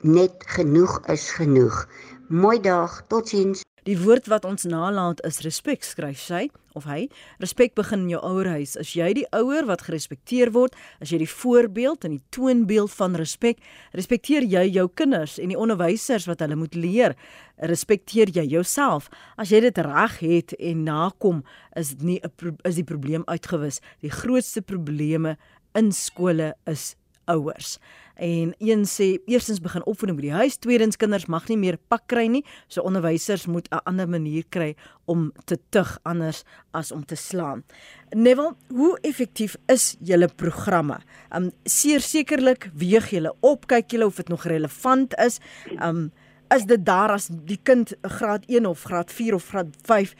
net 0.00 0.44
genoeg 0.56 1.00
is 1.12 1.30
genoeg. 1.36 1.84
Mooi 2.28 2.60
dag, 2.60 3.02
totsiens. 3.08 3.67
Die 3.88 3.96
woord 3.96 4.26
wat 4.28 4.44
ons 4.44 4.66
nalat 4.68 5.22
is 5.24 5.38
respek, 5.46 5.80
skryf 5.86 6.20
sy 6.20 6.42
of 6.76 6.84
hy. 6.84 7.06
Respek 7.40 7.72
begin 7.78 8.02
in 8.04 8.10
jou 8.12 8.18
ouerhuis. 8.20 8.74
As 8.76 8.90
jy 8.92 9.06
die 9.16 9.24
ouer 9.32 9.64
wat 9.70 9.86
gerespekteer 9.86 10.52
word, 10.52 10.76
as 11.00 11.08
jy 11.14 11.22
die 11.22 11.30
voorbeeld 11.30 12.04
en 12.04 12.18
die 12.18 12.26
toonbeeld 12.34 12.92
van 12.98 13.16
respek, 13.16 13.62
respekteer 13.96 14.44
jy 14.44 14.66
jou 14.74 14.84
kinders 14.92 15.38
en 15.40 15.54
die 15.54 15.56
onderwysers 15.56 16.28
wat 16.28 16.44
hulle 16.44 16.58
moet 16.60 16.76
leer, 16.76 17.16
respekteer 17.64 18.28
jy 18.36 18.44
jouself. 18.58 19.08
As 19.40 19.54
jy 19.54 19.62
dit 19.64 19.80
reg 19.88 20.20
het 20.20 20.52
en 20.58 20.84
nakom, 20.84 21.40
is 21.72 21.94
dit 21.96 22.02
nie 22.02 22.20
'n 22.20 22.58
is 22.68 22.76
die 22.76 22.84
probleem 22.84 23.24
uitgewis. 23.24 23.80
Die 24.02 24.12
grootste 24.12 24.60
probleme 24.60 25.38
in 25.74 25.92
skole 25.92 26.54
is 26.66 26.94
ouers. 27.24 27.78
En 28.18 28.54
een 28.58 28.82
sê 28.84 29.20
eerstens 29.30 29.60
begin 29.62 29.84
opvoeding 29.86 30.16
by 30.18 30.24
die 30.24 30.34
huis, 30.34 30.56
tweedens 30.58 30.98
kinders 30.98 31.28
mag 31.30 31.44
nie 31.46 31.56
meer 31.60 31.76
pak 31.90 32.08
kry 32.10 32.24
nie, 32.26 32.42
so 32.66 32.82
onderwysers 32.82 33.46
moet 33.46 33.68
'n 33.70 33.78
ander 33.86 34.08
manier 34.08 34.44
kry 34.50 34.74
om 35.06 35.32
te 35.46 35.58
tug 35.70 35.98
anders 36.02 36.42
as 36.72 36.90
om 36.92 37.04
te 37.04 37.14
slaan. 37.14 37.62
Neville, 38.10 38.56
hoe 38.68 38.98
effektief 39.02 39.56
is 39.66 39.96
julle 40.00 40.28
programme? 40.28 40.98
Um 41.30 41.52
sekerlik 41.64 42.70
weeg 42.74 43.10
julle 43.10 43.34
op, 43.40 43.66
kyk 43.66 43.90
julle 43.90 44.06
of 44.06 44.16
dit 44.16 44.28
nog 44.28 44.44
relevant 44.44 45.14
is. 45.18 45.38
Um 45.80 46.10
is 46.50 46.64
dit 46.64 46.84
daar 46.84 47.10
as 47.10 47.28
die 47.30 47.60
kind 47.62 47.94
graad 48.02 48.44
1 48.46 48.66
of 48.66 48.82
graad 48.82 49.12
4 49.12 49.34
of 49.34 49.48
graad 49.48 49.76
5 49.82 50.14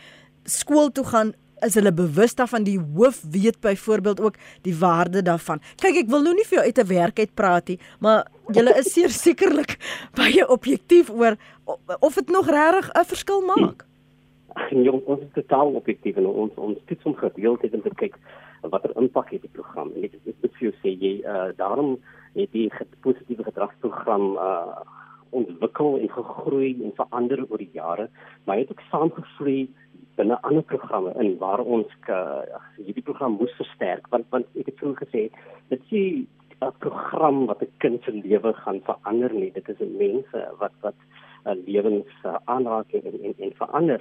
skool 0.45 0.93
toe 0.93 1.05
gaan 1.05 1.35
is 1.67 1.75
hulle 1.79 1.93
bewus 1.93 2.35
daarvan 2.39 2.65
die 2.67 2.79
hoof 2.79 3.21
weet 3.31 3.61
byvoorbeeld 3.61 4.21
ook 4.21 4.39
die 4.63 4.77
waarde 4.79 5.23
daarvan. 5.23 5.61
Kyk, 5.77 6.05
ek 6.05 6.11
wil 6.13 6.23
nou 6.23 6.35
nie 6.35 6.47
vir 6.47 6.59
jou 6.59 6.65
uit 6.67 6.79
'n 6.79 6.89
werk 6.89 7.19
uit 7.19 7.35
praat 7.35 7.69
nie, 7.69 7.79
maar 8.01 8.27
julle 8.53 8.75
is 8.79 8.93
seker 8.93 9.11
sekerlik 9.27 9.79
baie 10.15 10.49
objektief 10.49 11.11
oor 11.11 11.37
of 12.01 12.15
dit 12.15 12.29
nog 12.29 12.47
regtig 12.51 12.91
'n 12.95 13.05
verskil 13.05 13.43
maak. 13.43 13.85
Ja, 14.71 14.91
ons 14.91 15.21
is 15.21 15.33
totaal 15.35 15.71
objektief 15.79 16.17
en 16.17 16.27
ons 16.27 16.53
ons 16.57 16.79
toets 16.87 17.05
om 17.05 17.15
gedeelte 17.15 17.71
om 17.73 17.83
te 17.83 17.95
kyk 17.95 18.17
watter 18.63 18.91
impak 18.97 19.31
het 19.31 19.43
die 19.43 19.51
program. 19.53 19.93
Net 19.95 20.15
ek 20.15 20.35
moet 20.43 20.55
vir 20.59 20.65
jou 20.69 20.75
sê 20.83 20.95
jy 20.99 21.13
uh, 21.23 21.51
daarom 21.57 21.99
het 22.35 22.51
die 22.53 22.71
positiewe 23.01 23.45
gedragsprogram 23.45 24.35
uh 24.37 24.83
ontwikkel 25.31 25.99
en 25.99 26.09
gegroei 26.09 26.71
en 26.85 26.95
verander 26.97 27.43
oor 27.49 27.61
die 27.61 27.73
jare, 27.73 28.09
maar 28.45 28.57
het 28.57 28.71
ook 28.73 28.81
saamgevloei 28.91 29.69
binne 30.19 30.39
ander 30.43 30.67
programme 30.73 31.15
in 31.23 31.37
waar 31.43 31.63
ons 31.63 31.95
uh, 32.11 32.43
hierdie 32.77 33.07
program 33.07 33.39
moes 33.39 33.55
versterk. 33.61 34.11
Want 34.15 34.27
want 34.35 34.59
ek 34.59 34.73
het 34.73 34.83
vroeër 34.83 35.01
gesê 35.05 35.23
dit 35.73 35.95
is 36.01 36.27
'n 36.61 36.75
program 36.85 37.47
wat 37.47 37.63
'n 37.63 37.73
kind 37.79 38.03
se 38.03 38.13
lewe 38.13 38.53
gaan 38.53 38.81
verander 38.91 39.33
nie. 39.35 39.53
Dit 39.53 39.69
is 39.69 39.79
mense 39.79 40.41
wat 40.59 40.75
wat 40.81 40.99
uh, 41.47 41.53
lewens 41.67 42.11
uh, 42.27 42.35
aanraak 42.45 42.93
en, 42.93 43.15
en 43.23 43.35
en 43.39 43.53
verander. 43.55 44.01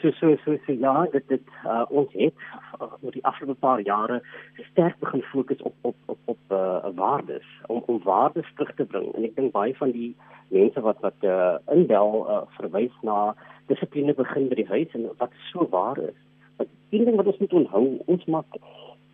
So 0.00 0.10
so 0.10 0.36
so, 0.44 0.56
so 0.66 0.72
ja 0.72 1.06
dit 1.12 1.28
dit 1.28 1.46
uh, 1.64 1.84
ons 1.88 2.12
het 2.12 2.34
uh, 2.80 2.92
oor 3.02 3.12
die 3.12 3.24
afgelope 3.24 3.60
paar 3.60 3.80
jare 3.80 4.22
sterk 4.70 4.98
begin 4.98 5.22
fokus 5.22 5.62
op 5.62 5.74
op 5.80 5.96
op 6.06 6.18
op 6.24 6.38
uh, 6.48 6.88
waardes 6.94 7.48
om 7.66 7.82
om 7.86 8.00
waardes 8.02 8.52
terug 8.54 8.74
te 8.74 8.84
bring. 8.84 9.14
En 9.14 9.24
ek 9.24 9.36
dink 9.36 9.52
baie 9.52 9.76
van 9.76 9.90
die 9.90 10.16
mense 10.48 10.80
wat 10.80 11.00
wat 11.00 11.28
uh, 11.28 11.56
inbel 11.74 12.24
uh, 12.24 12.42
verwys 12.56 12.94
na 13.02 13.34
dissipline 13.68 14.14
begin 14.14 14.48
by 14.48 14.58
die 14.60 14.68
huis 14.68 14.96
en 14.98 15.08
wat 15.20 15.32
so 15.52 15.68
waar 15.70 15.98
is. 15.98 16.18
Want 16.56 16.70
een 16.90 17.04
ding 17.04 17.16
wat 17.16 17.26
ons 17.26 17.38
moet 17.38 17.52
onthou, 17.52 17.84
ons 18.06 18.24
maak 18.24 18.58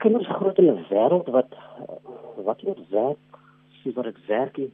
kinders 0.02 0.30
groot 0.38 0.58
in 0.58 0.70
'n 0.70 0.86
wêreld 0.90 1.28
wat 1.36 1.52
wat 2.48 2.62
nie 2.62 2.74
werk 2.90 3.18
soos 3.82 3.94
wat 3.94 4.04
dit 4.04 4.26
werk 4.26 4.56
nie. 4.56 4.72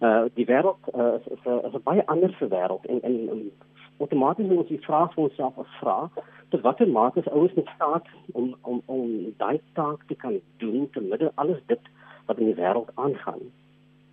Uh 0.00 0.24
die 0.34 0.46
wêreld 0.46 0.78
uh, 0.94 1.14
is 1.18 1.26
is 1.36 1.44
'n 1.44 1.60
is 1.66 1.74
'n 1.74 1.86
baie 1.90 2.06
ander 2.06 2.32
se 2.38 2.48
wêreld 2.48 2.84
en 2.86 3.00
en, 3.02 3.16
en 3.28 3.50
outomaties 3.98 4.46
moet 4.46 4.70
ons 4.70 4.84
vraag 4.84 5.14
vir 5.14 5.24
onsself 5.24 5.58
afvra 5.58 6.10
tot 6.48 6.60
watter 6.60 6.88
mate 6.88 7.18
is 7.18 7.28
ouers 7.28 7.54
in 7.54 7.68
staat 7.74 8.06
om 8.32 8.54
om 8.62 8.82
om 8.86 9.34
daai 9.36 9.60
taak 9.72 10.04
te 10.06 10.14
kan 10.14 10.40
doen 10.56 10.90
te 10.90 11.00
midde 11.00 11.32
alles 11.34 11.60
dit 11.66 11.80
wat 12.26 12.38
in 12.38 12.44
die 12.44 12.54
wêreld 12.54 12.90
aangaan. 12.94 13.40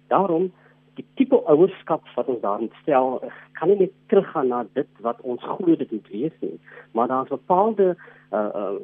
Daarom 0.07 0.51
die 0.95 1.05
tipe 1.19 1.41
ouerskap 1.51 2.07
wat 2.15 2.29
ons 2.31 2.41
daarin 2.41 2.71
stel 2.81 3.19
kan 3.59 3.71
nie 3.71 3.79
net 3.83 3.93
teruggaan 4.11 4.47
na 4.53 4.63
dit 4.73 5.03
wat 5.07 5.21
ons 5.21 5.43
glo 5.43 5.75
dit 5.75 5.91
moet 5.91 6.09
wees 6.13 6.37
nie 6.41 6.59
maar 6.91 7.11
daar's 7.11 7.33
bepaalde 7.33 7.95
uh, 8.31 8.49
uh 8.61 8.77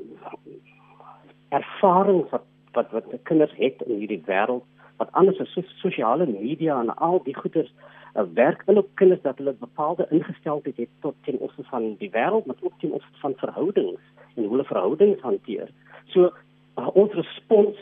ervarings 1.51 2.29
wat 2.31 2.47
wat 2.73 2.91
wat 2.91 3.09
die 3.11 3.19
kinders 3.27 3.55
het 3.55 3.81
in 3.87 3.97
hierdie 4.03 4.23
wêreld 4.27 4.63
wat 5.01 5.11
anders 5.11 5.39
as 5.39 5.53
so, 5.53 5.63
sosiale 5.81 6.27
media 6.29 6.79
en 6.79 6.93
al 6.95 7.19
die 7.25 7.35
goeders 7.35 7.71
uh, 8.15 8.23
werk 8.33 8.63
in 8.67 8.77
op 8.77 8.89
kinders 9.01 9.21
dat 9.21 9.37
hulle 9.37 9.53
bepaalde 9.59 10.07
ingesteldheid 10.09 10.77
het 10.77 10.91
tot 11.05 11.15
ten 11.27 11.39
opsigte 11.39 11.69
van 11.69 11.95
die 12.03 12.11
wêreld 12.13 12.45
maar 12.45 12.61
ook 12.61 12.77
ten 12.79 12.91
opsigte 12.91 13.19
van 13.19 13.33
verhoudings 13.43 14.03
en 14.35 14.43
hoe 14.43 14.51
hulle 14.51 14.67
verhoudings 14.67 15.21
hanteer. 15.21 15.69
So 16.13 16.29
uh, 16.77 16.87
ons 16.93 17.13
respons 17.13 17.79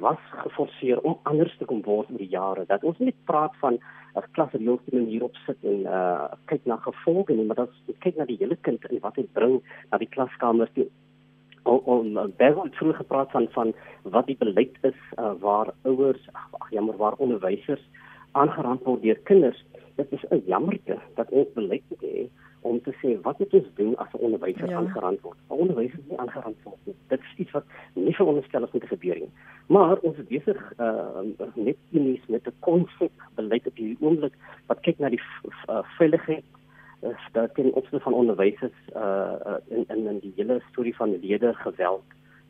was 0.00 0.18
geforseer 0.30 1.00
om 1.00 1.18
anders 1.22 1.56
te 1.58 1.64
kom 1.64 1.82
word 1.82 2.10
oor 2.10 2.18
die 2.18 2.30
jare. 2.32 2.64
Dat 2.66 2.84
ons 2.84 2.98
nie 2.98 3.14
praat 3.24 3.56
van 3.62 3.78
'n 4.14 4.22
klasreëlstelsel 4.36 5.06
hierop 5.10 5.36
sit 5.46 5.58
en 5.62 5.80
uh 5.86 6.26
kyk 6.46 6.64
na 6.64 6.76
gevolge 6.76 7.34
nie, 7.34 7.44
maar 7.44 7.56
dat 7.56 7.68
ons 7.68 7.98
kyk 7.98 8.16
na 8.16 8.24
die 8.24 8.38
hele 8.38 8.56
kind 8.56 8.84
en 8.84 9.00
wat 9.00 9.14
dit 9.14 9.32
bring 9.32 9.62
na 9.90 9.98
die 9.98 10.08
klaskamer 10.16 10.70
toe. 10.74 10.86
Om 11.64 12.12
baie 12.36 12.54
het 12.62 12.76
vroeër 12.76 12.94
gepraat 13.02 13.30
van 13.30 13.48
van 13.50 13.74
wat 14.02 14.26
die 14.26 14.36
beleid 14.36 14.76
is 14.82 15.00
uh, 15.18 15.32
waar 15.40 15.74
ouers 15.82 16.28
ag 16.32 16.70
jammer 16.70 16.96
waar 16.96 17.16
onderwysers 17.18 17.84
aangerand 18.32 18.84
word 18.84 19.02
deur 19.02 19.18
kinders. 19.24 19.64
Dit 19.96 20.12
is 20.12 20.24
'n 20.30 20.42
jammerte 20.46 20.98
dat 21.14 21.30
ons 21.30 21.52
beleid 21.54 21.82
moet 21.88 22.02
hê 22.02 22.28
om 22.64 22.80
te 22.82 22.92
sê 23.00 23.14
wat 23.26 23.38
moet 23.38 23.54
ons 23.58 23.70
doen 23.78 23.96
as 24.02 24.12
'n 24.12 24.24
onderwyser 24.26 24.68
ja. 24.68 24.76
aangerand 24.76 25.20
word? 25.20 25.38
'n 25.48 25.60
Onderwyser 25.64 26.00
nie 26.08 26.18
aangerand 26.18 26.56
word 26.64 26.80
nie. 26.84 26.96
Dit 27.12 27.20
is 27.20 27.34
iets 27.36 27.50
wat 27.50 27.64
nie 27.94 28.16
veronderstel 28.16 28.64
is 28.64 28.70
om 28.72 28.80
te 28.80 28.92
gebeur 28.94 29.18
nie. 29.18 29.32
Maar 29.66 29.96
ons 29.98 30.16
is 30.18 30.32
besig 30.32 30.60
uh 30.78 31.20
net 31.54 31.76
unies 31.90 32.26
met 32.26 32.46
'n 32.46 32.56
konsep 32.60 33.12
beleid 33.34 33.66
op 33.66 33.76
hierdie 33.76 34.00
oomblik 34.00 34.34
wat 34.66 34.80
kyk 34.80 34.98
na 34.98 35.08
die 35.08 35.22
uh, 35.68 35.82
veiligheid 35.98 36.44
is 37.00 37.22
dat 37.32 37.54
teen 37.54 37.72
opsigte 37.72 38.00
van 38.00 38.12
onderwysers 38.12 38.78
uh, 38.96 39.36
uh 39.46 39.56
in 39.68 39.84
in 39.88 40.06
in 40.06 40.18
die 40.18 40.32
hele 40.36 40.62
storie 40.70 40.96
van 40.96 41.20
lede 41.20 41.54
geweld 41.54 42.04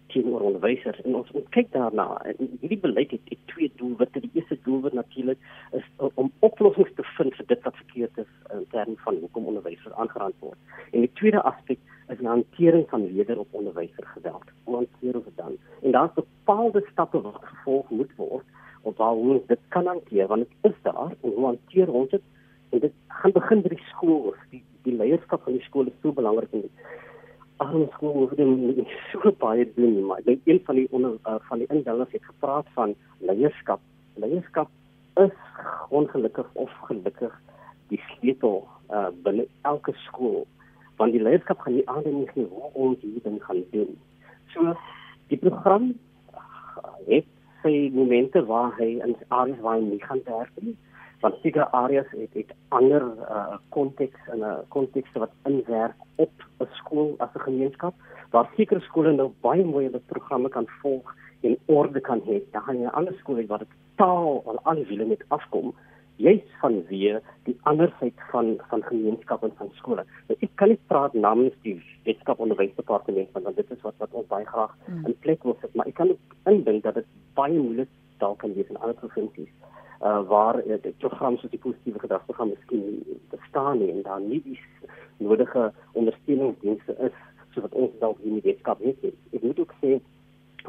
teenoor 0.06 0.40
onderwysers 0.40 1.00
en 1.02 1.14
ons 1.14 1.30
moet 1.30 1.48
kyk 1.56 1.70
daarna 1.72 2.06
en 2.28 2.50
hierdie 2.60 2.78
beleid 2.78 3.10
het, 3.10 3.20
het 3.32 3.46
twee 3.52 3.72
doelwitte 3.80 4.20
die 4.20 4.30
eerste 4.32 4.58
doelwit 4.66 4.92
natuurlik 4.92 5.38
is 5.72 5.86
om 6.14 6.32
oplossings 6.38 6.92
te 6.94 7.06
vind 7.16 7.34
vir 7.38 7.46
dit 7.52 7.62
wat 7.68 7.80
verkeerd 7.82 8.18
is 8.24 8.30
in 8.58 8.66
terme 8.70 8.96
van 9.06 9.16
hoekom 9.20 9.46
onderwysers 9.52 9.94
aangerand 9.94 10.34
word. 10.38 10.58
En 10.92 11.00
die 11.00 11.12
tweede 11.20 11.42
aspek 11.42 11.78
is 12.08 12.18
die 12.18 12.28
hantering 12.28 12.88
van 12.88 13.06
lede 13.12 13.38
op 13.38 13.48
onderwysers 13.50 14.08
geweld 14.16 14.52
hoe 14.64 14.76
hanteer 14.76 15.14
ons 15.14 15.24
dit 15.24 15.36
dan? 15.36 15.56
En 15.82 15.90
daar's 15.90 16.14
bepaalde 16.14 16.84
stappe 16.90 17.20
wat 17.20 17.40
gevolg 17.40 17.90
moet 17.90 18.12
word 18.16 18.44
om 18.82 18.92
waar 18.96 19.16
ons 19.16 19.46
dit 19.46 19.60
kan 19.68 19.86
hanteer 19.86 20.26
want 20.26 20.46
dit 20.48 20.72
is 20.72 20.78
daar 20.82 21.12
en 21.20 21.30
hoe 21.30 21.44
hanteer 21.44 21.92
ons 21.92 22.10
dit? 22.10 22.22
En 22.70 22.78
dit 22.78 22.92
gaan 23.08 23.32
begin 23.32 23.62
by 23.62 23.72
die 23.74 23.86
skool 23.92 24.34
die 24.50 24.62
die 24.84 24.96
leierskap 24.96 25.42
van 25.46 25.56
die 25.56 25.64
skool 25.64 25.88
is 25.88 25.96
so 26.02 26.12
belangrik 26.12 26.52
en 26.52 26.66
arme 27.64 27.86
skool 27.94 28.12
hoef 28.18 28.34
dit 28.36 28.90
so 29.12 29.32
baie 29.40 29.64
doen 29.76 30.02
maar 30.08 30.20
ek 30.20 30.26
dink 30.28 30.50
een 30.50 30.60
van 30.66 30.80
die 30.80 30.88
onder 30.90 31.16
uh, 31.24 31.38
van 31.48 31.62
die 31.62 31.70
indellers 31.72 32.12
het 32.12 32.24
gepraat 32.28 32.68
van 32.76 32.94
leierskap. 33.18 33.80
Leierskap 34.20 34.68
is 35.22 35.32
ongelukkig 35.88 36.50
of 36.52 36.70
gelukkig 36.90 37.40
die 37.94 38.02
sleutel 38.12 38.62
uh, 38.90 39.10
binne 39.26 39.46
elke 39.70 39.94
skool 40.06 40.42
want 40.98 41.14
die 41.16 41.22
leierskap 41.22 41.62
gaan 41.64 41.78
nie 41.78 41.86
aanneem 41.90 42.24
nie 42.24 42.48
hoe 42.50 42.72
ons 42.86 43.00
hierdie 43.02 43.24
ding 43.28 43.38
gaan 43.46 43.62
doen 43.74 43.94
so 44.54 44.74
die 45.32 45.40
program 45.46 45.92
het 47.08 47.30
sy 47.62 47.76
momente 47.94 48.42
waar 48.50 48.74
hy 48.80 48.90
in 49.06 49.16
areas 49.28 49.62
waar 49.66 49.78
hy 49.78 49.86
nie 49.86 50.02
gaan 50.08 50.24
werk 50.28 50.64
nie 50.66 50.76
want 51.24 51.38
sekere 51.42 51.66
areas 51.72 52.10
het 52.12 52.34
het 52.36 52.50
ander 52.78 53.06
uh 53.36 53.56
konteks 53.76 54.28
en 54.32 54.40
'n 54.40 54.50
uh, 54.50 54.58
konteks 54.76 55.12
wat 55.22 55.32
inwerk 55.50 55.96
op 56.24 56.32
'n 56.60 56.68
skool 56.80 57.14
as 57.18 57.32
'n 57.34 57.46
gemeenskap 57.48 57.94
waar 58.34 58.50
sekere 58.56 58.80
skole 58.80 59.12
nou 59.12 59.30
baie 59.46 59.64
mooi 59.64 59.84
hulle 59.86 60.00
programme 60.12 60.48
kan 60.48 60.66
volg 60.82 61.14
en 61.40 61.56
orde 61.66 62.00
kan 62.00 62.20
hê. 62.26 62.40
Dan 62.52 62.62
gaan 62.62 62.80
jy 62.80 62.86
ander 62.86 63.14
skole 63.18 63.46
waar 63.46 63.58
dit 63.58 63.74
taal 63.96 64.42
al 64.46 64.58
al 64.62 64.84
wiele 64.88 65.04
met 65.04 65.22
afkom 65.28 65.66
jy's 65.70 65.93
van 66.60 66.86
weer 66.86 67.22
die 67.44 67.56
ander 67.62 67.92
syd 68.00 68.14
van 68.30 68.60
van 68.68 68.82
gemeenskap 68.82 69.42
en 69.42 69.52
van 69.56 69.70
skole. 69.74 70.04
Nou, 70.28 70.38
ek 70.40 70.50
kan 70.54 70.68
nie 70.68 70.78
praat 70.86 71.14
namens 71.14 71.54
die 71.62 71.82
wetenskap 72.04 72.38
onderwysdepartement 72.38 73.32
want 73.32 73.56
dit 73.56 73.70
is 73.70 73.82
wat 73.82 73.94
wat 73.98 74.12
ons 74.12 74.26
baie 74.26 74.46
graag 74.46 74.76
hmm. 74.86 75.06
in 75.06 75.18
plek 75.18 75.42
wil 75.42 75.56
sit, 75.60 75.74
maar 75.74 75.86
ek 75.86 75.94
kan 75.94 76.16
indink 76.44 76.82
dat 76.82 76.94
dit 76.94 77.06
baie 77.34 77.58
moeilik 77.58 77.88
dalk 78.18 78.38
kan 78.38 78.54
wees 78.54 78.68
in 78.68 78.76
ander 78.76 78.94
provinsies 78.94 79.50
uh, 80.00 80.22
waar 80.28 80.60
uh, 80.66 80.78
die 80.82 80.94
program 80.98 81.36
soos 81.36 81.50
die 81.50 81.60
positiewe 81.60 81.98
gedragsprogram 81.98 82.52
miskien 82.54 83.02
bestaan 83.30 83.78
nie 83.78 83.90
en 83.92 84.02
dan 84.02 84.28
nie 84.28 84.42
die 84.44 84.58
nodige 85.18 85.72
ondersteuningsdienste 85.92 86.96
is 87.08 87.16
soos 87.54 87.66
wat 87.66 87.78
ons 87.78 87.98
dalk 88.00 88.18
in 88.22 88.38
die 88.38 88.44
wetenskap 88.44 88.80
het. 88.82 89.02
Ek 89.32 89.42
moet 89.42 89.58
ook 89.62 89.74
sê 89.82 89.98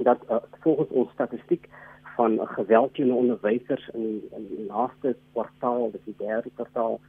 dat 0.03 0.21
uh, 0.29 0.41
volgens 0.65 0.89
ons 0.89 1.11
statistiek 1.13 1.69
van 2.15 2.39
geweld 2.47 2.93
teen 2.93 3.13
onderwysers 3.13 3.89
in 3.93 4.23
in 4.35 4.47
die 4.49 4.65
laaste 4.67 5.15
kwartaal, 5.33 5.91
dis 5.91 6.05
die 6.05 6.17
derde 6.17 6.49
kwartaal, 6.55 6.99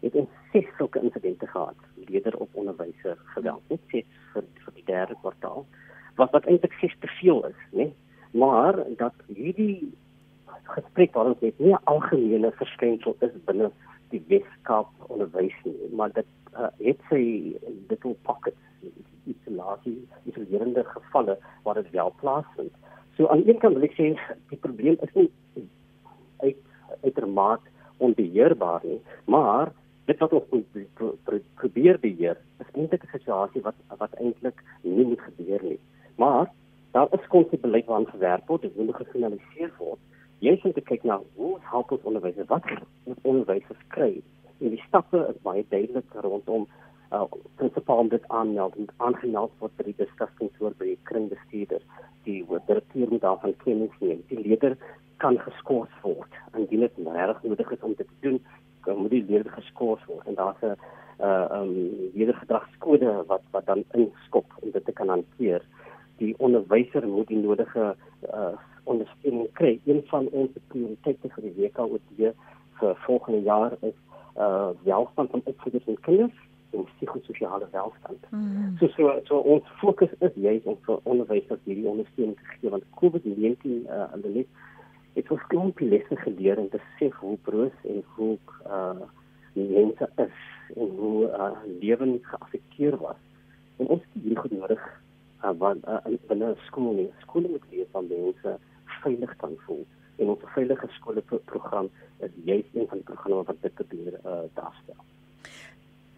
het 0.00 0.14
ons 0.14 0.28
ses 0.52 0.68
sulke 0.76 1.00
insidente 1.00 1.46
gehad, 1.46 1.76
leder 2.08 2.36
op 2.36 2.54
onderwyser 2.62 3.18
geweld, 3.34 3.62
net 3.68 3.80
ses 3.92 4.06
vir, 4.32 4.46
vir 4.64 4.76
die 4.76 4.86
derde 4.88 5.16
kwartaal. 5.20 5.66
Wat 6.20 6.32
wat 6.36 6.46
eintlik 6.46 6.76
ses 6.80 6.96
te 7.00 7.10
veel 7.20 7.44
is, 7.48 7.66
né? 7.72 7.90
Maar 8.30 8.78
dat 8.96 9.14
hierdie 9.26 9.90
gesprek 10.70 11.14
waar 11.14 11.32
ons 11.32 11.40
net 11.40 11.58
nie 11.58 11.72
'n 11.74 11.84
algemene 11.84 12.52
verskynsel 12.62 13.16
is 13.20 13.34
binne 13.44 13.70
die 14.10 14.22
wetenskap 14.28 14.88
onderwys 15.08 15.56
nie, 15.64 15.76
maar 15.92 16.12
dit 16.12 16.26
uh, 16.54 16.70
het 16.78 16.98
sy 17.08 17.54
little 17.88 18.16
pockets 18.22 18.56
isolasie, 19.24 20.08
isolerende 20.24 20.84
gevalle 20.84 21.38
waar 21.62 21.74
dit 21.74 21.90
wel 21.90 22.14
plaasvind. 22.20 22.74
So 23.16 23.28
aan 23.28 23.42
een 23.46 23.58
kant 23.58 23.76
wil 23.76 23.88
ek 23.88 23.96
sê 23.98 24.12
die 24.52 24.60
probleem 24.60 24.96
is 25.06 25.14
nie 25.14 25.30
uit 26.44 26.56
uitermate 27.04 27.68
onbeheerbaar 28.00 28.84
nie, 28.84 29.00
maar 29.24 29.72
dit 30.08 30.18
wat 30.18 30.32
ons 30.32 30.64
probeer 31.60 31.98
beheer 32.00 32.38
is 32.60 32.70
eintlik 32.74 33.04
'n 33.04 33.16
situasie 33.16 33.62
wat 33.62 33.76
wat 33.98 34.14
eintlik 34.20 34.62
nie 34.82 35.04
moet 35.04 35.20
gebeur 35.20 35.62
nie. 35.62 35.80
Maar 36.16 36.50
daar 36.92 37.08
is 37.12 37.26
konsepbeleid 37.28 37.86
waaraan 37.86 38.10
gewerk 38.14 38.48
word, 38.48 38.62
dit 38.62 38.76
moet 38.76 38.96
gefinaliseer 38.96 39.72
word 39.78 40.00
jy 40.40 40.56
moet 40.64 40.78
kyk 40.88 41.02
na 41.04 41.18
hoe 41.36 41.58
help 41.68 41.90
ons 41.92 42.04
onderwysers 42.08 42.48
wat 42.48 42.64
moet 43.04 43.26
onderwysers 43.28 43.80
kry 43.94 44.12
en 44.60 44.72
die 44.72 44.82
stappe 44.86 45.20
is 45.28 45.40
baie 45.44 45.64
duidelik 45.72 46.14
rondom 46.24 46.66
uh 47.16 47.26
prinsipal 47.60 48.08
dit 48.08 48.24
aanmeld 48.38 48.76
en 48.80 48.88
aangemeld 49.08 49.52
word 49.60 49.74
by 49.76 49.88
die 49.90 49.98
diskussingskantoor 49.98 50.76
by 50.80 50.92
die 50.92 51.00
kringbestuurder 51.10 51.84
die 52.28 52.38
moet 53.08 53.20
daarvan 53.20 53.56
kennis 53.64 53.94
neem 54.00 54.22
die 54.28 54.40
leier 54.40 54.76
kan 55.16 55.38
geskort 55.38 55.92
word 56.02 56.32
indien 56.56 56.80
dit 56.80 56.92
reg 57.04 57.42
nodig 57.42 57.70
is 57.70 57.82
om 57.86 57.94
dit 57.94 58.06
te 58.06 58.20
doen 58.20 58.40
kan 58.80 58.96
moet 58.96 59.10
die 59.10 59.24
leier 59.28 59.48
geskort 59.56 60.04
word. 60.08 60.26
En 60.26 60.34
daar's 60.34 60.62
'n 60.62 60.76
uh 61.20 61.46
um 61.52 61.72
jeder 62.14 62.34
gedragskode 62.34 63.24
wat 63.26 63.42
wat 63.50 63.66
dan 63.66 63.84
inskop 63.92 64.46
om 64.62 64.70
dit 64.70 64.84
te 64.84 64.92
kan 64.92 65.08
hanteer. 65.08 65.62
Die 66.16 66.34
onderwyser 66.38 67.08
moet 67.08 67.28
die 67.28 67.38
nodige 67.38 67.96
uh 68.32 68.56
ondersteuning 68.84 69.52
kry. 69.52 69.80
Een 69.84 70.02
van 70.06 70.28
ons 70.28 70.50
prioriteite 70.68 71.28
vir 71.28 71.42
die 71.42 71.54
WKOD 71.56 72.34
vir 72.78 72.96
volgende 73.06 73.42
jaar 73.42 73.72
is 73.80 73.98
uh 74.36 74.70
welstand 74.82 75.30
van 75.30 75.40
opvoeders 75.44 75.86
en 75.86 76.00
kinders 76.00 76.38
en 76.70 76.86
psigososiale 76.96 77.68
welstand. 77.70 78.26
Mm. 78.30 78.76
So 78.78 78.88
so 78.96 79.20
so 79.24 79.38
ons 79.54 79.70
fokus 79.82 80.12
is 80.18 80.34
juist 80.34 80.66
om 80.66 80.78
vir 80.86 81.00
onderwysers 81.02 81.64
hierdie 81.64 81.88
ondersteuning 81.90 82.36
te 82.38 82.52
gee 82.54 82.74
want 82.74 82.86
COVID-19 83.00 83.86
uh 83.86 84.06
hulle 84.14 84.34
net 84.36 84.60
dit 85.14 85.32
was 85.32 85.46
klomp 85.52 85.80
lesse 85.82 86.16
geleer 86.24 86.58
en 86.62 86.68
te 86.70 86.80
sê 86.98 87.10
hoe 87.20 87.36
broos 87.48 87.84
en 87.94 88.02
hoe 88.16 88.36
uh 88.66 89.08
mense 89.52 90.10
is 90.26 90.40
en 90.76 90.96
hoe 91.02 91.28
uh 91.28 91.52
lewens 91.80 92.26
geaffekteer 92.32 92.96
was. 93.02 93.20
En 93.78 93.86
ons 93.86 94.02
het 94.02 94.22
hier 94.22 94.38
goed 94.38 94.58
nodig 94.58 94.82
uh, 95.44 95.54
want 95.58 95.86
uh, 95.88 96.18
binne 96.28 96.54
skool 96.66 96.92
nie. 96.98 97.08
Skole 97.24 97.48
moet 97.48 97.64
wees 97.70 97.88
van 97.94 98.08
mense 98.10 98.56
veilig 99.00 99.36
kan 99.42 99.56
voel. 99.66 99.86
En 100.20 100.34
ons 100.34 100.50
veilige 100.54 100.88
skole 100.98 101.22
program 101.44 101.88
is 102.18 102.34
juist 102.44 102.74
een 102.74 102.88
van 102.88 103.00
die 103.00 103.08
programme 103.12 103.42
wat 103.48 103.62
dit 103.64 103.74
probeer 103.74 104.18
uh, 104.20 104.42
daarstel. 104.58 105.00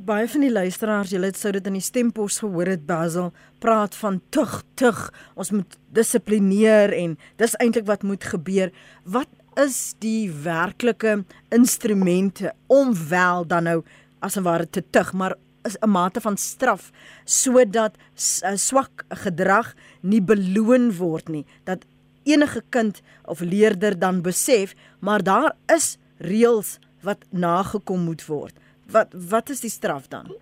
Baie 0.03 0.26
van 0.26 0.42
die 0.42 0.50
luisteraars, 0.50 1.12
julle 1.14 1.28
het 1.30 1.36
sou 1.38 1.53
dit 1.55 1.66
in 1.70 1.76
die 1.76 1.84
stempos 1.84 2.40
gehoor 2.42 2.66
het 2.72 2.80
Basil 2.88 3.28
praat 3.62 3.94
van 3.94 4.16
tug 4.34 4.57
tug. 4.74 4.98
Ons 5.38 5.53
moet 5.55 5.76
dissiplineer 5.94 6.90
en 6.96 7.12
dis 7.38 7.55
eintlik 7.62 7.86
wat 7.86 8.03
moet 8.03 8.24
gebeur. 8.26 8.72
Wat 9.07 9.30
is 9.62 9.94
die 10.03 10.26
werklike 10.42 11.20
instrumente 11.55 12.50
om 12.66 12.90
wel 13.12 13.46
dan 13.46 13.68
nou 13.70 13.78
as 14.18 14.36
'n 14.36 14.42
ware 14.42 14.66
te 14.66 14.82
tug, 14.90 15.12
maar 15.12 15.36
is 15.64 15.76
'n 15.78 15.90
mate 15.90 16.20
van 16.20 16.36
straf 16.36 16.90
sodat 17.24 17.94
uh, 17.96 18.57
swak 18.57 19.05
gedrag 19.09 19.74
nie 20.00 20.22
beloon 20.22 20.96
word 20.96 21.28
nie 21.28 21.46
dat 21.64 21.84
enige 22.24 22.62
kind 22.70 23.03
of 23.24 23.40
leerder 23.40 23.98
dan 23.98 24.22
besef 24.22 24.74
maar 25.00 25.22
daar 25.22 25.55
is 25.66 25.98
reëls 26.18 26.78
wat 27.03 27.18
nagekom 27.30 28.00
moet 28.00 28.26
word 28.26 28.55
wat 28.93 29.14
wat 29.30 29.51
is 29.51 29.61
die 29.66 29.72
straf 29.72 30.09
dan 30.09 30.32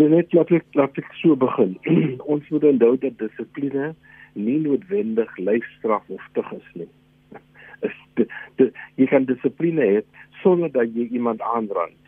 Ja 0.00 0.08
net 0.08 0.32
laat 0.32 0.50
ek 0.50 0.64
laat 0.78 0.98
ek 0.98 1.08
so 1.20 1.36
begin 1.36 1.76
ons 2.34 2.48
moet 2.50 2.64
onthou 2.64 2.96
dat 3.06 3.18
dissipline 3.18 3.94
nie 4.32 4.58
noodwendig 4.64 5.32
lyfstraf 5.36 6.08
of 6.08 6.28
tug 6.32 6.52
is 6.58 6.68
nie 6.74 6.90
is 7.82 7.96
de, 8.16 8.28
de, 8.56 8.70
jy 8.96 9.06
kan 9.10 9.26
dissipline 9.28 9.82
hê 9.94 10.00
sonder 10.42 10.72
dat 10.72 10.94
jy 10.96 11.10
iemand 11.10 11.42
aanrand 11.54 12.02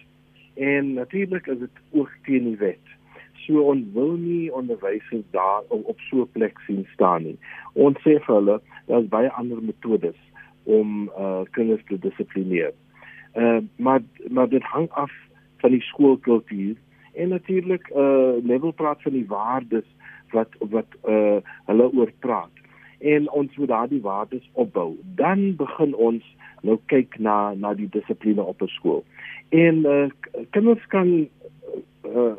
En 0.54 0.92
natuurlik 0.92 1.46
is 1.46 1.58
dit 1.58 1.70
ook 1.90 2.10
teen 2.22 2.44
die 2.44 2.56
wet. 2.56 2.92
So 3.34 3.60
ons 3.60 3.84
wil 3.92 4.14
nie 4.16 4.52
onderwysers 4.54 5.24
daar 5.30 5.62
op 5.68 6.00
so 6.00 6.22
'n 6.22 6.30
plek 6.32 6.58
sien 6.66 6.86
staan 6.92 7.22
nie. 7.22 7.38
Ons 7.72 7.98
sê 7.98 8.22
vir 8.24 8.34
hulle 8.34 8.60
daar's 8.86 9.08
baie 9.08 9.30
ander 9.30 9.62
metodes 9.62 10.16
om 10.62 11.10
uh 11.18 11.42
kinders 11.50 11.82
te 11.84 11.98
dissiplineer. 11.98 12.72
Uh 13.34 13.60
maar 13.76 14.00
maar 14.30 14.48
dit 14.48 14.62
hang 14.62 14.90
af 14.90 15.12
van 15.56 15.70
die 15.70 15.82
skoolkultuur 15.82 16.76
en 17.14 17.28
natuurlik 17.28 17.88
uh 17.88 18.32
level 18.42 18.70
praat 18.70 19.02
van 19.02 19.12
die 19.12 19.26
waardes 19.26 19.88
wat 20.30 20.48
wat 20.58 20.86
uh 21.04 21.36
hulle 21.66 21.92
oor 21.92 22.12
praat. 22.18 22.50
En 22.98 23.30
ons 23.30 23.56
moet 23.56 23.68
daardie 23.68 24.00
waardes 24.00 24.50
opbou. 24.52 24.96
Dan 25.14 25.56
begin 25.56 25.94
ons 25.94 26.24
nou 26.62 26.78
kyk 26.86 27.18
na 27.18 27.54
na 27.54 27.74
die 27.74 27.88
dissipline 27.88 28.42
op 28.42 28.62
'n 28.62 28.72
skool. 28.76 29.04
En 29.48 29.74
uh, 29.86 30.08
kinders 30.50 30.86
kan 30.86 31.28
uh, 32.16 32.36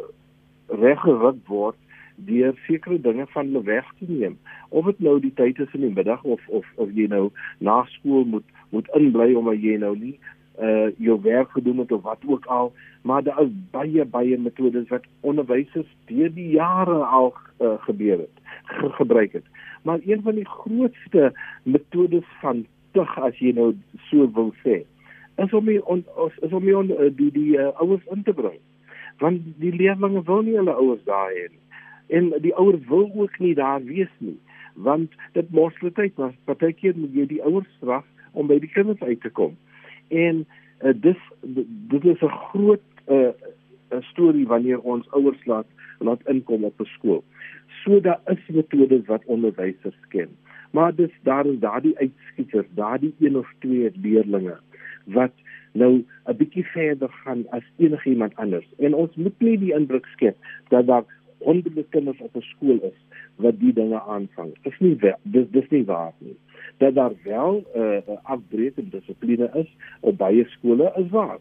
reggeruk 0.67 1.37
word 1.47 1.77
deur 2.15 2.53
sekere 2.65 3.01
dinge 3.01 3.27
van 3.27 3.45
hulle 3.45 3.63
weg 3.63 3.85
te 3.99 4.05
neem. 4.07 4.37
Of 4.69 4.85
dit 4.85 4.99
nou 4.99 5.19
die 5.19 5.33
tyd 5.33 5.59
is 5.59 5.73
in 5.73 5.81
die 5.81 5.93
middag 5.93 6.23
of 6.23 6.41
of 6.47 6.65
of 6.75 6.89
jy 6.93 7.07
nou 7.07 7.29
na 7.57 7.83
skool 7.97 8.25
moet 8.25 8.47
moet 8.69 8.89
inbly 8.97 9.33
omdat 9.33 9.61
jy 9.61 9.77
nou 9.77 9.95
nie 9.97 10.19
uh 10.61 10.87
jou 10.97 11.21
werk 11.21 11.51
gedoen 11.51 11.77
het 11.77 11.91
of 11.91 12.01
wat 12.01 12.23
ook 12.27 12.45
al, 12.45 12.73
maar 13.01 13.23
daar 13.23 13.41
is 13.41 13.49
baie 13.71 14.05
baie 14.05 14.37
metodes 14.37 14.87
wat 14.87 15.03
onderwysers 15.19 15.95
deur 16.05 16.33
die 16.33 16.49
jare 16.49 17.03
al 17.03 17.33
uh, 17.61 17.73
gebeur 17.79 18.17
het, 18.17 18.37
ge 18.63 18.89
gebruik 18.89 19.33
het. 19.33 19.45
Maar 19.81 19.99
een 20.05 20.21
van 20.21 20.35
die 20.35 20.47
grootste 20.47 21.33
metodes 21.63 22.25
van 22.41 22.65
tug 22.91 23.19
as 23.19 23.37
jy 23.37 23.51
nou 23.51 23.73
so 24.09 24.29
wil 24.33 24.53
sê, 24.63 24.83
is 25.43 25.53
om 25.53 25.65
die 25.65 25.81
on, 25.85 26.05
is 26.41 26.51
om 26.51 26.63
die, 26.63 26.77
on, 26.77 26.93
die 27.19 27.31
die 27.31 27.57
uh, 27.57 27.67
ouers 27.83 28.05
in 28.15 28.23
te 28.23 28.33
bring. 28.33 28.59
Want 29.19 29.43
die 29.59 29.75
leerlinge 29.75 30.23
wil 30.23 30.41
nie 30.41 30.55
hulle 30.55 30.73
ouers 30.73 31.03
daar 31.07 31.31
hê 31.35 31.47
nie. 31.51 31.61
En 32.07 32.31
die 32.41 32.53
ouers 32.55 32.81
wil 32.87 33.09
ook 33.13 33.39
nie 33.39 33.53
daar 33.55 33.83
wees 33.83 34.11
nie, 34.17 34.37
want 34.73 35.13
dit 35.33 35.51
mors 35.51 35.75
hulle 35.79 35.91
tyd, 35.95 36.15
want 36.21 36.39
partykeer 36.49 36.97
moet 36.97 37.13
jy 37.13 37.27
die 37.35 37.43
ouers 37.43 37.69
straf 37.77 38.05
om 38.31 38.47
by 38.47 38.59
die 38.59 38.71
kinders 38.71 39.01
uit 39.03 39.21
te 39.23 39.31
kom. 39.31 39.55
En 40.07 40.47
uh, 40.81 40.93
dis 40.95 41.17
dit 41.87 42.05
is 42.05 42.21
'n 42.21 42.37
groot 42.49 42.81
'n 43.07 43.13
uh, 43.13 43.29
'n 43.91 44.01
storie 44.01 44.47
wanneer 44.47 44.79
ons 44.79 45.11
ouers 45.11 45.45
laat 45.45 45.67
laat 45.99 46.27
inkom 46.27 46.63
op 46.63 46.79
'n 46.79 46.85
skool. 46.85 47.23
So 47.83 47.99
daar 48.01 48.21
is 48.25 48.47
metodes 48.47 49.05
wat 49.05 49.25
onderwysers 49.25 49.99
ken. 50.07 50.29
Maar 50.71 50.95
dis 50.95 51.11
daar 51.23 51.45
is 51.45 51.59
daardie 51.59 51.97
uitskieters, 51.97 52.67
daardie 52.69 53.13
een 53.19 53.37
of 53.37 53.53
twee 53.59 53.91
leerlinge 54.01 54.57
wat 55.05 55.31
nou 55.71 56.03
'n 56.25 56.35
bietjie 56.37 56.65
verder 56.65 57.09
gaan 57.09 57.49
as 57.49 57.63
enigiemand 57.77 58.35
anders. 58.35 58.65
En 58.77 58.93
ons 58.93 59.15
moet 59.15 59.39
nie 59.39 59.57
die 59.57 59.73
indruk 59.73 60.05
skep 60.05 60.37
dat 60.67 60.87
daar 60.87 61.03
kinders 61.89 62.19
op 62.19 62.35
'n 62.35 62.41
skool 62.41 62.79
is 62.81 62.99
wat 63.35 63.59
die 63.59 63.73
dinge 63.73 64.01
aanvang. 64.01 64.53
Dis 64.63 64.79
nie 64.79 64.95
dis 65.23 65.47
dis 65.51 65.69
nie 65.69 65.85
waar 65.85 66.13
nie 66.19 66.37
dat 66.77 66.95
daar 66.95 67.13
wel 67.23 67.63
'n 67.73 67.79
uh, 67.79 68.17
afbreek 68.23 68.77
in 68.77 68.89
dissipline 68.89 69.49
is 69.53 69.75
op 69.99 70.17
baie 70.17 70.45
skole 70.45 70.93
is 70.95 71.09
waar. 71.09 71.37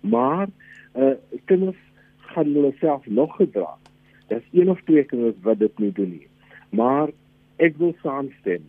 Maar 0.00 0.48
uh, 0.96 1.10
kinders 1.44 1.76
gaan 2.16 2.52
hulle 2.52 2.74
self 2.80 3.06
nog 3.06 3.36
gedra. 3.36 3.76
Daar's 4.26 4.48
een 4.52 4.70
of 4.70 4.80
twee 4.84 5.04
kinders 5.04 5.34
wat 5.42 5.58
dit 5.58 5.78
nie 5.78 5.92
doen 5.92 6.10
nie. 6.10 6.26
Maar 6.70 7.08
ek 7.56 7.76
wil 7.76 7.94
saamstem. 8.02 8.62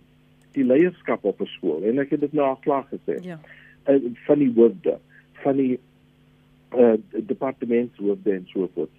Die 0.52 0.66
leierskap 0.66 1.24
op 1.24 1.42
'n 1.42 1.46
skool 1.46 1.84
en 1.84 2.00
ek 2.00 2.10
het 2.10 2.20
dit 2.20 2.34
nou 2.34 2.48
al 2.48 2.56
klaar 2.56 2.88
gesê. 2.92 3.22
Ja. 3.22 3.40
Uh, 3.88 4.12
van 4.14 4.38
die 4.40 4.54
woorde 4.54 5.00
van 5.32 5.56
die 5.56 5.80
uh, 6.76 6.94
departementshoofde 7.10 8.32
en 8.32 8.48
so 8.48 8.70
voort. 8.74 8.90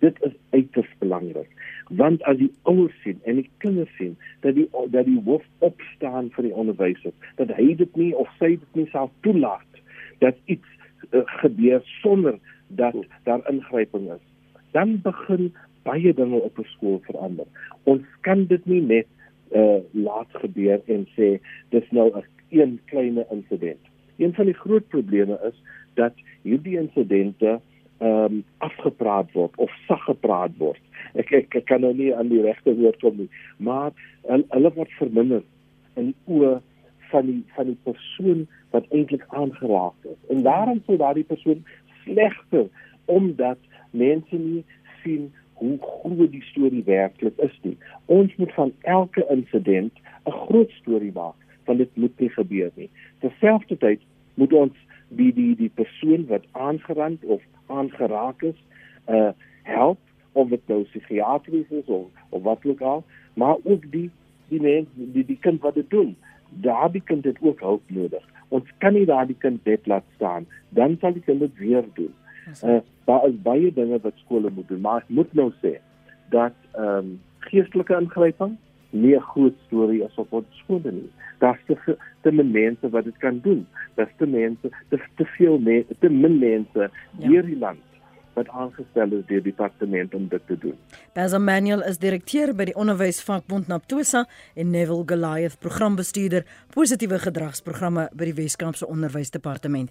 Dit 0.00 0.20
is 0.26 0.36
uiters 0.50 0.92
belangrik 0.98 1.50
want 1.90 2.22
as 2.30 2.36
die 2.38 2.52
ouers 2.70 2.94
sien 3.02 3.18
en 3.26 3.40
die 3.40 3.48
kinders 3.58 3.90
sien 3.98 4.12
dat 4.44 4.54
die 4.54 4.68
dat 4.94 5.08
die 5.08 5.18
hoof 5.26 5.42
opstaan 5.58 6.28
vir 6.36 6.46
die 6.46 6.54
onderwysers 6.54 7.32
dat 7.40 7.50
hy 7.56 7.74
dit 7.80 7.96
nie 7.98 8.12
of 8.14 8.30
sy 8.38 8.52
dit 8.54 8.78
nie 8.78 8.86
sal 8.92 9.10
toelaat 9.26 9.80
dat 10.22 10.38
iets 10.46 10.66
uh, 11.10 11.24
gebeur 11.42 11.82
sonder 11.98 12.38
dat 12.68 12.94
daar 13.26 13.42
ingryping 13.50 14.06
is 14.14 14.22
dan 14.76 15.00
begin 15.02 15.50
baie 15.82 16.14
dinge 16.14 16.40
op 16.40 16.58
'n 16.58 16.68
skool 16.74 17.00
verander. 17.02 17.46
Ons 17.82 18.04
kan 18.20 18.46
dit 18.46 18.66
nie 18.66 18.80
net 18.80 19.06
uh, 19.52 19.80
laat 19.90 20.30
gebeur 20.30 20.80
en 20.86 21.06
sê 21.16 21.40
dis 21.68 21.90
nou 21.90 22.10
'n 22.16 22.24
een 22.50 22.80
klein 22.84 23.24
insident. 23.30 23.80
Een 24.16 24.34
van 24.34 24.44
die 24.44 24.54
groot 24.54 24.88
probleme 24.88 25.38
is 25.48 25.62
dat 25.94 26.12
hierdie 26.42 26.78
insidente 26.78 27.60
ehm 28.00 28.24
um, 28.24 28.44
afgepraat 28.58 29.32
word 29.36 29.56
of 29.56 29.72
sag 29.86 30.04
gepraat 30.08 30.56
word. 30.58 30.80
Ek, 31.14 31.32
ek 31.36 31.54
ek 31.60 31.66
kan 31.68 31.82
nou 31.84 31.92
nie 31.96 32.14
aan 32.16 32.30
die 32.32 32.42
regte 32.42 32.72
woord 32.78 33.00
kom 33.02 33.16
nie, 33.16 33.28
maar 33.58 33.90
hulle, 34.28 34.46
hulle 34.54 34.70
word 34.76 34.94
verminder 34.98 35.42
in 36.00 36.14
oë 36.24 36.54
van 37.10 37.26
die 37.28 37.42
van 37.56 37.68
die 37.72 37.78
persoon 37.88 38.46
wat 38.70 38.88
eintlik 38.88 39.26
aangeraak 39.28 40.08
is. 40.12 40.20
En 40.32 40.42
daarom 40.46 40.80
sou 40.86 40.96
daardie 40.96 41.26
persoon 41.28 41.60
slegter 42.04 42.68
omdat 43.04 43.58
mense 43.90 44.36
nie 44.36 44.64
sien 45.02 45.28
hoe 45.60 45.76
groot 45.80 46.30
die 46.32 46.44
storie 46.48 46.84
werklik 46.86 47.36
is 47.44 47.56
nie. 47.62 47.76
Ons 48.06 48.36
moet 48.40 48.52
van 48.56 48.72
elke 48.80 49.26
insident 49.28 49.92
'n 50.24 50.38
groot 50.46 50.70
storie 50.80 51.12
maak, 51.12 51.36
want 51.64 51.78
dit 51.78 51.96
moet 51.96 52.20
nie 52.20 52.30
gebeur 52.30 52.70
nie. 52.74 52.90
Terselfdertyd 53.18 54.00
moet 54.34 54.52
ons 54.52 54.76
die 55.16 55.32
die 55.34 55.54
die 55.56 55.70
persoon 55.74 56.26
wat 56.30 56.46
aangerand 56.52 57.24
of 57.24 57.42
aangeraak 57.66 58.42
is, 58.42 58.58
uh 59.08 59.30
help 59.62 59.98
of 60.32 60.48
dit 60.48 60.68
nou 60.70 60.82
psigiatries 60.88 61.70
is 61.70 61.86
of 61.86 62.06
of 62.30 62.42
wat 62.42 62.64
ook 62.64 62.80
al, 62.80 63.04
maar 63.34 63.56
ook 63.62 63.90
die 63.90 64.10
die 64.48 64.60
mens 64.60 64.88
die 64.94 65.24
die 65.24 65.38
kind 65.40 65.60
wat 65.60 65.74
dit 65.74 65.90
doen. 65.90 66.16
Daardie 66.48 67.02
kind 67.04 67.24
het 67.24 67.38
ook 67.40 67.60
hulp 67.60 67.82
nodig. 67.86 68.24
Ons 68.48 68.70
kan 68.78 68.94
nie 68.94 69.06
daardie 69.06 69.38
kind 69.38 69.64
net 69.64 69.86
laat 69.86 70.06
staan, 70.14 70.46
dan 70.68 70.96
sal 71.00 71.12
die 71.12 71.22
kind 71.26 71.40
dit 71.40 71.58
weer 71.58 71.84
doen. 71.94 72.14
Uh 72.64 72.80
daar 73.04 73.26
is 73.26 73.42
baie 73.42 73.72
dinge 73.74 73.98
wat 74.02 74.18
skole 74.24 74.50
moet 74.54 74.68
doen, 74.68 74.80
maar 74.80 75.02
ek 75.02 75.08
moet 75.08 75.32
nou 75.34 75.50
sê 75.62 75.78
dat 76.30 76.54
ehm 76.72 76.96
um, 76.96 77.20
geestelike 77.50 77.96
ingryping 77.96 78.56
nie 78.90 79.16
'n 79.16 79.28
groot 79.32 79.56
storie 79.66 80.02
is 80.04 80.14
op 80.14 80.32
ons 80.32 80.46
skole 80.62 80.92
nie. 80.92 81.10
Daar's 81.38 81.58
te 81.66 81.96
te 82.20 82.32
min 82.32 82.50
mense 82.50 82.90
wat 82.90 83.04
dit 83.04 83.16
kan 83.18 83.40
doen. 83.44 83.66
Daar's 83.94 84.16
te 84.16 84.26
mense, 84.26 84.72
te, 84.88 85.00
te 85.16 85.24
veel 85.36 85.58
mense, 85.58 85.96
te 85.98 86.08
min 86.08 86.38
mense 86.38 86.90
ja. 86.90 87.28
hier 87.28 87.44
in 87.44 87.58
land 87.58 87.86
wat 88.32 88.48
aangestel 88.48 89.12
is 89.18 89.24
deur 89.26 89.42
die 89.42 89.52
departement 89.52 90.14
om 90.14 90.28
dit 90.30 90.46
te 90.46 90.56
doen. 90.58 90.76
Bas 91.14 91.34
Emmanuel 91.36 91.82
is 91.82 91.98
direkteur 91.98 92.54
by 92.56 92.68
die 92.70 92.76
Onderwysvakbond 92.78 93.68
Naptosa 93.68 94.24
en 94.54 94.70
Neville 94.70 95.04
Goliath 95.06 95.58
programbestuurder 95.60 96.46
positiewe 96.74 97.18
gedragsprogramme 97.18 98.08
by 98.14 98.30
die 98.30 98.38
Weskaapse 98.38 98.88
Onderwysdepartement. 98.88 99.90